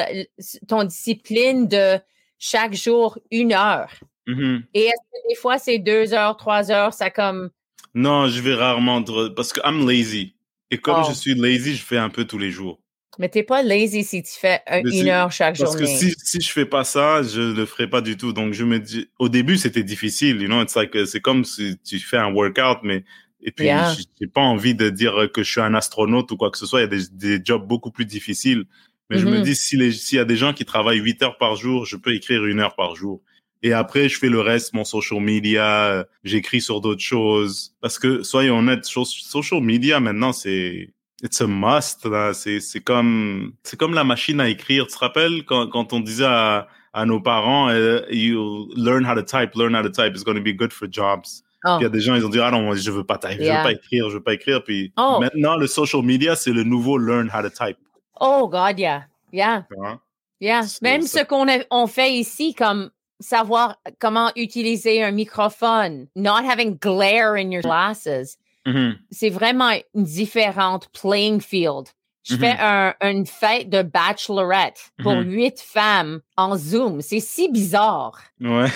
ton 0.69 0.85
discipline 0.85 1.69
de 1.69 1.99
chaque 2.39 2.75
jour 2.75 3.19
une 3.31 3.53
heure. 3.53 3.93
Mm-hmm. 4.27 4.63
Et 4.75 4.85
est-ce 4.85 4.93
que 5.13 5.29
des 5.29 5.35
fois 5.35 5.59
c'est 5.59 5.79
deux 5.79 6.15
heures, 6.15 6.37
trois 6.37 6.71
heures, 6.71 6.95
ça 6.95 7.11
comme... 7.11 7.51
Non, 7.95 8.27
je 8.27 8.41
vais 8.41 8.55
rarement, 8.55 9.05
parce 9.37 9.53
que 9.53 9.61
I'm 9.65 9.89
lazy. 9.89 10.35
Et 10.71 10.79
comme 10.79 11.03
oh. 11.05 11.07
je 11.09 11.15
suis 11.15 11.35
lazy, 11.35 11.77
je 11.77 11.85
fais 11.85 11.99
un 11.99 12.09
peu 12.09 12.25
tous 12.25 12.39
les 12.39 12.51
jours. 12.51 12.81
Mais 13.19 13.29
t'es 13.29 13.43
pas 13.43 13.63
lazy 13.63 14.05
si 14.05 14.23
tu 14.23 14.33
fais 14.33 14.61
une 14.85 15.09
heure 15.09 15.31
chaque 15.31 15.57
journée. 15.57 15.85
Parce 15.85 15.93
que 15.93 15.99
si, 15.99 16.15
si 16.23 16.41
je 16.41 16.51
fais 16.51 16.67
pas 16.67 16.85
ça, 16.85 17.23
je 17.23 17.41
le 17.41 17.67
ferai 17.67 17.89
pas 17.89 18.01
du 18.01 18.17
tout. 18.17 18.33
Donc 18.33 18.53
je 18.53 18.65
me 18.65 18.79
dis, 18.79 19.09
au 19.19 19.29
début 19.29 19.57
c'était 19.57 19.83
difficile, 19.83 20.41
you 20.41 20.49
know, 20.49 20.63
it's 20.63 20.75
like, 20.75 20.97
c'est 21.07 21.21
comme 21.21 21.45
si 21.45 21.79
tu 21.85 21.99
fais 21.99 22.17
un 22.17 22.33
workout, 22.33 22.79
mais 22.83 23.05
et 23.43 23.53
puis 23.53 23.69
j'ai 24.21 24.27
pas 24.27 24.41
envie 24.41 24.75
de 24.75 24.89
dire 24.89 25.29
que 25.33 25.43
je 25.43 25.51
suis 25.51 25.61
un 25.61 25.75
astronaute 25.75 26.31
ou 26.33 26.37
quoi 26.37 26.51
que 26.51 26.59
ce 26.59 26.67
soit. 26.67 26.81
Il 26.81 26.83
y 26.83 26.87
a 26.87 26.89
des, 26.89 27.37
des 27.37 27.45
jobs 27.45 27.67
beaucoup 27.67 27.91
plus 27.91 28.07
difficiles. 28.07 28.65
Mais 29.11 29.19
je 29.19 29.27
me 29.27 29.39
mm-hmm. 29.39 29.43
dis, 29.43 29.55
s'il 29.55 30.17
y 30.17 30.19
a 30.19 30.25
des 30.25 30.37
gens 30.37 30.55
qui 30.55 30.65
travaillent 30.65 30.99
8 30.99 31.23
heures 31.23 31.37
par 31.37 31.57
jour, 31.57 31.85
je 31.85 31.97
peux 31.97 32.15
écrire 32.15 32.47
une 32.47 32.61
heure 32.61 32.75
par 32.75 32.97
jour. 32.97 33.21
Et 33.63 33.73
après, 33.73 34.09
je 34.09 34.19
fais 34.19 34.29
le 34.29 34.41
reste, 34.41 34.73
mon 34.73 34.85
social 34.85 35.21
media, 35.21 36.07
j'écris 36.23 36.61
sur 36.61 36.81
d'autres 36.81 37.03
choses. 37.03 37.75
Parce 37.81 37.99
que, 37.99 38.23
soyons 38.23 38.59
honnêtes, 38.59 38.85
social 38.85 39.61
media, 39.61 40.01
maintenant, 40.01 40.33
c'est, 40.33 40.91
it's 41.25 41.41
a 41.41 41.47
must 41.47 42.07
c'est 42.61 42.81
comme 42.81 43.55
c'est 43.65 43.79
comme 43.79 43.95
la 43.95 44.05
machine 44.05 44.41
à 44.41 44.49
écrire. 44.49 44.87
Tu 44.87 44.93
te 44.93 44.99
rappelles 44.99 45.45
quand 45.45 45.69
quand 45.69 45.93
on 45.93 46.01
disait 46.01 46.27
à, 46.27 46.69
à 46.93 47.07
nos 47.07 47.21
parents 47.21 47.71
uh, 47.71 48.05
you 48.11 48.69
learn 48.77 49.05
how 49.05 49.15
to 49.15 49.23
type 49.23 49.57
learn 49.57 49.75
how 49.75 49.83
to 49.83 49.91
type. 49.91 50.15
It's 50.15 50.23
going 50.23 50.37
to 50.37 50.43
be 50.43 50.55
good 50.55 50.73
for 50.73 50.87
jobs. 50.89 51.43
Oh. 51.67 51.79
il 51.81 51.85
y 51.85 51.87
a 51.87 51.89
des 51.89 52.01
gens 52.01 52.15
ils 52.15 52.27
ont 52.27 52.29
dit 52.29 52.41
ah 52.41 52.51
non 52.51 52.75
je 52.75 52.91
veux 52.91 53.05
pas 53.05 53.17
type. 53.17 53.41
Je 53.41 53.45
veux 53.45 53.63
pas 53.63 53.73
écrire 53.73 54.11
je 54.11 54.15
veux 54.15 54.23
pas 54.23 54.35
écrire. 54.35 54.63
Puis 54.63 54.93
oh. 54.99 55.19
maintenant 55.19 55.57
le 55.57 55.67
social 55.67 56.03
media 56.03 56.37
c'est 56.37 56.53
le 56.53 56.63
nouveau 56.63 56.99
learn 56.99 57.31
how 57.35 57.43
to 57.43 57.49
type. 57.49 57.79
Oh 58.21 58.47
god 58.47 58.79
yeah. 58.79 59.05
Yeah. 59.33 59.65
Yeah. 60.41 60.63
Même 60.83 61.03
ce 61.03 61.25
qu'on 61.25 61.47
on 61.71 61.87
fait 61.87 62.13
ici 62.13 62.55
comme 62.55 62.91
savoir 63.19 63.77
comment 63.99 64.31
utiliser 64.37 65.03
un 65.03 65.13
microphone 65.13 66.07
not 66.15 66.45
having 66.45 66.77
glare 66.79 67.37
in 67.37 67.51
your 67.51 67.63
glasses 67.63 68.37
Mm-hmm. 68.67 68.97
C'est 69.11 69.31
vraiment 69.31 69.71
une 69.95 70.05
différente 70.05 70.89
playing 70.99 71.41
field. 71.41 71.89
Je 72.25 72.37
fais 72.37 72.55
mm-hmm. 72.55 72.95
un, 73.01 73.11
une 73.11 73.27
fête 73.27 73.69
de 73.69 73.83
bachelorette 73.83 74.93
pour 75.03 75.13
mm-hmm. 75.13 75.31
huit 75.31 75.61
femmes 75.61 76.21
en 76.37 76.57
Zoom. 76.57 77.03
C'est 77.03 77.21
si 77.21 77.51
bizarre. 77.51 78.19
Ouais. 78.41 78.71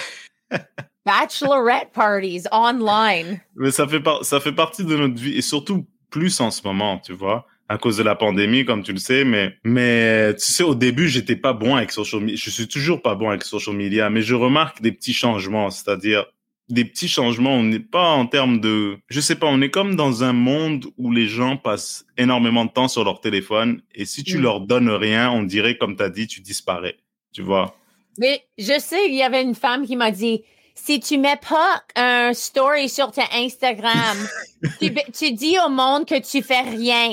bachelorette 1.07 1.91
parties 1.93 2.45
online. 2.53 3.41
Mais 3.57 3.71
ça 3.71 3.89
fait, 3.89 4.03
ça 4.23 4.41
fait 4.41 4.53
partie 4.53 4.85
de 4.85 4.97
notre 4.97 5.21
vie 5.21 5.37
et 5.37 5.43
surtout 5.43 5.87
plus 6.11 6.41
en 6.41 6.51
ce 6.51 6.63
moment, 6.65 6.99
tu 6.99 7.13
vois, 7.13 7.47
à 7.69 7.79
cause 7.79 7.97
de 7.97 8.03
la 8.03 8.15
pandémie, 8.15 8.65
comme 8.65 8.83
tu 8.83 8.93
le 8.93 8.99
sais. 8.99 9.25
Mais, 9.25 9.55
mais 9.65 10.35
tu 10.35 10.45
sais, 10.53 10.63
au 10.63 10.75
début, 10.75 11.09
j'étais 11.09 11.37
pas 11.37 11.53
bon 11.53 11.77
avec 11.77 11.91
social 11.91 12.21
media. 12.21 12.37
Je 12.37 12.51
suis 12.51 12.69
toujours 12.69 13.03
pas 13.03 13.15
bon 13.15 13.31
avec 13.31 13.45
social 13.45 13.77
media, 13.77 14.11
mais 14.11 14.23
je 14.23 14.35
remarque 14.35 14.83
des 14.83 14.93
petits 14.93 15.15
changements. 15.15 15.71
C'est-à-dire, 15.71 16.27
des 16.69 16.85
petits 16.85 17.09
changements. 17.09 17.55
On 17.55 17.63
n'est 17.63 17.79
pas 17.79 18.11
en 18.11 18.27
termes 18.27 18.61
de, 18.61 18.99
je 19.09 19.21
sais 19.21 19.35
pas, 19.35 19.47
on 19.47 19.61
est 19.61 19.71
comme 19.71 19.97
dans 19.97 20.25
un 20.25 20.33
monde 20.33 20.87
où 20.97 21.11
les 21.11 21.27
gens 21.27 21.57
passent 21.57 22.07
énormément 22.17 22.65
de 22.65 22.71
temps 22.71 22.89
sur 22.89 23.05
leur 23.05 23.21
téléphone 23.21 23.83
et 23.95 24.05
si 24.05 24.25
tu 24.25 24.39
mm. 24.39 24.43
leur 24.43 24.61
donnes 24.61 24.91
rien, 24.91 25.31
on 25.31 25.43
dirait, 25.43 25.77
comme 25.79 25.97
tu 25.97 26.03
as 26.03 26.11
dit, 26.11 26.27
tu 26.27 26.41
disparais. 26.41 26.97
Tu 27.33 27.43
vois? 27.43 27.77
Mais 28.19 28.43
je 28.59 28.79
sais, 28.79 29.09
il 29.09 29.15
y 29.15 29.23
avait 29.23 29.43
une 29.43 29.55
femme 29.55 29.87
qui 29.87 29.97
m'a 29.97 30.11
dit, 30.11 30.43
si 30.75 31.01
tu 31.01 31.19
mets 31.19 31.39
pas 31.49 31.83
un 31.97 32.33
story 32.35 32.89
sur 32.89 33.13
ton 33.13 33.23
Instagram, 33.35 34.17
tu, 34.81 34.95
tu 35.13 35.33
dis 35.33 35.57
au 35.65 35.69
monde 35.69 36.07
que 36.07 36.21
tu 36.21 36.43
fais 36.43 36.61
rien. 36.61 37.11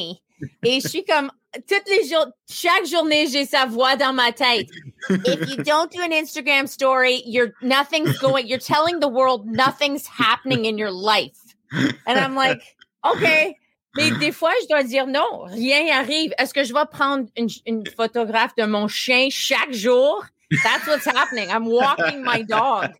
Et 0.64 0.80
je 0.82 0.88
suis 0.88 1.06
comme, 1.06 1.32
toutes 1.68 1.88
les 1.88 2.08
jours, 2.08 2.28
chaque 2.50 2.86
journée, 2.86 3.28
j'ai 3.28 3.46
sa 3.46 3.66
voix 3.66 3.96
dans 3.96 4.14
ma 4.14 4.32
tête. 4.32 4.68
If 5.10 5.50
you 5.50 5.64
don't 5.64 5.92
do 5.92 6.02
an 6.02 6.12
Instagram 6.12 6.68
story, 6.68 7.24
you're 7.26 7.54
nothing's 7.62 8.18
going, 8.20 8.48
you're 8.48 8.60
telling 8.60 9.00
the 9.00 9.08
world 9.08 9.46
nothing's 9.46 10.08
happening 10.08 10.66
in 10.66 10.78
your 10.78 10.92
life. 10.92 11.56
And 11.72 12.20
I'm 12.20 12.36
like, 12.36 12.62
OK. 13.04 13.56
Mais 13.98 14.12
des 14.20 14.32
fois, 14.32 14.52
je 14.62 14.68
dois 14.68 14.84
dire 14.84 15.08
non, 15.08 15.46
rien 15.48 15.88
arrive. 15.98 16.34
Est-ce 16.38 16.54
que 16.54 16.64
je 16.64 16.74
vais 16.74 16.86
prendre 16.92 17.28
une, 17.38 17.48
une 17.66 17.86
photographe 17.86 18.54
de 18.58 18.66
mon 18.66 18.88
chien 18.88 19.30
chaque 19.30 19.72
jour? 19.72 20.26
That's 20.64 20.86
what's 20.88 21.06
happening. 21.06 21.50
I'm 21.50 21.66
walking 21.66 22.24
my 22.24 22.44
dog. 22.44 22.92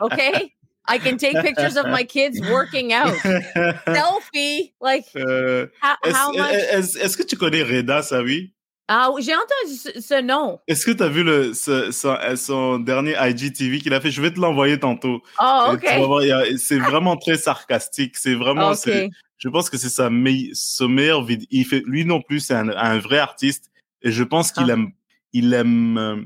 OK? 0.00 0.52
I 0.88 0.98
can 0.98 1.18
take 1.18 1.34
pictures 1.42 1.76
of 1.76 1.86
my 1.86 2.02
kids 2.02 2.40
working 2.50 2.92
out. 2.92 3.14
Selfie, 3.86 4.72
like 4.80 5.04
euh, 5.16 5.66
how, 5.80 5.96
how 6.04 6.32
much? 6.32 6.52
Est-ce 6.52 7.16
que 7.16 7.22
tu 7.22 7.36
connais 7.36 7.62
Reda 7.62 8.02
Savi? 8.02 8.52
Ah 8.90 9.10
j'ai 9.20 9.34
entendu 9.34 10.00
ce, 10.00 10.22
nom. 10.22 10.60
Est-ce 10.66 10.86
que 10.86 10.92
tu 10.92 11.02
as 11.02 11.08
vu 11.08 11.22
le, 11.22 11.52
son, 11.52 12.78
dernier 12.78 13.14
IGTV 13.20 13.80
qu'il 13.80 13.92
a 13.92 14.00
fait? 14.00 14.10
Je 14.10 14.22
vais 14.22 14.30
te 14.30 14.40
l'envoyer 14.40 14.80
tantôt. 14.80 15.22
Oh, 15.38 15.72
OK. 15.72 15.86
C'est 16.56 16.78
vraiment 16.78 17.18
très 17.18 17.36
sarcastique. 17.36 18.16
C'est 18.16 18.34
vraiment, 18.34 18.72
je 18.72 19.48
pense 19.50 19.68
que 19.68 19.76
c'est 19.76 19.90
sa 19.90 20.08
meilleure 20.08 21.22
vidéo. 21.22 21.46
Il 21.50 21.66
fait, 21.66 21.82
lui 21.84 22.06
non 22.06 22.22
plus, 22.22 22.40
c'est 22.40 22.54
un, 22.54 22.98
vrai 22.98 23.18
artiste. 23.18 23.70
Et 24.00 24.10
je 24.10 24.24
pense 24.24 24.52
qu'il 24.52 24.70
ah. 24.70 24.74
aime, 24.74 24.92
il 25.34 25.52
aime, 25.52 25.98
euh, 25.98 26.16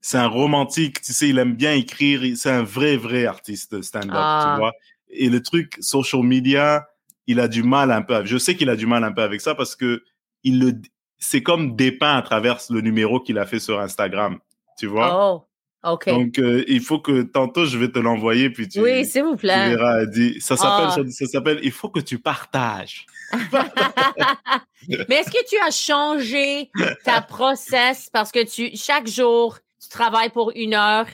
c'est 0.00 0.18
un 0.18 0.28
romantique, 0.28 1.00
tu 1.02 1.12
sais, 1.12 1.28
il 1.28 1.38
aime 1.38 1.54
bien 1.54 1.74
écrire. 1.74 2.22
C'est 2.36 2.50
un 2.50 2.62
vrai, 2.62 2.96
vrai 2.96 3.26
artiste 3.26 3.82
stand-up, 3.82 4.10
tu 4.10 4.16
ah. 4.16 4.56
vois. 4.58 4.72
Et 5.08 5.28
le 5.28 5.42
truc, 5.42 5.76
social 5.80 6.22
media, 6.22 6.86
il 7.26 7.40
a 7.40 7.48
du 7.48 7.62
mal 7.62 7.90
un 7.90 8.02
peu. 8.02 8.24
Je 8.24 8.38
sais 8.38 8.56
qu'il 8.56 8.70
a 8.70 8.76
du 8.76 8.86
mal 8.86 9.04
un 9.04 9.12
peu 9.12 9.22
avec 9.22 9.40
ça 9.40 9.54
parce 9.54 9.76
que 9.76 10.02
il 10.42 10.60
le, 10.60 10.72
c'est 11.18 11.42
comme 11.42 11.76
dépeint 11.76 12.16
à 12.16 12.22
travers 12.22 12.58
le 12.70 12.80
numéro 12.80 13.20
qu'il 13.20 13.38
a 13.38 13.46
fait 13.46 13.60
sur 13.60 13.78
Instagram. 13.80 14.38
Tu 14.78 14.86
vois? 14.86 15.34
Oh, 15.34 15.44
OK. 15.84 16.08
Donc, 16.08 16.38
euh, 16.38 16.64
il 16.66 16.80
faut 16.80 16.98
que 16.98 17.22
tantôt, 17.22 17.66
je 17.66 17.76
vais 17.76 17.88
te 17.88 17.98
l'envoyer, 17.98 18.50
puis 18.50 18.68
tu, 18.68 18.80
oui, 18.80 19.04
s'il 19.04 19.24
vous 19.24 19.36
plaît. 19.36 19.70
tu 19.70 19.76
verras. 19.76 20.04
Ça 20.40 20.56
s'appelle, 20.56 21.04
ah. 21.06 21.10
ça, 21.10 21.26
s'appelle, 21.26 21.60
il 21.62 21.72
faut 21.72 21.90
que 21.90 22.00
tu 22.00 22.18
partages. 22.18 23.06
Mais 25.08 25.16
est-ce 25.16 25.30
que 25.30 25.46
tu 25.48 25.56
as 25.58 25.70
changé 25.70 26.70
ta 27.04 27.20
process? 27.20 28.08
Parce 28.10 28.32
que 28.32 28.44
tu, 28.44 28.76
chaque 28.76 29.06
jour, 29.06 29.58
travailles 29.90 30.30
pour 30.30 30.52
une 30.54 30.74
heure? 30.74 31.06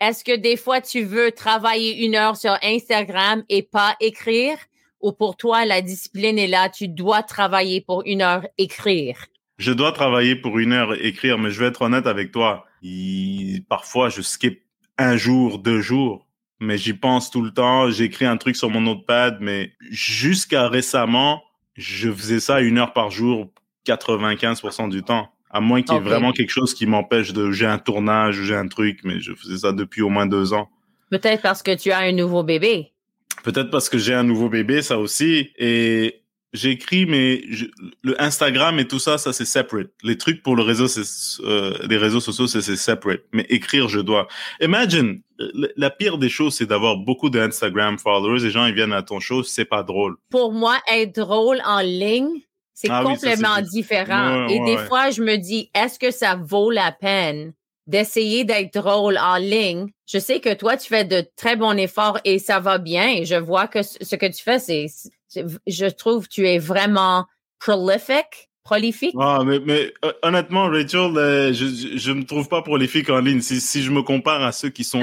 Est-ce 0.00 0.24
que 0.24 0.34
des 0.34 0.56
fois, 0.56 0.80
tu 0.80 1.04
veux 1.04 1.30
travailler 1.30 2.04
une 2.04 2.16
heure 2.16 2.36
sur 2.36 2.56
Instagram 2.62 3.44
et 3.48 3.62
pas 3.62 3.94
écrire? 4.00 4.56
Ou 5.00 5.12
pour 5.12 5.36
toi, 5.36 5.64
la 5.64 5.80
discipline 5.82 6.38
est 6.38 6.48
là, 6.48 6.68
tu 6.68 6.88
dois 6.88 7.22
travailler 7.22 7.80
pour 7.80 8.02
une 8.04 8.22
heure 8.22 8.46
écrire? 8.58 9.26
je 9.62 9.72
dois 9.72 9.92
travailler 9.92 10.34
pour 10.34 10.58
une 10.58 10.72
heure 10.72 10.94
écrire, 10.94 11.38
mais 11.38 11.50
je 11.50 11.60
vais 11.60 11.66
être 11.66 11.82
honnête 11.82 12.06
avec 12.06 12.32
toi. 12.32 12.66
parfois, 13.68 14.08
je 14.08 14.20
skip 14.20 14.62
un 14.98 15.16
jour, 15.16 15.60
deux 15.60 15.80
jours, 15.80 16.26
mais 16.60 16.78
j'y 16.78 16.94
pense 16.94 17.30
tout 17.30 17.42
le 17.42 17.52
temps. 17.52 17.88
J'écris 17.90 18.24
un 18.24 18.36
truc 18.36 18.56
sur 18.56 18.70
mon 18.70 18.80
notepad, 18.80 19.38
mais 19.40 19.72
jusqu'à 19.90 20.68
récemment, 20.68 21.42
je 21.76 22.10
faisais 22.10 22.40
ça 22.40 22.60
une 22.60 22.78
heure 22.78 22.92
par 22.92 23.10
jour, 23.10 23.52
95% 23.86 24.88
du 24.88 25.02
temps. 25.02 25.31
À 25.52 25.60
moins 25.60 25.82
qu'il 25.82 25.94
y 25.94 25.98
ait 25.98 26.00
vraiment 26.00 26.32
quelque 26.32 26.50
chose 26.50 26.74
qui 26.74 26.86
m'empêche 26.86 27.32
de, 27.32 27.52
j'ai 27.52 27.66
un 27.66 27.78
tournage, 27.78 28.40
j'ai 28.42 28.56
un 28.56 28.68
truc, 28.68 29.00
mais 29.04 29.20
je 29.20 29.34
faisais 29.34 29.58
ça 29.58 29.72
depuis 29.72 30.00
au 30.02 30.08
moins 30.08 30.26
deux 30.26 30.54
ans. 30.54 30.70
Peut-être 31.10 31.42
parce 31.42 31.62
que 31.62 31.74
tu 31.76 31.92
as 31.92 31.98
un 31.98 32.12
nouveau 32.12 32.42
bébé. 32.42 32.92
Peut-être 33.44 33.70
parce 33.70 33.88
que 33.88 33.98
j'ai 33.98 34.14
un 34.14 34.22
nouveau 34.22 34.48
bébé, 34.48 34.80
ça 34.80 34.98
aussi. 34.98 35.50
Et 35.58 36.22
j'écris, 36.52 37.06
mais 37.06 37.42
le 38.02 38.20
Instagram 38.20 38.78
et 38.78 38.86
tout 38.86 38.98
ça, 38.98 39.18
ça 39.18 39.32
c'est 39.32 39.44
separate. 39.44 39.90
Les 40.02 40.16
trucs 40.16 40.42
pour 40.42 40.56
le 40.56 40.62
réseau, 40.62 40.88
c'est 40.88 41.42
euh, 41.44 41.76
les 41.88 41.96
réseaux 41.96 42.20
sociaux, 42.20 42.46
c'est 42.46 42.62
separate. 42.62 43.22
Mais 43.32 43.46
écrire, 43.48 43.88
je 43.88 44.00
dois. 44.00 44.28
Imagine, 44.60 45.20
la 45.76 45.90
pire 45.90 46.18
des 46.18 46.28
choses, 46.28 46.54
c'est 46.54 46.66
d'avoir 46.66 46.96
beaucoup 46.96 47.30
d'Instagram 47.30 47.98
followers. 47.98 48.40
Les 48.40 48.50
gens 48.50 48.66
ils 48.66 48.74
viennent 48.74 48.92
à 48.92 49.02
ton 49.02 49.20
show, 49.20 49.42
c'est 49.42 49.64
pas 49.64 49.82
drôle. 49.82 50.16
Pour 50.30 50.52
moi, 50.52 50.78
être 50.90 51.14
drôle 51.14 51.60
en 51.64 51.80
ligne, 51.80 52.40
c'est 52.74 52.88
ah 52.90 53.02
complètement 53.04 53.60
différent. 53.60 54.48
et 54.48 54.60
des 54.60 54.78
fois, 54.78 55.10
je 55.10 55.22
me 55.22 55.36
dis, 55.36 55.70
est-ce 55.74 55.98
que 55.98 56.10
ça 56.10 56.36
vaut 56.36 56.70
la 56.70 56.92
peine? 56.92 57.52
d'essayer 57.86 58.44
d'être 58.44 58.74
drôle 58.74 59.18
en 59.18 59.36
ligne? 59.36 59.88
Je 60.06 60.18
sais 60.18 60.40
que 60.40 60.54
toi, 60.54 60.76
tu 60.76 60.88
fais 60.88 61.04
de 61.04 61.24
très 61.36 61.56
bons 61.56 61.76
efforts 61.76 62.18
et 62.24 62.38
ça 62.38 62.60
va 62.60 62.78
bien. 62.78 63.08
Et 63.08 63.24
je 63.24 63.34
vois 63.34 63.66
que 63.66 63.82
ce 63.82 64.16
que 64.16 64.26
tu 64.26 64.42
fais, 64.42 64.58
c'est 64.58 64.86
je 65.66 65.86
trouve 65.86 66.28
que 66.28 66.32
tu 66.32 66.46
es 66.46 66.58
vraiment 66.58 67.26
prolifique. 67.58 68.50
Prolifique? 68.64 69.14
Ah, 69.18 69.40
mais, 69.44 69.58
mais 69.58 69.92
euh, 70.04 70.12
honnêtement, 70.22 70.66
Rachel, 70.68 71.16
euh, 71.16 71.52
je 71.52 72.10
ne 72.12 72.18
me 72.18 72.24
trouve 72.24 72.48
pas 72.48 72.62
prolifique 72.62 73.10
en 73.10 73.18
ligne. 73.18 73.40
Si, 73.40 73.60
si 73.60 73.82
je 73.82 73.90
me 73.90 74.02
compare 74.02 74.40
à 74.42 74.52
ceux 74.52 74.68
qui 74.68 74.84
sont, 74.84 75.02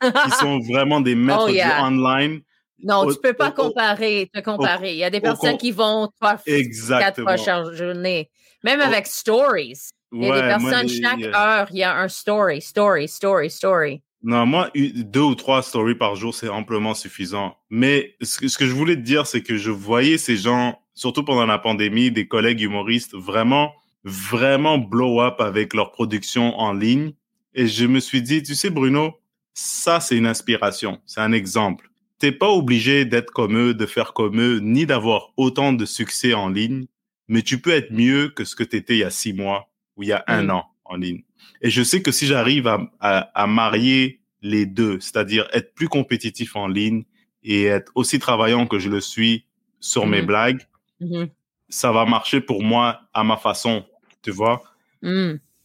qui 0.00 0.30
sont 0.38 0.60
vraiment 0.60 1.00
des 1.00 1.16
maîtres 1.16 1.48
oh, 1.48 1.50
du 1.50 1.60
online. 1.60 2.42
Non, 2.82 3.06
tu 3.06 3.18
peux 3.20 3.32
pas 3.32 3.50
comparer, 3.50 4.30
te 4.32 4.40
comparer. 4.40 4.92
Il 4.92 4.98
y 4.98 5.04
a 5.04 5.10
des 5.10 5.20
personnes 5.20 5.58
qui 5.58 5.70
vont 5.70 6.08
trois, 6.20 6.36
quatre 6.36 7.22
fois 7.22 7.36
chaque 7.36 7.72
journée. 7.72 8.30
Même 8.64 8.80
avec 8.80 9.06
stories. 9.06 9.90
Il 10.12 10.24
y 10.24 10.30
a 10.30 10.34
des 10.34 10.48
personnes, 10.48 10.88
chaque 10.88 11.34
heure, 11.34 11.68
il 11.70 11.78
y 11.78 11.82
a 11.82 11.96
un 11.96 12.08
story, 12.08 12.60
story, 12.60 13.08
story, 13.08 13.50
story. 13.50 14.02
Non, 14.22 14.46
moi, 14.46 14.70
deux 14.74 15.20
ou 15.20 15.34
trois 15.34 15.62
stories 15.62 15.96
par 15.96 16.14
jour, 16.14 16.34
c'est 16.34 16.48
amplement 16.48 16.94
suffisant. 16.94 17.56
Mais 17.70 18.14
ce 18.20 18.38
que, 18.38 18.48
ce 18.48 18.56
que 18.56 18.66
je 18.66 18.72
voulais 18.72 18.94
te 18.94 19.00
dire, 19.00 19.26
c'est 19.26 19.42
que 19.42 19.56
je 19.56 19.70
voyais 19.70 20.18
ces 20.18 20.36
gens, 20.36 20.78
surtout 20.94 21.24
pendant 21.24 21.46
la 21.46 21.58
pandémie, 21.58 22.12
des 22.12 22.28
collègues 22.28 22.60
humoristes, 22.60 23.14
vraiment, 23.14 23.72
vraiment 24.04 24.78
blow 24.78 25.20
up 25.20 25.40
avec 25.40 25.74
leur 25.74 25.90
production 25.90 26.56
en 26.58 26.72
ligne. 26.72 27.14
Et 27.54 27.66
je 27.66 27.84
me 27.86 27.98
suis 27.98 28.22
dit, 28.22 28.42
tu 28.42 28.54
sais, 28.54 28.70
Bruno, 28.70 29.14
ça, 29.54 29.98
c'est 29.98 30.16
une 30.16 30.26
inspiration. 30.26 31.00
C'est 31.04 31.20
un 31.20 31.32
exemple. 31.32 31.90
T'es 32.22 32.30
pas 32.30 32.50
obligé 32.50 33.04
d'être 33.04 33.32
comme 33.32 33.58
eux, 33.58 33.74
de 33.74 33.84
faire 33.84 34.12
comme 34.12 34.40
eux, 34.40 34.60
ni 34.60 34.86
d'avoir 34.86 35.32
autant 35.36 35.72
de 35.72 35.84
succès 35.84 36.34
en 36.34 36.50
ligne, 36.50 36.86
mais 37.26 37.42
tu 37.42 37.60
peux 37.60 37.72
être 37.72 37.90
mieux 37.90 38.28
que 38.28 38.44
ce 38.44 38.54
que 38.54 38.62
tu 38.62 38.76
étais 38.76 38.94
il 38.94 38.98
y 39.00 39.02
a 39.02 39.10
six 39.10 39.32
mois 39.32 39.72
ou 39.96 40.04
il 40.04 40.10
y 40.10 40.12
a 40.12 40.22
un 40.28 40.44
mm. 40.44 40.50
an 40.50 40.66
en 40.84 40.94
ligne. 40.94 41.24
Et 41.62 41.70
je 41.70 41.82
sais 41.82 42.00
que 42.00 42.12
si 42.12 42.28
j'arrive 42.28 42.68
à, 42.68 42.78
à, 43.00 43.46
marier 43.48 44.20
les 44.40 44.66
deux, 44.66 45.00
c'est-à-dire 45.00 45.48
être 45.52 45.74
plus 45.74 45.88
compétitif 45.88 46.54
en 46.54 46.68
ligne 46.68 47.02
et 47.42 47.64
être 47.64 47.90
aussi 47.96 48.20
travaillant 48.20 48.68
que 48.68 48.78
je 48.78 48.88
le 48.88 49.00
suis 49.00 49.44
sur 49.80 50.06
mes 50.06 50.22
mm-hmm. 50.22 50.26
blagues, 50.26 50.68
mm-hmm. 51.00 51.28
ça 51.70 51.90
va 51.90 52.04
marcher 52.04 52.40
pour 52.40 52.62
moi 52.62 53.00
à 53.14 53.24
ma 53.24 53.36
façon, 53.36 53.84
tu 54.22 54.30
vois? 54.30 54.62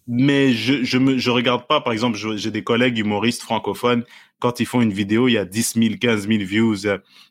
Mais 0.07 0.53
je 0.53 0.83
je 0.83 0.97
me 0.97 1.17
je 1.17 1.29
regarde 1.29 1.67
pas, 1.67 1.81
par 1.81 1.93
exemple, 1.93 2.17
j'ai 2.17 2.51
des 2.51 2.63
collègues 2.63 2.97
humoristes 2.97 3.41
francophones 3.41 4.03
quand 4.39 4.59
ils 4.59 4.65
font 4.65 4.81
une 4.81 4.93
vidéo, 4.93 5.27
il 5.27 5.33
y 5.33 5.37
a 5.37 5.45
10 5.45 5.73
000, 5.73 5.95
15 5.99 6.27
000 6.27 6.43
views. 6.43 6.75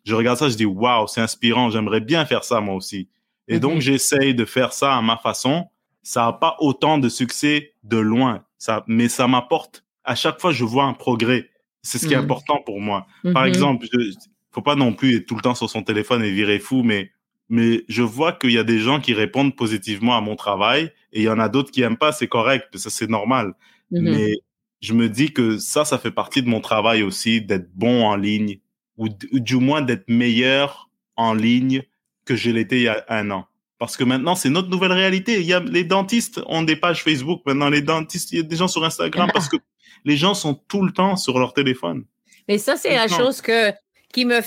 Je 0.04 0.14
regarde 0.14 0.38
ça, 0.38 0.48
je 0.48 0.56
dis 0.56 0.64
waouh, 0.64 1.06
c'est 1.06 1.20
inspirant, 1.20 1.70
j'aimerais 1.70 2.00
bien 2.00 2.26
faire 2.26 2.44
ça 2.44 2.60
moi 2.60 2.74
aussi. 2.74 3.08
Et 3.48 3.60
donc 3.60 3.78
mm-hmm. 3.78 3.80
j'essaye 3.80 4.34
de 4.34 4.44
faire 4.44 4.72
ça 4.72 4.96
à 4.96 5.02
ma 5.02 5.16
façon 5.16 5.68
ça 6.06 6.26
n'a 6.26 6.32
pas 6.32 6.56
autant 6.60 6.98
de 6.98 7.08
succès 7.08 7.72
de 7.82 7.96
loin, 7.96 8.44
ça, 8.58 8.84
mais 8.86 9.08
ça 9.08 9.26
m'apporte. 9.26 9.84
À 10.04 10.14
chaque 10.14 10.40
fois, 10.40 10.52
je 10.52 10.62
vois 10.62 10.84
un 10.84 10.92
progrès. 10.92 11.50
C'est 11.82 11.98
ce 11.98 12.06
qui 12.06 12.14
est 12.14 12.16
mhm. 12.16 12.22
important 12.22 12.62
pour 12.64 12.80
moi. 12.80 13.08
Par 13.32 13.42
mhm. 13.42 13.48
exemple, 13.48 13.86
il 13.92 14.14
faut 14.52 14.62
pas 14.62 14.76
non 14.76 14.92
plus 14.92 15.16
être 15.16 15.26
tout 15.26 15.34
le 15.34 15.42
temps 15.42 15.56
sur 15.56 15.68
son 15.68 15.82
téléphone 15.82 16.22
et 16.22 16.30
virer 16.30 16.60
fou, 16.60 16.84
mais 16.84 17.10
mais 17.48 17.84
je 17.88 18.02
vois 18.02 18.32
qu'il 18.32 18.52
y 18.52 18.58
a 18.58 18.64
des 18.64 18.78
gens 18.78 19.00
qui 19.00 19.14
répondent 19.14 19.54
positivement 19.54 20.16
à 20.16 20.20
mon 20.20 20.36
travail 20.36 20.92
et 21.12 21.20
il 21.20 21.22
y 21.22 21.28
en 21.28 21.38
a 21.38 21.48
d'autres 21.48 21.70
qui 21.70 21.82
aiment 21.82 21.96
pas. 21.96 22.12
C'est 22.12 22.28
correct, 22.28 22.76
ça 22.76 22.90
c'est 22.90 23.08
normal. 23.08 23.54
Mhm. 23.90 24.02
Mais 24.02 24.34
je 24.80 24.92
me 24.92 25.08
dis 25.08 25.32
que 25.32 25.58
ça, 25.58 25.84
ça 25.84 25.98
fait 25.98 26.10
partie 26.10 26.42
de 26.42 26.48
mon 26.48 26.60
travail 26.60 27.02
aussi, 27.02 27.40
d'être 27.40 27.70
bon 27.74 28.04
en 28.04 28.16
ligne 28.16 28.60
ou 28.96 29.08
du 29.08 29.56
moins 29.56 29.82
d'être 29.82 30.08
meilleur 30.08 30.90
en 31.16 31.34
ligne 31.34 31.82
que 32.24 32.34
je 32.34 32.50
l'étais 32.50 32.76
il 32.76 32.82
y 32.82 32.88
a 32.88 33.04
un 33.08 33.30
an. 33.30 33.46
Parce 33.78 33.96
que 33.96 34.04
maintenant, 34.04 34.34
c'est 34.34 34.48
notre 34.48 34.68
nouvelle 34.68 34.92
réalité. 34.92 35.40
Il 35.40 35.46
y 35.46 35.52
a, 35.52 35.60
les 35.60 35.84
dentistes 35.84 36.40
ont 36.46 36.62
des 36.62 36.76
pages 36.76 37.02
Facebook. 37.02 37.42
Maintenant, 37.44 37.68
les 37.68 37.82
dentistes, 37.82 38.32
il 38.32 38.38
y 38.38 38.40
a 38.40 38.42
des 38.42 38.56
gens 38.56 38.68
sur 38.68 38.84
Instagram 38.84 39.30
parce 39.32 39.48
que 39.48 39.56
les 40.04 40.16
gens 40.16 40.34
sont 40.34 40.54
tout 40.54 40.82
le 40.82 40.92
temps 40.92 41.16
sur 41.16 41.38
leur 41.38 41.52
téléphone. 41.52 42.04
Mais 42.48 42.58
ça, 42.58 42.76
c'est 42.76 42.94
la 42.94 43.08
chose 43.08 43.42
que, 43.42 43.72
qui 44.12 44.24
me, 44.24 44.40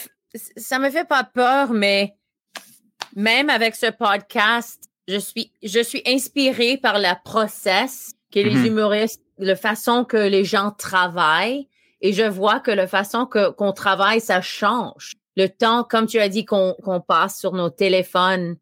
ça 0.58 0.80
me 0.80 0.90
fait 0.90 1.08
pas 1.08 1.24
peur, 1.24 1.74
mais 1.74 2.16
même 3.16 3.50
avec 3.50 3.76
ce 3.76 3.92
podcast, 3.92 4.84
je 5.08 5.18
suis, 5.18 5.52
je 5.64 5.82
suis 5.82 6.04
inspirée 6.06 6.78
par 6.78 7.00
la 7.00 7.16
process 7.16 8.14
que 8.32 8.40
les 8.40 8.56
mm-hmm. 8.56 8.68
humoristes, 8.68 9.22
la 9.38 9.56
façon 9.56 10.06
que 10.06 10.18
les 10.18 10.46
gens 10.46 10.72
travaillent. 10.72 11.68
Et 12.02 12.14
je 12.14 12.24
vois 12.24 12.60
que 12.60 12.72
la 12.72 12.88
façon 12.88 13.26
que, 13.26 13.50
qu'on 13.50 13.74
travaille, 13.74 14.22
ça 14.22 14.42
change. 14.42 15.14
Le 15.36 15.48
temps, 15.48 15.84
comme 15.84 16.06
tu 16.06 16.20
as 16.20 16.30
dit, 16.30 16.46
qu'on, 16.46 16.76
qu'on 16.84 17.02
passe 17.02 17.40
sur 17.40 17.54
nos 17.54 17.70
téléphones, 17.70 18.56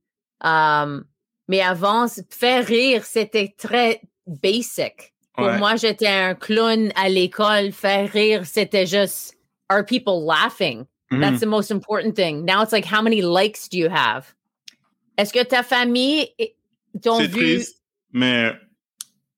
Um, 0.43 1.06
mais 1.48 1.62
avant, 1.62 2.08
faire 2.30 2.66
rire, 2.66 3.06
c'était 3.06 3.54
très 3.58 4.02
basic. 4.26 5.14
Pour 5.36 5.52
moi, 5.54 5.76
j'étais 5.76 6.08
un 6.08 6.34
clown 6.34 6.91
à 6.95 7.10
l'école. 7.10 7.72
Faire 7.72 8.12
rire, 8.12 8.45
c'était 8.45 8.88
juste, 8.88 9.36
are 9.70 9.84
people 9.86 10.26
laughing? 10.26 10.86
That's 11.10 11.39
the 11.39 11.45
most 11.45 11.72
important 11.72 12.16
thing. 12.16 12.43
Now 12.43 12.64
it's 12.64 12.74
like, 12.74 12.86
how 12.86 13.02
many 13.02 13.22
likes 13.22 13.70
do 13.70 13.78
you 13.78 13.89
have? 13.89 14.36
Est-ce 15.18 15.34
que 15.34 15.43
ta 15.43 15.63
famille 15.63 16.30
t'ont 17.01 17.20
vu? 17.20 17.30
Triste, 17.30 17.84
mais, 18.13 18.53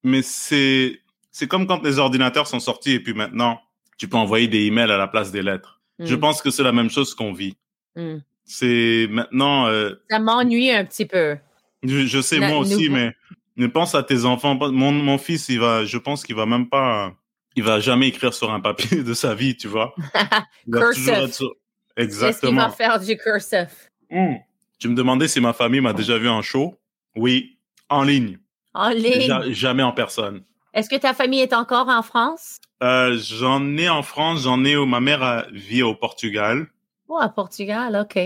mais 0.03 0.21
c'est, 0.21 0.99
c'est 1.31 1.47
comme 1.47 1.67
quand 1.67 1.83
les 1.83 1.99
ordinateurs 1.99 2.47
sont 2.47 2.59
sortis 2.59 2.93
et 2.93 2.99
puis 2.99 3.13
maintenant, 3.13 3.59
tu 3.97 4.07
peux 4.07 4.17
envoyer 4.17 4.47
des 4.47 4.65
emails 4.65 4.91
à 4.91 4.97
la 4.97 5.07
place 5.07 5.31
des 5.31 5.41
lettres. 5.41 5.81
Je 5.99 6.15
mm. 6.15 6.19
pense 6.19 6.41
que 6.41 6.49
c'est 6.49 6.63
la 6.63 6.71
même 6.71 6.89
chose 6.89 7.13
qu'on 7.13 7.33
vit. 7.33 7.57
Mm. 7.95 8.17
C'est 8.45 9.07
maintenant. 9.09 9.67
Euh, 9.67 9.95
ça 10.09 10.19
m'ennuie 10.19 10.71
un 10.71 10.85
petit 10.85 11.05
peu. 11.05 11.37
Je, 11.83 12.21
sais, 12.21 12.39
moi 12.39 12.57
aussi, 12.57 12.89
mais, 12.89 13.13
ne 13.57 13.67
pense 13.67 13.95
à 13.95 14.03
tes 14.03 14.25
enfants. 14.25 14.55
Mon, 14.55 14.91
mon 14.91 15.17
fils, 15.17 15.49
il 15.49 15.59
va, 15.59 15.85
je 15.85 15.97
pense 15.97 16.25
qu'il 16.25 16.35
va 16.35 16.45
même 16.45 16.67
pas. 16.67 17.13
Il 17.55 17.63
va 17.63 17.79
jamais 17.79 18.07
écrire 18.07 18.33
sur 18.33 18.51
un 18.51 18.59
papier 18.59 19.03
de 19.03 19.13
sa 19.13 19.35
vie, 19.35 19.55
tu 19.55 19.67
vois. 19.67 19.93
cursive. 20.71 21.29
Exactement. 21.97 22.29
Est-ce 22.29 22.39
qu'il 22.39 22.55
va 22.55 22.69
faire 22.69 22.99
du 22.99 23.17
cursive? 23.17 23.69
Hmm. 24.09 24.35
Tu 24.79 24.87
me 24.87 24.95
demandais 24.95 25.27
si 25.27 25.41
ma 25.41 25.51
famille 25.51 25.81
m'a 25.81 25.93
déjà 25.93 26.17
vu 26.17 26.29
en 26.29 26.41
show? 26.41 26.75
Oui, 27.15 27.57
en 27.89 28.03
ligne. 28.03 28.39
En 28.73 28.89
ligne? 28.89 29.51
jamais 29.51 29.83
en 29.83 29.91
personne. 29.91 30.43
Est-ce 30.73 30.89
que 30.89 30.95
ta 30.95 31.13
famille 31.13 31.41
est 31.41 31.53
encore 31.53 31.89
en 31.89 32.01
France? 32.01 32.59
Euh, 32.81 33.17
j'en 33.17 33.75
ai 33.75 33.89
en 33.89 34.03
France, 34.03 34.43
j'en 34.43 34.63
ai 34.63 34.77
où 34.77 34.85
ma 34.85 35.01
mère 35.01 35.47
vit 35.51 35.83
au 35.83 35.95
Portugal. 35.95 36.67
Oh, 37.09 37.17
à 37.19 37.27
Portugal, 37.27 37.99
OK. 38.01 38.21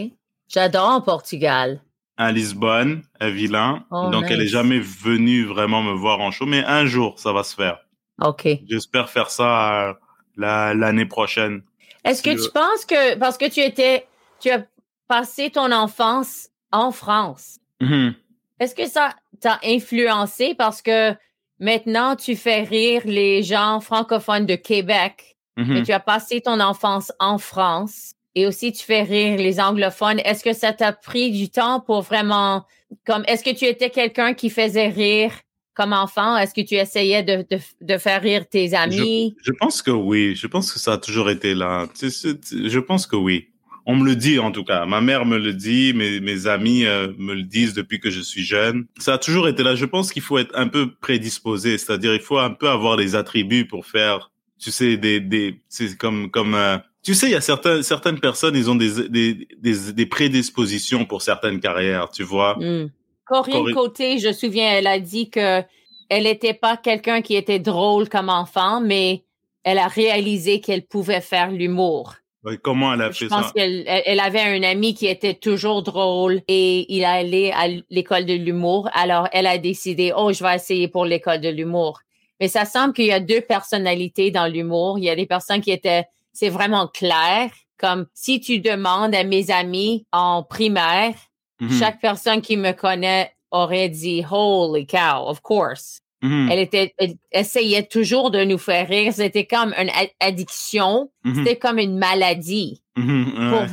J'adore 0.47 1.03
Portugal. 1.03 1.81
À 2.17 2.31
Lisbonne, 2.31 3.01
à 3.19 3.31
Vilain. 3.31 3.85
Oh, 3.89 4.09
Donc, 4.11 4.25
elle 4.29 4.41
est 4.41 4.47
jamais 4.47 4.79
venue 4.79 5.45
vraiment 5.45 5.81
me 5.81 5.93
voir 5.93 6.19
en 6.19 6.29
show, 6.29 6.45
mais 6.45 6.63
un 6.65 6.85
jour, 6.85 7.17
ça 7.17 7.33
va 7.33 7.43
se 7.43 7.55
faire. 7.55 7.79
OK. 8.21 8.47
J'espère 8.69 9.09
faire 9.09 9.31
ça 9.31 9.89
euh, 9.89 9.93
l'année 10.37 11.07
prochaine. 11.07 11.63
Est-ce 12.03 12.21
que 12.21 12.29
tu 12.31 12.51
penses 12.51 12.85
que, 12.85 13.17
parce 13.17 13.37
que 13.39 13.49
tu 13.49 13.61
étais, 13.61 14.05
tu 14.39 14.51
as 14.51 14.63
passé 15.07 15.49
ton 15.49 15.71
enfance 15.71 16.49
en 16.71 16.91
France, 16.91 17.59
mm-hmm. 17.81 18.13
est-ce 18.59 18.75
que 18.75 18.87
ça 18.87 19.15
t'a 19.39 19.59
influencé? 19.63 20.55
Parce 20.55 20.81
que 20.81 21.13
maintenant 21.59 22.15
tu 22.15 22.35
fais 22.35 22.63
rire 22.63 23.01
les 23.05 23.43
gens 23.43 23.79
francophones 23.79 24.45
de 24.45 24.55
Québec, 24.55 25.37
mm-hmm. 25.57 25.77
et 25.77 25.83
tu 25.83 25.91
as 25.91 25.99
passé 25.99 26.41
ton 26.41 26.59
enfance 26.59 27.11
en 27.19 27.37
France 27.37 28.13
et 28.35 28.47
aussi 28.47 28.71
tu 28.71 28.83
fais 28.83 29.03
rire 29.03 29.37
les 29.37 29.59
anglophones. 29.59 30.19
Est-ce 30.19 30.43
que 30.43 30.53
ça 30.53 30.73
t'a 30.73 30.91
pris 30.91 31.31
du 31.31 31.49
temps 31.49 31.79
pour 31.79 32.01
vraiment, 32.01 32.65
comme, 33.05 33.23
est-ce 33.27 33.43
que 33.43 33.55
tu 33.55 33.65
étais 33.65 33.89
quelqu'un 33.89 34.33
qui 34.33 34.49
faisait 34.49 34.89
rire 34.89 35.33
comme 35.75 35.93
enfant? 35.93 36.37
Est-ce 36.37 36.53
que 36.53 36.61
tu 36.61 36.75
essayais 36.75 37.23
de, 37.23 37.45
de, 37.49 37.61
de 37.81 37.97
faire 37.97 38.21
rire 38.21 38.47
tes 38.47 38.73
amis? 38.73 39.35
Je, 39.43 39.51
pense 39.51 39.81
que 39.81 39.91
oui. 39.91 40.35
Je 40.35 40.47
pense 40.47 40.71
que 40.71 40.79
ça 40.79 40.93
a 40.93 40.97
toujours 40.97 41.29
été 41.29 41.53
là. 41.53 41.87
Je 41.93 42.79
pense 42.79 43.05
que 43.05 43.15
oui. 43.15 43.49
On 43.86 43.95
me 43.95 44.05
le 44.05 44.15
dit 44.15 44.39
en 44.39 44.51
tout 44.51 44.63
cas. 44.63 44.86
Ma 44.86 45.01
mère 45.01 45.25
me 45.25 45.38
le 45.38 45.53
dit, 45.53 45.93
mes, 45.93 46.19
mes 46.19 46.47
amis 46.47 46.86
euh, 46.86 47.11
me 47.17 47.34
le 47.34 47.43
disent 47.43 47.73
depuis 47.73 47.99
que 47.99 48.09
je 48.09 48.21
suis 48.21 48.43
jeune. 48.43 48.86
Ça 48.97 49.13
a 49.13 49.17
toujours 49.17 49.47
été 49.47 49.63
là. 49.63 49.75
Je 49.75 49.86
pense 49.86 50.11
qu'il 50.11 50.21
faut 50.21 50.38
être 50.38 50.55
un 50.55 50.67
peu 50.67 50.91
prédisposé, 50.93 51.77
c'est-à-dire 51.77 52.13
il 52.13 52.21
faut 52.21 52.38
un 52.38 52.51
peu 52.51 52.69
avoir 52.69 52.95
les 52.95 53.15
attributs 53.15 53.65
pour 53.65 53.86
faire, 53.86 54.31
tu 54.59 54.71
sais, 54.71 54.97
des, 54.97 55.19
des 55.19 55.59
c'est 55.67 55.97
comme 55.97 56.31
comme 56.31 56.55
euh, 56.55 56.77
tu 57.03 57.13
sais, 57.13 57.27
il 57.27 57.31
y 57.31 57.36
a 57.36 57.41
certaines 57.41 57.84
certaines 57.84 58.19
personnes, 58.19 58.55
ils 58.55 58.69
ont 58.69 58.75
des, 58.75 59.09
des, 59.09 59.47
des, 59.57 59.91
des 59.91 60.05
prédispositions 60.05 61.05
pour 61.05 61.21
certaines 61.21 61.59
carrières, 61.59 62.09
tu 62.09 62.23
vois. 62.23 62.57
Hmm. 62.59 62.89
Corinne, 63.25 63.73
Côté, 63.73 64.19
je 64.19 64.29
me 64.29 64.34
souviens, 64.34 64.71
elle 64.71 64.88
a 64.88 64.99
dit 64.99 65.29
que 65.29 65.61
elle 66.09 66.23
n'était 66.23 66.53
pas 66.53 66.77
quelqu'un 66.77 67.21
qui 67.21 67.36
était 67.36 67.59
drôle 67.59 68.07
comme 68.07 68.29
enfant, 68.29 68.81
mais 68.81 69.23
elle 69.63 69.77
a 69.77 69.88
réalisé 69.88 70.59
qu'elle 70.59 70.86
pouvait 70.86 71.21
faire 71.21 71.51
l'humour. 71.51 72.15
Comment 72.61 72.93
elle 72.93 73.01
a 73.01 73.11
fait 73.11 73.27
ça? 73.29 73.37
Je 73.37 73.41
pense 73.41 73.51
qu'elle 73.53 73.83
elle 73.87 74.19
avait 74.19 74.41
un 74.41 74.63
ami 74.63 74.93
qui 74.93 75.07
était 75.07 75.33
toujours 75.33 75.83
drôle 75.83 76.41
et 76.47 76.93
il 76.93 77.05
allait 77.05 77.51
à 77.51 77.67
l'école 77.89 78.25
de 78.25 78.33
l'humour. 78.33 78.89
Alors, 78.93 79.27
elle 79.31 79.47
a 79.47 79.57
décidé, 79.57 80.13
oh, 80.15 80.31
je 80.33 80.43
vais 80.43 80.55
essayer 80.55 80.87
pour 80.87 81.05
l'école 81.05 81.41
de 81.41 81.49
l'humour. 81.49 81.99
Mais 82.39 82.47
ça 82.47 82.65
semble 82.65 82.93
qu'il 82.93 83.05
y 83.05 83.11
a 83.11 83.19
deux 83.19 83.41
personnalités 83.41 84.31
dans 84.31 84.47
l'humour. 84.47 84.99
Il 84.99 85.05
y 85.05 85.09
a 85.09 85.15
des 85.15 85.25
personnes 85.25 85.61
qui 85.61 85.71
étaient, 85.71 86.05
c'est 86.33 86.49
vraiment 86.49 86.87
clair. 86.87 87.49
Comme 87.77 88.05
si 88.13 88.39
tu 88.39 88.59
demandes 88.59 89.13
à 89.13 89.23
mes 89.23 89.51
amis 89.51 90.05
en 90.11 90.43
primaire, 90.43 91.15
Mm-hmm. 91.63 91.79
Chaque 91.79 92.01
personne 92.01 92.41
qui 92.41 92.57
me 92.57 92.71
connaît 92.71 93.31
aurait 93.51 93.89
dit 93.89 94.23
Holy 94.29 94.85
cow, 94.85 95.27
of 95.27 95.41
course. 95.41 96.01
Mm-hmm. 96.24 96.51
Elle 96.51 96.59
était, 96.59 96.95
essayait 97.32 97.86
toujours 97.86 98.32
de 98.32 98.43
nous 98.43 98.57
faire 98.57 98.88
rire. 98.88 99.13
C'était 99.13 99.45
comme 99.45 99.74
une 99.78 99.91
addiction. 100.19 101.11
Mm-hmm. 101.26 101.36
C'était 101.36 101.57
comme 101.57 101.80
une 101.80 101.97
maladie. 101.97 102.82
Pour 102.95 103.03
moi, 103.03 103.67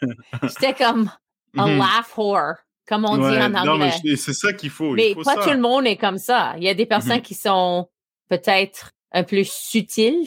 c'était 0.48 0.74
comme 0.74 1.10
un 1.56 1.76
laugh 1.76 2.16
whore, 2.16 2.54
comme 2.88 3.04
on 3.04 3.16
dit 3.16 3.36
en 3.36 3.54
anglais. 3.54 3.90
Non, 4.04 4.16
c'est 4.16 4.32
ça 4.32 4.52
qu'il 4.52 4.70
faut. 4.70 4.94
Mais 4.94 5.14
pas 5.14 5.36
tout 5.36 5.50
le 5.50 5.60
monde 5.60 5.86
est 5.86 5.96
comme 5.96 6.18
ça. 6.18 6.54
Il 6.56 6.64
y 6.64 6.68
a 6.68 6.74
des 6.74 6.86
personnes 6.86 7.22
qui 7.22 7.34
sont 7.34 7.88
peut-être 8.28 8.92
un 9.12 9.22
peu 9.22 9.44
subtiles. 9.44 10.26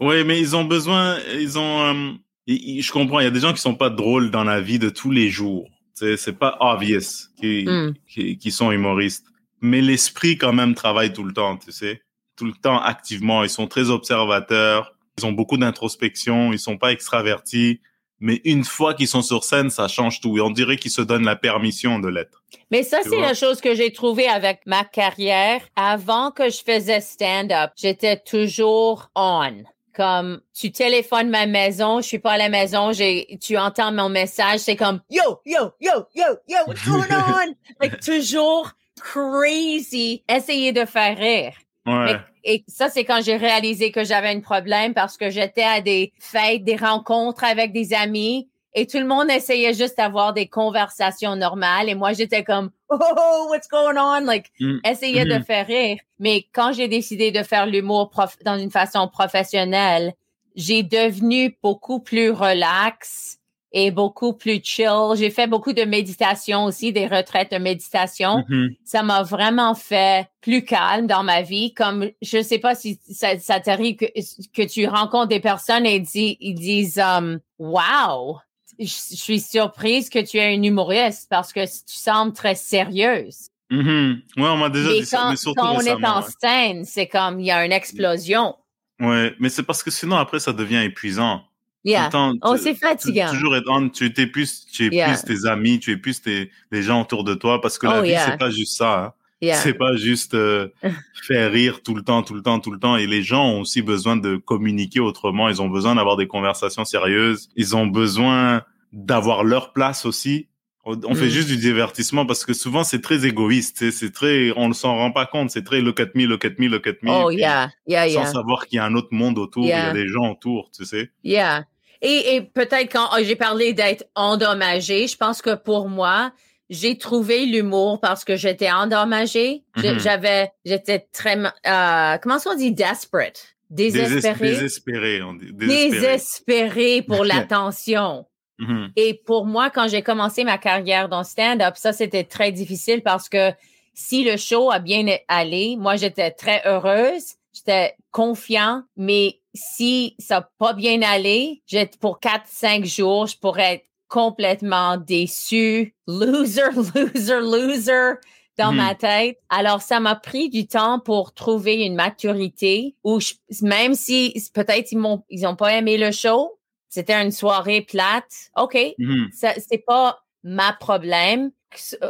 oui, 0.00 0.24
mais 0.24 0.40
ils 0.40 0.56
ont 0.56 0.64
besoin, 0.64 1.18
ils 1.38 1.58
ont, 1.58 1.80
euh, 1.82 2.12
je 2.48 2.90
comprends, 2.90 3.20
il 3.20 3.24
y 3.24 3.28
a 3.28 3.30
des 3.30 3.40
gens 3.40 3.52
qui 3.52 3.60
sont 3.60 3.74
pas 3.74 3.90
drôles 3.90 4.30
dans 4.30 4.44
la 4.44 4.60
vie 4.60 4.78
de 4.78 4.88
tous 4.88 5.10
les 5.10 5.28
jours 5.28 5.68
c'est 5.94 6.38
pas 6.38 6.56
obvious 6.60 7.28
hmm. 7.42 7.92
qui, 8.08 8.38
qui, 8.38 8.50
sont 8.50 8.70
humoristes. 8.72 9.26
Mais 9.60 9.80
l'esprit 9.80 10.36
quand 10.36 10.52
même 10.52 10.74
travaille 10.74 11.12
tout 11.12 11.24
le 11.24 11.32
temps, 11.32 11.56
tu 11.56 11.72
sais. 11.72 12.02
Tout 12.36 12.44
le 12.44 12.52
temps 12.52 12.80
activement. 12.80 13.44
Ils 13.44 13.50
sont 13.50 13.66
très 13.66 13.90
observateurs. 13.90 14.94
Ils 15.18 15.26
ont 15.26 15.32
beaucoup 15.32 15.56
d'introspection. 15.56 16.52
Ils 16.52 16.58
sont 16.58 16.78
pas 16.78 16.92
extravertis. 16.92 17.80
Mais 18.20 18.40
une 18.44 18.64
fois 18.64 18.94
qu'ils 18.94 19.08
sont 19.08 19.22
sur 19.22 19.44
scène, 19.44 19.70
ça 19.70 19.88
change 19.88 20.20
tout. 20.20 20.36
Et 20.38 20.40
on 20.40 20.50
dirait 20.50 20.76
qu'ils 20.76 20.90
se 20.90 21.02
donnent 21.02 21.24
la 21.24 21.36
permission 21.36 21.98
de 21.98 22.08
l'être. 22.08 22.42
Mais 22.70 22.82
ça, 22.82 23.00
c'est 23.02 23.20
la 23.20 23.34
chose 23.34 23.60
que 23.60 23.74
j'ai 23.74 23.92
trouvée 23.92 24.28
avec 24.28 24.60
ma 24.66 24.84
carrière. 24.84 25.60
Avant 25.76 26.30
que 26.30 26.48
je 26.48 26.62
faisais 26.64 27.00
stand-up, 27.00 27.70
j'étais 27.76 28.18
toujours 28.18 29.10
on 29.14 29.64
comme 29.94 30.40
tu 30.52 30.72
téléphones 30.72 31.30
ma 31.30 31.46
maison, 31.46 32.00
je 32.00 32.06
suis 32.08 32.18
pas 32.18 32.32
à 32.32 32.38
la 32.38 32.48
maison, 32.48 32.92
j'ai 32.92 33.38
tu 33.40 33.56
entends 33.56 33.92
mon 33.92 34.08
message, 34.08 34.60
c'est 34.60 34.76
comme 34.76 35.00
yo 35.08 35.40
yo 35.46 35.72
yo 35.80 36.06
yo 36.14 36.24
yo 36.48 36.58
what's 36.66 36.84
going 36.84 37.06
on? 37.10 37.54
like 37.80 38.00
toujours 38.00 38.72
crazy, 39.00 40.22
essayer 40.28 40.72
de 40.72 40.84
faire 40.84 41.16
rire. 41.16 41.52
Ouais. 41.86 42.16
Et, 42.44 42.64
ça 42.66 42.88
c'est 42.88 43.04
quand 43.04 43.22
j'ai 43.22 43.36
réalisé 43.36 43.90
que 43.90 44.04
j'avais 44.04 44.28
un 44.28 44.40
problème 44.40 44.94
parce 44.94 45.16
que 45.16 45.30
j'étais 45.30 45.62
à 45.64 45.80
des 45.80 46.12
fêtes, 46.18 46.64
des 46.64 46.76
rencontres 46.76 47.44
avec 47.44 47.72
des 47.72 47.92
amis 47.94 48.48
et 48.74 48.86
tout 48.86 48.98
le 48.98 49.06
monde 49.06 49.30
essayait 49.30 49.74
juste 49.74 49.98
d'avoir 49.98 50.32
des 50.32 50.46
conversations 50.46 51.36
normales 51.36 51.88
et 51.88 51.94
moi 51.94 52.12
j'étais 52.12 52.42
comme 52.42 52.70
oh, 52.88 52.96
oh, 52.98 53.14
oh 53.16 53.46
what's 53.50 53.68
going 53.68 53.96
on? 53.98 54.24
Like 54.24 54.50
mm. 54.60 54.78
essayer 54.84 55.24
de 55.24 55.34
mm-hmm. 55.34 55.44
faire 55.44 55.66
rire 55.66 55.98
mais 56.18 56.46
quand 56.52 56.72
j'ai 56.72 56.88
décidé 56.88 57.30
de 57.32 57.42
faire 57.42 57.66
l'humour 57.66 58.10
dans 58.44 58.58
une 58.58 58.70
façon 58.70 59.08
professionnelle 59.08 60.14
j'ai 60.56 60.82
devenu 60.82 61.56
beaucoup 61.62 62.00
plus 62.00 62.30
relax 62.30 63.38
et 63.74 63.90
beaucoup 63.90 64.32
plus 64.32 64.60
chill 64.62 65.12
j'ai 65.16 65.28
fait 65.28 65.46
beaucoup 65.46 65.74
de 65.74 65.82
méditation 65.82 66.64
aussi 66.64 66.92
des 66.92 67.06
retraites 67.06 67.52
de 67.52 67.58
méditation 67.58 68.44
mm-hmm. 68.48 68.76
ça 68.84 69.02
m'a 69.02 69.22
vraiment 69.22 69.74
fait 69.74 70.28
plus 70.40 70.64
calme 70.64 71.06
dans 71.06 71.22
ma 71.22 71.42
vie 71.42 71.74
comme 71.74 72.08
je 72.22 72.42
sais 72.42 72.58
pas 72.58 72.74
si 72.74 72.98
ça, 73.10 73.38
ça 73.38 73.60
t'arrive 73.60 73.96
que, 73.96 74.06
que 74.54 74.66
tu 74.66 74.86
rencontres 74.86 75.28
des 75.28 75.40
personnes 75.40 75.84
et 75.84 76.02
ils 76.40 76.54
disent 76.54 76.98
um, 76.98 77.40
wow 77.58 78.38
je 78.78 78.86
suis 78.86 79.40
surprise 79.40 80.08
que 80.08 80.18
tu 80.18 80.38
es 80.38 80.54
une 80.54 80.64
humoriste 80.64 81.28
parce 81.30 81.52
que 81.52 81.64
tu 81.64 81.96
sembles 81.96 82.32
très 82.32 82.54
sérieuse. 82.54 83.50
Mm 83.70 84.14
Ouais, 84.36 84.48
on 84.48 84.56
m'a 84.56 84.68
déjà 84.68 84.90
dit 84.90 85.06
ça. 85.06 85.30
Mais 85.30 85.36
surtout 85.36 85.60
quand 85.60 85.76
on 85.76 85.80
est 85.80 86.04
en 86.04 86.22
scène, 86.22 86.84
c'est 86.84 87.06
comme 87.06 87.40
il 87.40 87.46
y 87.46 87.50
a 87.50 87.64
une 87.64 87.72
explosion. 87.72 88.56
Ouais, 89.00 89.34
mais 89.38 89.48
c'est 89.48 89.62
parce 89.62 89.82
que 89.82 89.90
sinon 89.90 90.16
après 90.16 90.40
ça 90.40 90.52
devient 90.52 90.82
épuisant. 90.84 91.42
Yeah. 91.84 92.08
oh, 92.42 92.56
c'est 92.56 92.74
fatigant. 92.74 93.30
Toujours 93.30 93.56
être 93.56 93.90
tu 93.92 94.06
épuises, 94.16 94.64
tu 94.72 94.86
épuises 94.86 95.22
tes 95.22 95.46
amis, 95.46 95.78
tu 95.78 95.92
épuises 95.92 96.22
tes, 96.22 96.50
les 96.72 96.82
gens 96.82 97.02
autour 97.02 97.24
de 97.24 97.34
toi 97.34 97.60
parce 97.60 97.78
que 97.78 97.86
la 97.86 98.00
oh, 98.00 98.02
vie 98.02 98.16
c'est 98.24 98.38
pas 98.38 98.50
juste 98.50 98.76
ça. 98.76 99.04
Hein. 99.04 99.12
C'est 99.42 99.74
pas 99.74 99.94
juste 99.96 100.34
euh, 100.34 100.68
faire 101.22 101.52
rire 101.52 101.82
tout 101.82 101.94
le 101.94 102.02
temps, 102.02 102.22
tout 102.22 102.34
le 102.34 102.42
temps, 102.42 102.60
tout 102.60 102.70
le 102.70 102.78
temps. 102.78 102.96
Et 102.96 103.06
les 103.06 103.22
gens 103.22 103.44
ont 103.44 103.60
aussi 103.60 103.82
besoin 103.82 104.16
de 104.16 104.36
communiquer 104.36 105.00
autrement. 105.00 105.48
Ils 105.48 105.60
ont 105.60 105.68
besoin 105.68 105.96
d'avoir 105.96 106.16
des 106.16 106.26
conversations 106.26 106.84
sérieuses. 106.84 107.50
Ils 107.56 107.76
ont 107.76 107.86
besoin 107.86 108.62
d'avoir 108.92 109.44
leur 109.44 109.72
place 109.72 110.06
aussi. 110.06 110.48
On 110.86 111.14
fait 111.14 111.26
mm. 111.26 111.30
juste 111.30 111.48
du 111.48 111.56
divertissement 111.56 112.26
parce 112.26 112.44
que 112.44 112.52
souvent 112.52 112.84
c'est 112.84 113.00
très 113.00 113.24
égoïste. 113.24 113.90
C'est 113.90 114.12
très, 114.12 114.52
on 114.56 114.68
ne 114.68 114.74
s'en 114.74 114.96
rend 114.96 115.12
pas 115.12 115.24
compte. 115.24 115.50
C'est 115.50 115.64
très 115.64 115.80
look 115.80 115.98
at 115.98 116.08
me, 116.14 116.26
look 116.26 116.44
at 116.44 116.50
me, 116.58 116.68
look 116.68 116.86
at 116.86 116.96
me. 117.02 117.10
Oh 117.10 117.30
yeah, 117.30 117.70
yeah, 117.86 118.06
yeah. 118.06 118.24
Sans 118.26 118.32
savoir 118.34 118.66
qu'il 118.66 118.76
y 118.76 118.80
a 118.80 118.84
un 118.84 118.94
autre 118.94 119.08
monde 119.10 119.38
autour, 119.38 119.64
il 119.64 119.70
y 119.70 119.72
a 119.72 119.94
des 119.94 120.08
gens 120.08 120.32
autour, 120.32 120.70
tu 120.76 120.84
sais. 120.84 121.10
Yeah. 121.22 121.64
Et, 122.04 122.34
et 122.36 122.42
peut-être 122.42 122.92
quand 122.92 123.08
oh, 123.14 123.22
j'ai 123.24 123.34
parlé 123.34 123.72
d'être 123.72 124.04
endommagé, 124.14 125.06
je 125.06 125.16
pense 125.16 125.40
que 125.40 125.54
pour 125.54 125.88
moi, 125.88 126.32
j'ai 126.68 126.98
trouvé 126.98 127.46
l'humour 127.46 127.98
parce 127.98 128.24
que 128.24 128.36
j'étais 128.36 128.70
endommagée. 128.70 129.64
Mm-hmm. 129.76 130.00
J'avais, 130.00 130.52
j'étais 130.66 130.98
très, 130.98 131.38
euh, 131.38 132.18
comment 132.22 132.36
on 132.46 132.54
dit? 132.54 132.72
Desperate? 132.72 133.56
Désespéré. 133.70 134.50
Désespéré, 134.50 135.22
on 135.22 135.32
dit. 135.32 135.52
Désespéré, 135.54 137.00
pour 137.00 137.24
l'attention. 137.24 138.26
Mm-hmm. 138.60 138.90
Et 138.96 139.22
pour 139.24 139.46
moi, 139.46 139.70
quand 139.70 139.88
j'ai 139.88 140.02
commencé 140.02 140.44
ma 140.44 140.58
carrière 140.58 141.08
dans 141.08 141.24
stand-up, 141.24 141.74
ça, 141.76 141.94
c'était 141.94 142.24
très 142.24 142.52
difficile 142.52 143.02
parce 143.02 143.30
que 143.30 143.50
si 143.94 144.24
le 144.24 144.36
show 144.36 144.70
a 144.70 144.78
bien 144.78 145.06
allé, 145.26 145.76
moi, 145.78 145.96
j'étais 145.96 146.32
très 146.32 146.60
heureuse, 146.66 147.36
j'étais 147.54 147.94
confiant, 148.10 148.82
mais 148.98 149.40
si 149.54 150.16
ça 150.18 150.40
n'a 150.40 150.50
pas 150.58 150.72
bien 150.72 151.00
allé, 151.02 151.62
pour 152.00 152.20
quatre, 152.20 152.46
cinq 152.46 152.84
jours, 152.84 153.26
je 153.26 153.38
pourrais 153.38 153.74
être 153.74 153.86
complètement 154.08 154.96
déçu, 154.96 155.94
loser, 156.06 156.62
loser, 156.94 157.40
loser 157.40 158.14
dans 158.58 158.72
mhm. 158.72 158.76
ma 158.76 158.94
tête. 158.94 159.38
Alors, 159.48 159.82
ça 159.82 160.00
m'a 160.00 160.14
pris 160.14 160.48
du 160.48 160.66
temps 160.66 161.00
pour 161.00 161.34
trouver 161.34 161.84
une 161.84 161.94
maturité 161.94 162.94
où 163.04 163.18
même 163.62 163.94
si 163.94 164.34
peut-être 164.54 164.92
ils 164.92 164.98
m'ont, 164.98 165.24
ils 165.30 165.46
ont 165.46 165.56
pas 165.56 165.72
aimé 165.74 165.98
le 165.98 166.12
show, 166.12 166.58
c'était 166.88 167.20
une 167.20 167.32
soirée 167.32 167.80
plate. 167.80 168.50
OK, 168.56 168.76
mhm. 168.98 169.28
ça, 169.32 169.52
c'est 169.56 169.84
pas 169.84 170.20
ma 170.42 170.72
problème. 170.72 171.50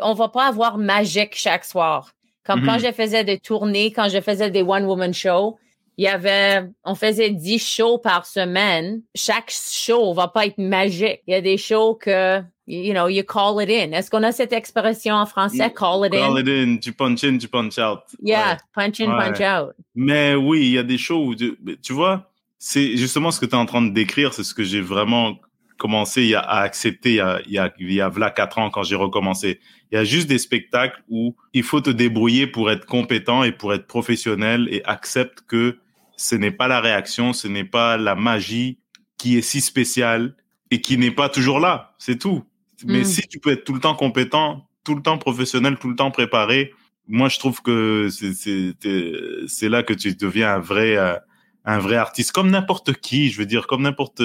On 0.02 0.12
va 0.12 0.28
pas 0.28 0.46
avoir 0.46 0.76
magique 0.76 1.34
chaque 1.34 1.64
soir. 1.64 2.12
Comme 2.44 2.62
quand 2.66 2.76
mm-hmm. 2.76 2.88
je 2.88 2.92
faisais 2.92 3.24
des 3.24 3.38
tournées, 3.38 3.90
quand 3.90 4.10
je 4.10 4.20
faisais 4.20 4.50
des 4.50 4.60
one-woman 4.60 5.14
shows, 5.14 5.56
il 5.96 6.04
y 6.04 6.08
avait, 6.08 6.64
on 6.84 6.94
faisait 6.94 7.30
10 7.30 7.58
shows 7.58 7.98
par 7.98 8.26
semaine. 8.26 9.02
Chaque 9.14 9.50
show 9.50 10.12
va 10.14 10.28
pas 10.28 10.46
être 10.46 10.58
magique. 10.58 11.20
Il 11.26 11.32
y 11.32 11.34
a 11.34 11.40
des 11.40 11.56
shows 11.56 11.94
que, 11.94 12.40
you 12.66 12.92
know, 12.92 13.08
you 13.08 13.22
call 13.22 13.62
it 13.62 13.70
in. 13.70 13.92
Est-ce 13.92 14.10
qu'on 14.10 14.22
a 14.22 14.32
cette 14.32 14.52
expression 14.52 15.14
en 15.14 15.26
français? 15.26 15.72
Call 15.72 16.06
it 16.06 16.14
in? 16.14 16.18
Call 16.18 16.40
it 16.40 16.48
in. 16.48 16.78
Tu 16.78 16.92
punch 16.92 17.22
in, 17.22 17.38
tu 17.38 17.48
punch 17.48 17.78
out. 17.78 18.00
Yeah, 18.22 18.56
punch 18.74 19.00
in, 19.00 19.16
punch 19.16 19.40
out. 19.40 19.74
Mais 19.94 20.34
oui, 20.34 20.62
il 20.62 20.72
y 20.72 20.78
a 20.78 20.82
des 20.82 20.98
shows 20.98 21.26
où, 21.26 21.34
tu 21.34 21.92
vois, 21.92 22.30
c'est 22.58 22.96
justement 22.96 23.30
ce 23.30 23.38
que 23.38 23.46
tu 23.46 23.52
es 23.52 23.58
en 23.58 23.66
train 23.66 23.82
de 23.82 23.92
décrire, 23.92 24.32
c'est 24.32 24.44
ce 24.44 24.54
que 24.54 24.64
j'ai 24.64 24.80
vraiment 24.80 25.36
commencé 25.76 26.34
à 26.34 26.60
accepter 26.60 27.10
il 27.10 27.16
y 27.16 27.20
a, 27.20 27.40
il 27.46 27.52
y 27.52 27.58
a, 27.58 27.72
il 27.78 27.92
y 27.92 28.00
a 28.00 28.30
4 28.30 28.58
ans 28.58 28.70
quand 28.70 28.84
j'ai 28.84 28.94
recommencé. 28.94 29.60
Il 29.92 29.96
y 29.96 29.98
a 29.98 30.04
juste 30.04 30.28
des 30.28 30.38
spectacles 30.38 31.02
où 31.08 31.36
il 31.52 31.62
faut 31.62 31.80
te 31.80 31.90
débrouiller 31.90 32.46
pour 32.46 32.70
être 32.70 32.86
compétent 32.86 33.42
et 33.44 33.52
pour 33.52 33.74
être 33.74 33.86
professionnel 33.86 34.66
et 34.70 34.84
accepte 34.84 35.42
que 35.46 35.78
ce 36.16 36.34
n'est 36.34 36.50
pas 36.50 36.68
la 36.68 36.80
réaction, 36.80 37.32
ce 37.32 37.48
n'est 37.48 37.64
pas 37.64 37.96
la 37.96 38.14
magie 38.14 38.78
qui 39.18 39.36
est 39.36 39.42
si 39.42 39.60
spéciale 39.60 40.36
et 40.70 40.80
qui 40.80 40.98
n'est 40.98 41.10
pas 41.10 41.28
toujours 41.28 41.60
là. 41.60 41.94
C'est 41.98 42.18
tout. 42.18 42.44
Mais 42.84 43.00
mm. 43.00 43.04
si 43.04 43.22
tu 43.28 43.38
peux 43.38 43.52
être 43.52 43.64
tout 43.64 43.74
le 43.74 43.80
temps 43.80 43.94
compétent, 43.94 44.68
tout 44.84 44.94
le 44.94 45.02
temps 45.02 45.18
professionnel, 45.18 45.76
tout 45.78 45.88
le 45.88 45.96
temps 45.96 46.10
préparé, 46.10 46.72
moi 47.08 47.28
je 47.28 47.38
trouve 47.38 47.62
que 47.62 48.08
c'est 48.10 49.68
là 49.68 49.82
que 49.82 49.94
tu 49.94 50.14
deviens 50.14 50.54
un 50.54 50.58
vrai 50.58 50.96
euh, 50.96 51.16
un 51.64 51.78
vrai 51.78 51.96
artiste 51.96 52.32
comme 52.32 52.50
n'importe 52.50 52.94
qui. 52.94 53.30
Je 53.30 53.38
veux 53.38 53.46
dire 53.46 53.66
comme 53.66 53.82
n'importe 53.82 54.22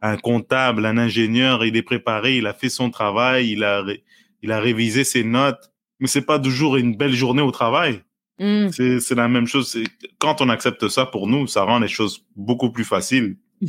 un 0.00 0.16
comptable, 0.16 0.84
un 0.84 0.98
ingénieur, 0.98 1.64
il 1.64 1.76
est 1.76 1.82
préparé, 1.82 2.38
il 2.38 2.46
a 2.46 2.54
fait 2.54 2.68
son 2.68 2.90
travail, 2.90 3.50
il 3.50 3.64
a 3.64 3.84
il 4.42 4.50
a 4.50 4.58
révisé 4.58 5.04
ses 5.04 5.22
notes, 5.22 5.70
mais 6.00 6.08
c'est 6.08 6.26
pas 6.26 6.38
toujours 6.38 6.76
une 6.76 6.96
belle 6.96 7.14
journée 7.14 7.42
au 7.42 7.52
travail. 7.52 8.02
Mm. 8.38 8.68
C'est 8.70 9.14
la 9.14 9.28
même 9.28 9.46
chose. 9.46 9.76
Quand 10.18 10.40
on 10.40 10.48
accepte 10.48 10.88
ça 10.88 11.06
pour 11.06 11.26
nous, 11.26 11.46
ça 11.46 11.62
rend 11.64 11.78
les 11.78 11.88
choses 11.88 12.24
beaucoup 12.36 12.70
plus 12.70 12.84
faciles. 12.84 13.36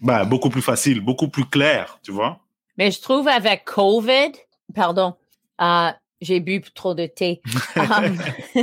bah, 0.00 0.24
beaucoup 0.24 0.50
plus 0.50 0.62
faciles, 0.62 1.00
beaucoup 1.00 1.28
plus 1.28 1.44
claires, 1.44 1.98
tu 2.02 2.12
vois? 2.12 2.40
Mais 2.76 2.90
je 2.90 3.00
trouve 3.00 3.28
avec 3.28 3.64
COVID, 3.64 4.32
pardon, 4.74 5.14
euh, 5.60 5.90
j'ai 6.20 6.40
bu 6.40 6.62
trop 6.74 6.94
de 6.94 7.06
thé. 7.06 7.40
Um, 7.76 8.18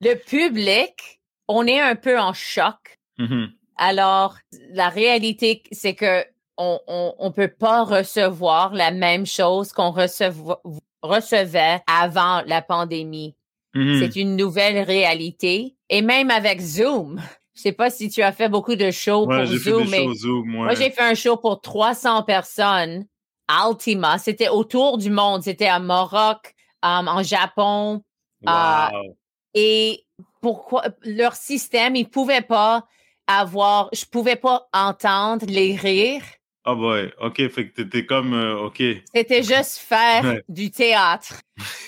le 0.00 0.14
public, 0.14 1.20
on 1.48 1.66
est 1.66 1.80
un 1.80 1.94
peu 1.94 2.18
en 2.18 2.32
choc. 2.32 2.98
Mm-hmm. 3.18 3.50
Alors, 3.76 4.36
la 4.70 4.88
réalité, 4.88 5.62
c'est 5.72 5.94
que 5.94 6.24
on, 6.58 6.78
on, 7.18 7.32
peut 7.32 7.48
pas 7.48 7.82
recevoir 7.82 8.74
la 8.74 8.90
même 8.90 9.26
chose 9.26 9.72
qu'on 9.72 9.90
recevait 9.90 11.80
avant 11.86 12.42
la 12.46 12.62
pandémie. 12.62 13.34
Mm-hmm. 13.74 13.98
C'est 13.98 14.20
une 14.20 14.36
nouvelle 14.36 14.78
réalité. 14.84 15.76
Et 15.88 16.02
même 16.02 16.30
avec 16.30 16.60
Zoom, 16.60 17.20
je 17.54 17.60
sais 17.60 17.72
pas 17.72 17.90
si 17.90 18.08
tu 18.08 18.22
as 18.22 18.32
fait 18.32 18.48
beaucoup 18.48 18.76
de 18.76 18.90
shows 18.90 19.26
pour 19.26 19.44
Zoom, 19.46 19.88
mais 19.90 20.06
moi 20.44 20.74
j'ai 20.74 20.90
fait 20.90 21.02
un 21.02 21.14
show 21.14 21.36
pour 21.36 21.60
300 21.60 22.22
personnes. 22.22 23.06
Altima, 23.48 24.18
c'était 24.18 24.48
autour 24.48 24.98
du 24.98 25.10
monde, 25.10 25.42
c'était 25.42 25.66
à 25.66 25.78
Maroc, 25.78 26.54
um, 26.82 27.08
en 27.08 27.22
Japon. 27.22 28.02
Uh, 28.46 29.12
et 29.54 30.04
pourquoi 30.40 30.84
leur 31.02 31.34
système, 31.34 31.94
ils 31.94 32.08
pouvaient 32.08 32.42
pas 32.42 32.86
avoir, 33.26 33.88
je 33.92 34.04
pouvais 34.04 34.36
pas 34.36 34.68
entendre 34.72 35.46
les 35.48 35.76
rires. 35.76 36.24
Ah 36.64 36.72
oh 36.72 36.76
boy, 36.76 37.12
ok, 37.20 37.48
fait 37.48 37.68
que 37.68 37.82
t'étais 37.82 38.06
comme, 38.06 38.34
euh, 38.34 38.66
ok. 38.66 38.82
C'était 39.14 39.42
juste 39.42 39.78
faire 39.78 40.40
du 40.48 40.70
théâtre. 40.70 41.40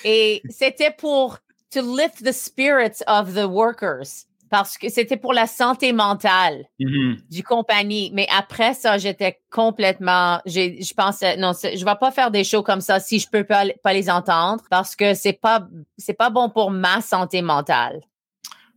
Et 0.03 0.41
c'était 0.49 0.91
pour 0.91 1.39
to 1.75 1.81
lift 1.81 2.23
the 2.23 2.33
spirits 2.33 3.03
of 3.07 3.33
the 3.33 3.47
workers 3.47 4.25
parce 4.49 4.77
que 4.77 4.89
c'était 4.89 5.17
pour 5.17 5.33
la 5.33 5.47
santé 5.47 5.91
mentale 5.91 6.65
mm-hmm. 6.79 7.17
du 7.29 7.43
compagnie. 7.43 8.11
Mais 8.13 8.27
après 8.35 8.73
ça, 8.73 8.97
j'étais 8.97 9.39
complètement, 9.51 10.39
je 10.45 10.93
pensais, 10.93 11.35
non, 11.37 11.51
je 11.53 11.83
vais 11.83 11.95
pas 11.99 12.11
faire 12.11 12.31
des 12.31 12.43
shows 12.43 12.63
comme 12.63 12.81
ça 12.81 12.99
si 12.99 13.19
je 13.19 13.29
peux 13.29 13.43
pas, 13.43 13.65
pas 13.83 13.93
les 13.93 14.09
entendre 14.09 14.63
parce 14.69 14.95
que 14.95 15.13
c'est 15.13 15.33
pas, 15.33 15.67
c'est 15.97 16.13
pas 16.13 16.29
bon 16.29 16.49
pour 16.49 16.71
ma 16.71 17.01
santé 17.01 17.41
mentale. 17.41 18.01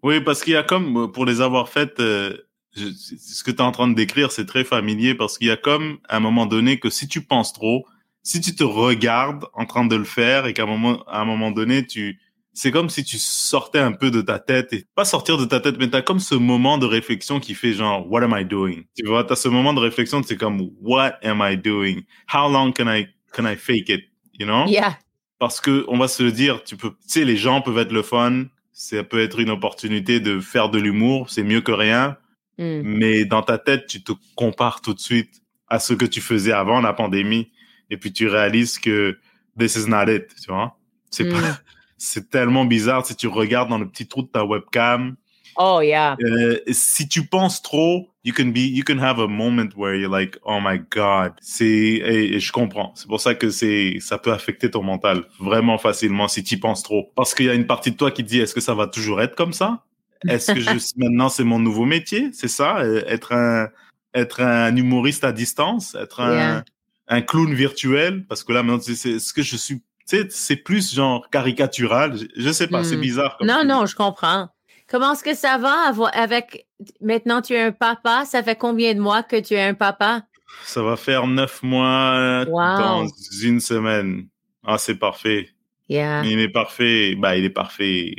Oui, 0.03 0.20
parce 0.20 0.42
qu'il 0.42 0.55
y 0.55 0.57
a 0.57 0.62
comme, 0.62 1.12
pour 1.12 1.26
les 1.26 1.40
avoir 1.40 1.68
faites, 1.68 2.01
euh, 2.01 2.36
ce 2.74 3.42
que 3.44 3.51
tu 3.51 3.59
es 3.59 3.62
en 3.62 3.72
train 3.72 3.88
de 3.88 3.94
décrire, 3.94 4.32
c'est 4.32 4.46
très 4.46 4.64
familier 4.64 5.14
parce 5.14 5.38
qu'il 5.38 5.49
y 5.49 5.51
a 5.51 5.57
comme, 5.57 5.99
à 6.09 6.16
un 6.16 6.20
moment 6.20 6.46
donné, 6.46 6.78
que 6.78 6.90
si 6.90 7.09
tu 7.09 7.22
penses 7.22 7.53
trop, 7.53 7.84
si 8.22 8.40
tu 8.40 8.55
te 8.55 8.64
regardes 8.64 9.46
en 9.55 9.64
train 9.64 9.84
de 9.86 9.96
le 9.96 10.05
faire 10.05 10.46
et 10.46 10.55
qu'à 10.55 10.64
un 10.64 10.66
moment, 10.66 11.03
à 11.07 11.20
un 11.20 11.24
moment 11.24 11.51
donné, 11.51 11.86
tu, 11.86 12.20
c'est 12.59 12.72
comme 12.72 12.90
si 12.90 13.04
tu 13.04 13.18
sortais 13.20 13.78
un 13.78 13.92
peu 13.92 14.11
de 14.11 14.20
ta 14.20 14.40
tête 14.40 14.72
et 14.72 14.84
pas 14.96 15.04
sortir 15.04 15.38
de 15.38 15.44
ta 15.44 15.61
tête, 15.61 15.76
mais 15.78 15.88
t'as 15.90 16.02
comme 16.02 16.18
ce 16.18 16.34
moment 16.34 16.76
de 16.76 16.86
réflexion 16.86 17.38
qui 17.38 17.54
fait 17.54 17.72
genre, 17.72 18.11
what 18.11 18.20
am 18.24 18.34
I 18.36 18.44
doing? 18.44 18.82
Tu 18.96 19.06
vois, 19.06 19.22
t'as 19.22 19.36
ce 19.36 19.46
moment 19.46 19.72
de 19.72 19.78
réflexion, 19.78 20.24
c'est 20.24 20.36
comme, 20.36 20.68
what 20.80 21.12
am 21.22 21.40
I 21.40 21.56
doing? 21.56 22.00
How 22.34 22.50
long 22.50 22.72
can 22.72 22.92
I, 22.92 23.06
can 23.32 23.46
I 23.46 23.54
fake 23.54 23.88
it? 23.90 24.00
You 24.40 24.46
know? 24.46 24.66
Yeah. 24.66 24.98
Parce 25.38 25.61
que 25.61 25.84
on 25.86 25.98
va 25.98 26.09
se 26.09 26.24
dire, 26.24 26.64
tu 26.64 26.76
peux, 26.76 26.90
tu 26.90 26.96
sais, 27.06 27.24
les 27.24 27.36
gens 27.36 27.61
peuvent 27.61 27.78
être 27.78 27.92
le 27.92 28.02
fun. 28.02 28.46
Ça 28.72 29.04
peut 29.04 29.20
être 29.20 29.38
une 29.38 29.50
opportunité 29.50 30.18
de 30.18 30.40
faire 30.40 30.68
de 30.68 30.80
l'humour. 30.80 31.30
C'est 31.30 31.44
mieux 31.44 31.61
que 31.61 31.70
rien. 31.70 32.16
Hmm. 32.59 32.80
Mais 32.82 33.24
dans 33.24 33.42
ta 33.42 33.59
tête, 33.59 33.86
tu 33.86 34.02
te 34.02 34.11
compares 34.34 34.80
tout 34.80 34.94
de 34.94 35.00
suite 35.00 35.42
à 35.68 35.78
ce 35.78 35.94
que 35.94 36.06
tu 36.06 36.20
faisais 36.20 36.52
avant 36.52 36.80
la 36.80 36.92
pandémie. 36.92 37.52
Et 37.88 37.98
puis 37.98 38.12
tu 38.12 38.26
réalises 38.26 38.80
que 38.80 39.16
this 39.56 39.76
is 39.76 39.88
not 39.88 40.11
it, 40.11 40.26
tu 40.42 40.50
vois? 40.50 40.76
C'est 41.09 41.22
hmm. 41.22 41.32
pas, 41.40 41.61
c'est 41.99 42.30
tellement 42.30 42.64
bizarre 42.64 43.05
si 43.05 43.14
tu 43.16 43.26
regardes 43.26 43.68
dans 43.68 43.78
le 43.78 43.88
petit 43.88 44.07
trou 44.07 44.22
de 44.22 44.28
ta 44.28 44.44
webcam. 44.44 45.16
Oh 45.61 45.80
yeah. 45.82 46.16
Euh, 46.22 46.61
si 46.70 47.09
tu 47.09 47.26
penses 47.26 47.61
trop, 47.62 48.09
you 48.22 48.32
can 48.32 48.46
be, 48.46 48.59
you 48.59 48.84
can 48.84 48.99
have 48.99 49.18
a 49.18 49.26
moment 49.26 49.70
where 49.76 49.96
you're 49.96 50.11
like, 50.11 50.38
oh 50.44 50.61
my 50.62 50.78
god. 50.78 51.32
C'est, 51.40 51.66
et, 51.66 52.38
je 52.38 52.53
comprends. 52.53 52.92
C'est 52.94 53.09
pour 53.09 53.20
ça 53.20 53.34
que 53.34 53.51
c'est, 53.51 53.99
ça 54.01 54.18
peut 54.18 54.32
affecter 54.32 54.70
ton 54.70 54.84
mental 54.84 55.24
vraiment 55.40 55.76
facilement 55.76 56.28
si 56.28 56.44
tu 56.44 56.59
penses 56.59 56.84
trop. 56.84 57.11
Parce 57.16 57.34
qu'il 57.34 57.46
y 57.46 57.51
a 57.51 57.55
une 57.55 57.66
partie 57.66 57.90
de 57.90 57.96
toi 57.96 58.12
qui 58.12 58.22
dit, 58.22 58.38
est-ce 58.38 58.55
que 58.55 58.61
ça 58.61 58.74
va 58.74 58.86
toujours 58.86 59.20
être 59.20 59.34
comme 59.34 59.53
ça? 59.53 59.82
Est-ce 60.28 60.53
que 60.53 60.61
je, 60.61 60.70
maintenant 60.96 61.28
c'est 61.28 61.44
mon 61.44 61.59
nouveau 61.59 61.86
métier? 61.86 62.30
C'est 62.32 62.49
ça? 62.49 62.78
Euh, 62.78 63.03
être 63.09 63.32
un, 63.32 63.68
être 64.14 64.40
un 64.40 64.76
humoriste 64.76 65.24
à 65.24 65.32
distance? 65.32 65.96
Être 65.96 66.20
un, 66.20 66.62
un 67.09 67.20
clown 67.20 67.53
virtuel? 67.53 68.24
Parce 68.28 68.44
que 68.44 68.53
là, 68.53 68.62
maintenant, 68.62 68.80
c'est 68.80 69.18
ce 69.18 69.32
que 69.32 69.42
je 69.42 69.57
suis 69.57 69.82
c'est 70.30 70.56
plus 70.56 70.94
genre 70.94 71.28
caricatural. 71.30 72.16
Je, 72.36 72.50
sais 72.50 72.66
pas, 72.66 72.84
c'est 72.84 72.96
hmm. 72.96 73.00
bizarre. 73.00 73.36
non, 73.42 73.64
non, 73.64 73.86
je 73.86 73.94
comprends. 73.94 74.48
Comment 74.88 75.12
est-ce 75.12 75.22
que 75.22 75.34
ça 75.34 75.59
va 75.59 75.92
avec 76.14 76.66
maintenant 77.02 77.42
tu 77.42 77.52
es 77.52 77.61
un 77.61 77.72
papa? 77.72 78.24
Ça 78.24 78.42
fait 78.42 78.56
combien 78.56 78.94
de 78.94 79.00
mois 79.00 79.22
que 79.22 79.36
tu 79.36 79.54
es 79.54 79.62
un 79.62 79.74
papa? 79.74 80.22
Ça 80.64 80.82
va 80.82 80.96
faire 80.96 81.26
neuf 81.26 81.62
mois 81.62 82.46
dans 82.46 83.06
une 83.42 83.61
semaine. 83.61 84.28
Ah, 84.64 84.78
c'est 84.78 84.96
parfait. 84.96 85.50
Yeah. 85.90 86.24
Il 86.24 86.40
est 86.40 86.48
parfait. 86.48 87.14
Bah, 87.16 87.36
il 87.36 87.44
est 87.44 87.50
parfait. 87.50 88.14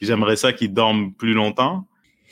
J'aimerais 0.00 0.36
ça 0.36 0.54
qu'il 0.54 0.72
dorme 0.72 1.12
plus 1.12 1.34
longtemps. 1.34 1.86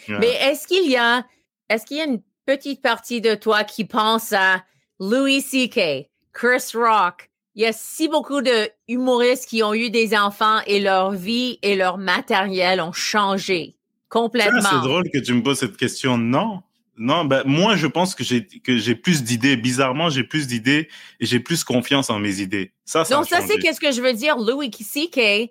Mais 0.09 0.33
est-ce 0.43 0.67
qu'il 0.67 0.91
y 0.91 0.97
a, 0.97 1.25
est-ce 1.69 1.85
qu'il 1.87 1.99
y 1.99 2.01
a 2.01 2.05
une 2.05 2.23
petite 2.47 2.83
partie 2.83 3.21
de 3.21 3.35
toi 3.35 3.65
qui 3.65 3.85
pense 3.85 4.33
à 4.33 4.65
Louis 5.01 5.41
C.K., 5.41 6.09
Chris 6.33 6.73
Rock, 6.75 7.31
il 7.55 7.63
y 7.63 7.67
a 7.67 7.73
si 7.73 8.09
beaucoup 8.09 8.43
de 8.43 8.69
humoristes 8.89 9.49
qui 9.49 9.63
ont 9.63 9.75
eu 9.75 9.91
des 9.91 10.17
enfants 10.17 10.59
et 10.67 10.81
leur 10.81 11.13
vie 11.13 11.59
et 11.63 11.77
leur 11.77 11.99
matériel 11.99 12.81
ont 12.81 12.93
changé 12.93 13.77
complètement. 14.09 14.61
C'est 14.63 14.89
drôle 14.89 15.11
que 15.11 15.19
tu 15.19 15.35
me 15.35 15.43
poses 15.43 15.59
cette 15.59 15.77
question. 15.77 16.19
Non. 16.19 16.63
Non, 16.97 17.25
ben, 17.25 17.43
moi, 17.45 17.75
je 17.75 17.89
pense 17.89 18.15
que 18.15 18.23
j'ai, 18.23 18.47
que 18.47 18.79
j'ai 18.79 18.95
plus 18.95 19.25
d'idées. 19.25 19.57
Bizarrement, 19.57 20.11
j'ai 20.11 20.23
plus 20.23 20.47
d'idées 20.47 20.89
et 21.19 21.27
j'ai 21.27 21.41
plus 21.41 21.65
confiance 21.65 22.09
en 22.09 22.21
mes 22.21 22.41
idées. 22.41 22.73
Ça, 22.85 23.05
ça 23.05 23.17
Donc, 23.17 23.27
ça, 23.27 23.41
c'est 23.41 23.59
qu'est-ce 23.59 23.81
que 23.81 23.91
je 23.91 24.01
veux 24.01 24.13
dire? 24.13 24.39
Louis 24.39 24.71
C.K., 24.73 25.51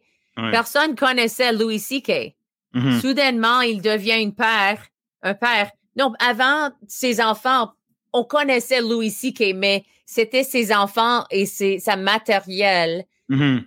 personne 0.51 0.95
connaissait 0.95 1.51
Louis 1.51 1.80
C.K. 1.80 2.36
Mm-hmm. 2.74 3.01
Soudainement, 3.01 3.60
il 3.60 3.82
devient 3.82 4.22
une 4.22 4.34
père, 4.34 4.86
un 5.22 5.34
père. 5.34 5.70
Non, 5.97 6.14
avant, 6.20 6.72
ses 6.88 7.22
enfants, 7.22 7.74
on 8.14 8.24
connaissait 8.24 8.82
Louis 8.82 9.12
C.K., 9.12 9.54
mais 9.54 9.84
c'était 10.06 10.43
ses 10.43 10.74
enfants 10.74 11.24
et 11.32 11.45
ses, 11.45 11.80
sa 11.80 11.95
matériel 11.95 13.06
mm-hmm. 13.30 13.64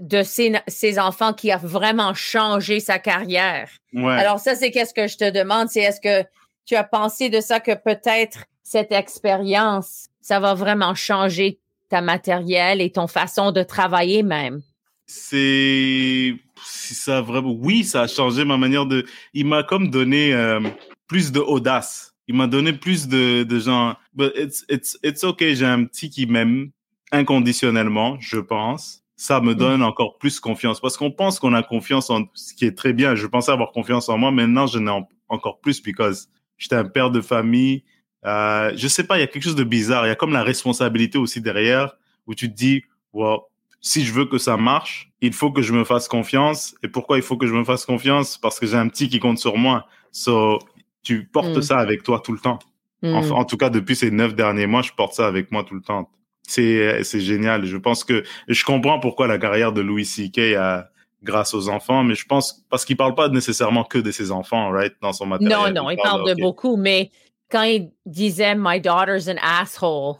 de 0.00 0.22
ses, 0.22 0.52
ses, 0.66 0.98
enfants 0.98 1.32
qui 1.32 1.50
a 1.50 1.56
vraiment 1.56 2.14
changé 2.14 2.80
sa 2.80 2.98
carrière. 2.98 3.70
Alors 3.96 4.38
ça, 4.38 4.54
c'est 4.54 4.70
qu'est-ce 4.70 4.94
que 4.94 5.06
je 5.06 5.16
te 5.16 5.30
demande, 5.30 5.68
c'est 5.68 5.80
est-ce 5.80 6.00
que 6.00 6.26
tu 6.66 6.76
as 6.76 6.84
pensé 6.84 7.28
de 7.30 7.40
ça 7.40 7.60
que 7.60 7.74
peut-être 7.74 8.44
cette 8.62 8.92
expérience, 8.92 10.08
ça 10.20 10.38
va 10.38 10.54
vraiment 10.54 10.94
changer 10.94 11.58
ta 11.88 12.00
matériel 12.00 12.80
et 12.80 12.90
ton 12.90 13.06
façon 13.06 13.50
de 13.52 13.62
travailler 13.62 14.22
même? 14.22 14.62
C'est 15.06 16.36
ça 16.62 17.20
vraiment 17.20 17.52
oui 17.52 17.84
ça 17.84 18.02
a 18.02 18.06
changé 18.06 18.44
ma 18.44 18.56
manière 18.56 18.86
de 18.86 19.04
il 19.32 19.46
m'a 19.46 19.62
comme 19.62 19.90
donné 19.90 20.32
euh, 20.34 20.60
plus 21.06 21.32
de 21.32 21.40
audace 21.40 22.09
il 22.30 22.36
m'a 22.36 22.46
donné 22.46 22.72
plus 22.72 23.08
de, 23.08 23.42
de 23.42 23.58
gens. 23.58 23.96
But 24.14 24.32
it's, 24.36 24.64
it's, 24.70 24.96
it's 25.02 25.24
okay, 25.24 25.56
j'ai 25.56 25.66
un 25.66 25.84
petit 25.84 26.10
qui 26.10 26.26
m'aime 26.26 26.70
inconditionnellement, 27.10 28.18
je 28.20 28.38
pense. 28.38 29.02
ça 29.20 29.42
me 29.42 29.54
donne 29.54 29.82
encore 29.82 30.16
plus 30.16 30.40
confiance 30.40 30.80
parce 30.80 30.96
qu'on 30.96 31.10
pense 31.10 31.38
qu'on 31.38 31.52
a 31.52 31.62
confiance 31.62 32.08
en 32.08 32.22
ce 32.32 32.54
qui 32.54 32.64
est 32.64 32.74
très 32.74 32.94
bien. 32.94 33.14
Je 33.14 33.26
pensais 33.26 33.52
avoir 33.52 33.70
confiance 33.70 34.08
en 34.08 34.16
moi. 34.16 34.30
Maintenant, 34.30 34.66
je 34.66 34.78
n'ai 34.78 34.90
encore 35.28 35.60
plus 35.60 35.82
parce 35.82 36.24
que 36.24 36.30
j'étais 36.56 36.76
un 36.76 36.86
père 36.86 37.10
de 37.10 37.20
famille. 37.20 37.84
Euh, 38.24 38.72
je 38.76 38.88
sais 38.88 39.04
pas, 39.04 39.18
il 39.18 39.20
y 39.20 39.24
a 39.24 39.26
quelque 39.26 39.42
chose 39.42 39.56
de 39.56 39.64
bizarre. 39.64 40.06
Il 40.06 40.08
y 40.08 40.12
a 40.12 40.14
comme 40.14 40.32
la 40.32 40.42
responsabilité 40.42 41.18
aussi 41.18 41.42
derrière 41.42 41.96
où 42.26 42.34
tu 42.34 42.48
te 42.50 42.56
dis, 42.56 42.82
wow, 43.12 43.42
si 43.82 44.06
je 44.06 44.12
veux 44.14 44.24
que 44.24 44.38
ça 44.38 44.56
marche, 44.56 45.10
il 45.20 45.34
faut 45.34 45.52
que 45.52 45.60
je 45.60 45.74
me 45.74 45.84
fasse 45.84 46.08
confiance. 46.08 46.74
Et 46.82 46.88
pourquoi 46.88 47.18
il 47.18 47.22
faut 47.22 47.36
que 47.36 47.46
je 47.46 47.52
me 47.52 47.64
fasse 47.64 47.84
confiance? 47.84 48.38
Parce 48.38 48.58
que 48.58 48.66
j'ai 48.66 48.76
un 48.76 48.88
petit 48.88 49.10
qui 49.10 49.18
compte 49.18 49.38
sur 49.38 49.58
moi. 49.58 49.86
So, 50.12 50.60
tu 51.02 51.26
portes 51.26 51.56
mm. 51.56 51.62
ça 51.62 51.78
avec 51.78 52.02
toi 52.02 52.20
tout 52.24 52.32
le 52.32 52.38
temps. 52.38 52.58
Mm. 53.02 53.14
en, 53.14 53.44
tout 53.44 53.56
cas, 53.56 53.70
depuis 53.70 53.96
ces 53.96 54.10
neuf 54.10 54.34
derniers 54.34 54.66
mois, 54.66 54.82
je 54.82 54.92
porte 54.92 55.14
ça 55.14 55.26
avec 55.26 55.50
moi 55.50 55.64
tout 55.64 55.74
le 55.74 55.82
temps 55.82 56.10
c'est 56.50 57.04
c'est 57.04 57.20
génial. 57.20 57.64
Je 57.64 57.76
pense 57.76 58.04
que 58.04 58.24
je 58.48 58.64
comprends 58.64 58.98
pourquoi 59.00 59.26
la 59.26 59.38
carrière 59.38 59.72
de 59.72 59.80
Louis 59.80 60.04
C.K. 60.04 60.56
a 60.56 60.88
grâce 61.22 61.54
aux 61.54 61.68
enfants, 61.68 62.02
mais 62.02 62.14
je 62.14 62.26
pense 62.26 62.64
parce 62.70 62.84
qu'il 62.84 62.96
parle 62.96 63.14
pas 63.14 63.28
nécessairement 63.28 63.84
que 63.84 63.98
de 63.98 64.10
ses 64.10 64.30
enfants, 64.30 64.70
right, 64.70 64.94
dans 65.00 65.12
son 65.12 65.26
matériel. 65.26 65.56
Non, 65.56 65.82
non, 65.84 65.90
il, 65.90 65.96
parle, 65.96 66.28
de 66.28 66.40
beaucoup, 66.40 66.76
mais 66.76 67.10
quand 67.50 67.62
il 67.62 67.90
disait 68.06 68.54
My 68.56 68.80
daughter's 68.80 69.28
an 69.28 69.36
asshole, 69.42 70.16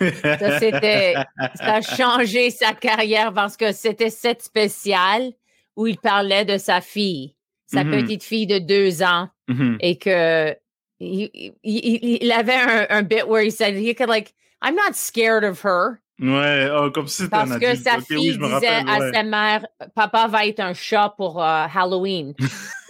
ça 0.00 0.58
c'était, 0.58 1.14
ça 1.54 1.74
a 1.74 1.80
changé 1.80 2.50
sa 2.50 2.72
carrière 2.72 3.32
parce 3.34 3.56
que 3.56 3.72
c'était 3.72 4.10
cette 4.10 4.42
spéciale 4.42 5.32
où 5.76 5.86
il 5.86 5.98
parlait 5.98 6.44
de 6.44 6.58
sa 6.58 6.80
fille, 6.80 7.34
sa 7.66 7.82
mm-hmm. 7.82 7.90
petite 7.90 8.22
fille 8.22 8.46
de 8.46 8.58
deux 8.58 9.02
ans, 9.02 9.28
mm-hmm. 9.50 9.76
et 9.80 9.96
que 9.96 10.54
il, 11.00 11.54
il, 11.62 12.32
avait 12.32 12.54
un, 12.54 12.86
un 12.90 13.02
bit 13.02 13.26
where 13.26 13.42
he 13.42 13.50
said 13.50 13.74
he 13.74 13.94
could 13.94 14.08
like 14.08 14.34
I'm 14.62 14.74
not 14.74 14.94
scared 14.94 15.44
of 15.44 15.62
her. 15.62 16.00
Ouais, 16.20 16.68
oh, 16.70 16.90
comme 16.90 17.08
si 17.08 17.28
Parce 17.28 17.58
que 17.58 17.74
sa 17.76 18.00
fille 18.00 18.36
disait 18.36 18.82
à 18.86 19.10
sa 19.12 19.22
mère, 19.22 19.66
papa 19.94 20.28
va 20.28 20.46
être 20.46 20.60
un 20.60 20.74
chat 20.74 21.14
pour 21.16 21.42
euh, 21.42 21.66
Halloween. 21.74 22.34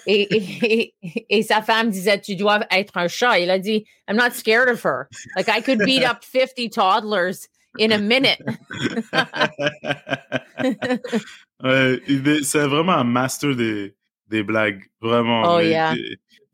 et, 0.07 0.95
et, 1.31 1.43
sa 1.43 1.63
femme 1.63 1.91
disait, 1.91 2.21
tu 2.21 2.35
dois 2.35 2.67
être 2.73 2.97
un 2.97 3.07
chat. 3.07 3.39
Il 3.39 3.51
a 3.51 3.61
dit, 3.61 3.85
I'm 4.09 4.17
not 4.17 4.33
scared 4.33 4.69
of 4.69 4.85
her. 4.85 5.09
Like, 5.37 5.49
I 5.49 5.61
could 5.61 5.79
beat 5.79 6.03
up 6.03 6.25
50 6.25 6.71
toddlers 6.71 7.49
in 7.79 7.93
a 7.93 7.99
minute. 7.99 8.41
ouais, 11.63 12.01
c'est 12.43 12.67
vraiment 12.67 12.95
un 12.95 13.05
master 13.05 13.55
des, 13.55 13.95
des 14.29 14.43
blagues. 14.43 14.83
Vraiment. 15.01 15.43
Oh, 15.45 15.61
yeah. 15.61 15.95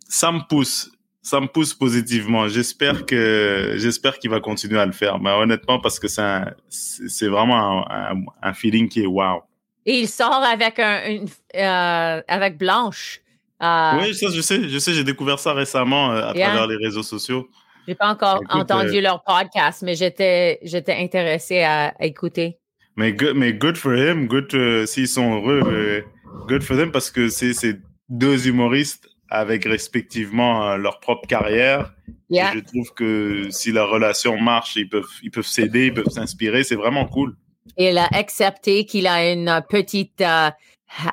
Ça 0.09 0.33
me 0.33 0.47
pousse 0.49 0.91
ça 1.27 1.41
me 1.41 1.49
pousse 1.49 1.75
positivement. 1.75 2.47
J'espère 2.47 3.05
que 3.05 3.75
j'espère 3.79 4.21
qu'il 4.21 4.31
va 4.31 4.39
continuer 4.39 4.79
à 4.79 4.87
le 4.87 4.93
faire. 4.93 5.19
Mais 5.19 5.31
honnêtement, 5.31 5.81
parce 5.81 5.99
que 5.99 6.07
c'est 6.07 6.23
c'est 6.69 7.27
vraiment 7.27 7.85
un, 7.91 8.55
feeling 8.55 8.89
qui 8.89 9.03
est 9.03 9.07
wow. 9.07 9.43
Et 9.87 9.99
il 9.99 10.09
sort 10.09 10.45
avec 10.45 10.79
un 10.79 11.05
une, 11.09 11.27
euh, 11.57 12.23
avec 12.29 12.57
Blanche. 12.57 13.23
Euh, 13.61 13.93
oui, 13.99 14.15
ça 14.15 14.29
je 14.31 14.41
sais, 14.41 14.69
je 14.69 14.79
sais, 14.79 14.93
j'ai 14.93 15.03
découvert 15.03 15.41
ça 15.41 15.53
récemment 15.53 16.13
euh, 16.13 16.29
à 16.29 16.33
travers 16.33 16.69
les 16.69 16.77
réseaux 16.77 17.03
sociaux. 17.03 17.49
J'ai 17.89 17.97
pas 17.97 18.09
encore 18.09 18.41
entendu 18.49 19.01
leur 19.01 19.25
podcast, 19.25 19.83
mais 19.83 19.97
j'étais 19.97 20.61
j'étais 20.63 20.95
intéressé 20.95 21.65
à, 21.65 21.93
écouter. 21.99 22.59
Mais 22.95 23.13
good, 23.13 23.35
mais 23.35 23.53
good 23.53 23.77
for 23.77 23.95
him, 23.97 24.29
good 24.29 24.87
s'ils 24.87 25.09
sont 25.09 25.35
heureux, 25.35 26.05
good 26.47 26.63
for 26.63 26.77
them 26.77 26.93
parce 26.93 27.11
que 27.11 27.29
c'est 27.29 27.81
deux 28.09 28.47
humoristes 28.47 29.09
avec 29.29 29.65
respectivement 29.65 30.69
euh, 30.69 30.77
leur 30.77 31.01
propre 31.01 31.27
carrière. 31.27 31.93
je 32.31 32.59
trouve 32.61 32.93
que 32.95 33.49
si 33.51 33.73
la 33.73 33.85
relation 33.85 34.39
marche, 34.39 34.77
ils 34.77 34.89
peuvent 34.89 35.05
ils 35.23 35.31
peuvent 35.31 35.47
s'aider, 35.47 35.87
ils 35.87 35.95
peuvent 35.95 36.11
s'inspirer. 36.11 36.65
C'est 36.65 36.77
vraiment 36.77 37.07
cool. 37.07 37.37
Il 37.77 37.99
a 37.99 38.09
accepté 38.13 38.85
qu'il 38.85 39.07
a 39.07 39.31
une 39.31 39.63
petite 39.69 40.21
uh, 40.21 40.51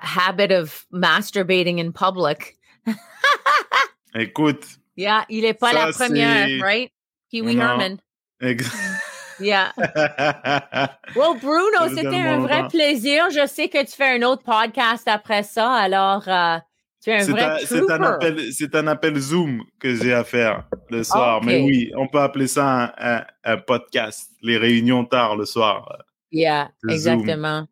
habit 0.01 0.53
of 0.53 0.85
masturbating 0.91 1.79
in 1.79 1.91
public. 1.91 2.55
Écoute. 4.15 4.65
Yeah, 4.95 5.25
il 5.29 5.45
est 5.45 5.55
pas 5.55 5.73
la 5.73 5.91
première, 5.91 6.47
right? 6.61 6.91
Pee-wee 7.31 7.57
Herman. 7.57 7.97
Yeah. 9.39 9.73
well, 11.15 11.35
Bruno, 11.41 11.89
c'était 11.89 12.15
un 12.15 12.39
vrai 12.39 12.67
plaisir. 12.69 13.31
Je 13.31 13.47
sais 13.47 13.67
que 13.67 13.83
tu 13.83 13.91
fais 13.91 14.17
un 14.17 14.21
autre 14.21 14.43
podcast 14.43 15.07
après 15.07 15.41
ça, 15.41 15.73
alors 15.73 16.23
uh, 16.27 16.61
c'est 17.03 17.91
un, 17.91 18.01
appel, 18.01 18.53
c'est 18.53 18.75
un 18.75 18.87
appel 18.87 19.17
Zoom 19.17 19.61
que 19.77 19.93
j'ai 19.93 20.13
à 20.13 20.23
faire 20.23 20.63
le 20.89 21.03
soir. 21.03 21.43
Mais 21.43 21.61
oui, 21.61 21.91
on 21.97 22.07
peut 22.07 22.19
appeler 22.19 22.47
ça 22.47 22.95
un, 23.43 23.57
podcast. 23.57 24.31
Les 24.41 24.57
réunions 24.57 25.03
tard 25.03 25.35
le 25.35 25.45
soir. 25.45 25.97
Yeah, 26.31 26.71
exactement. 26.89 27.67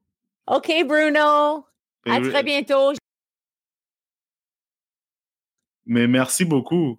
OK, 0.48 0.70
Bruno. 0.86 1.66
À 2.10 2.20
très 2.20 2.44
bientôt. 2.44 2.94
Mais 5.86 6.08
merci 6.08 6.44
beaucoup. 6.44 6.98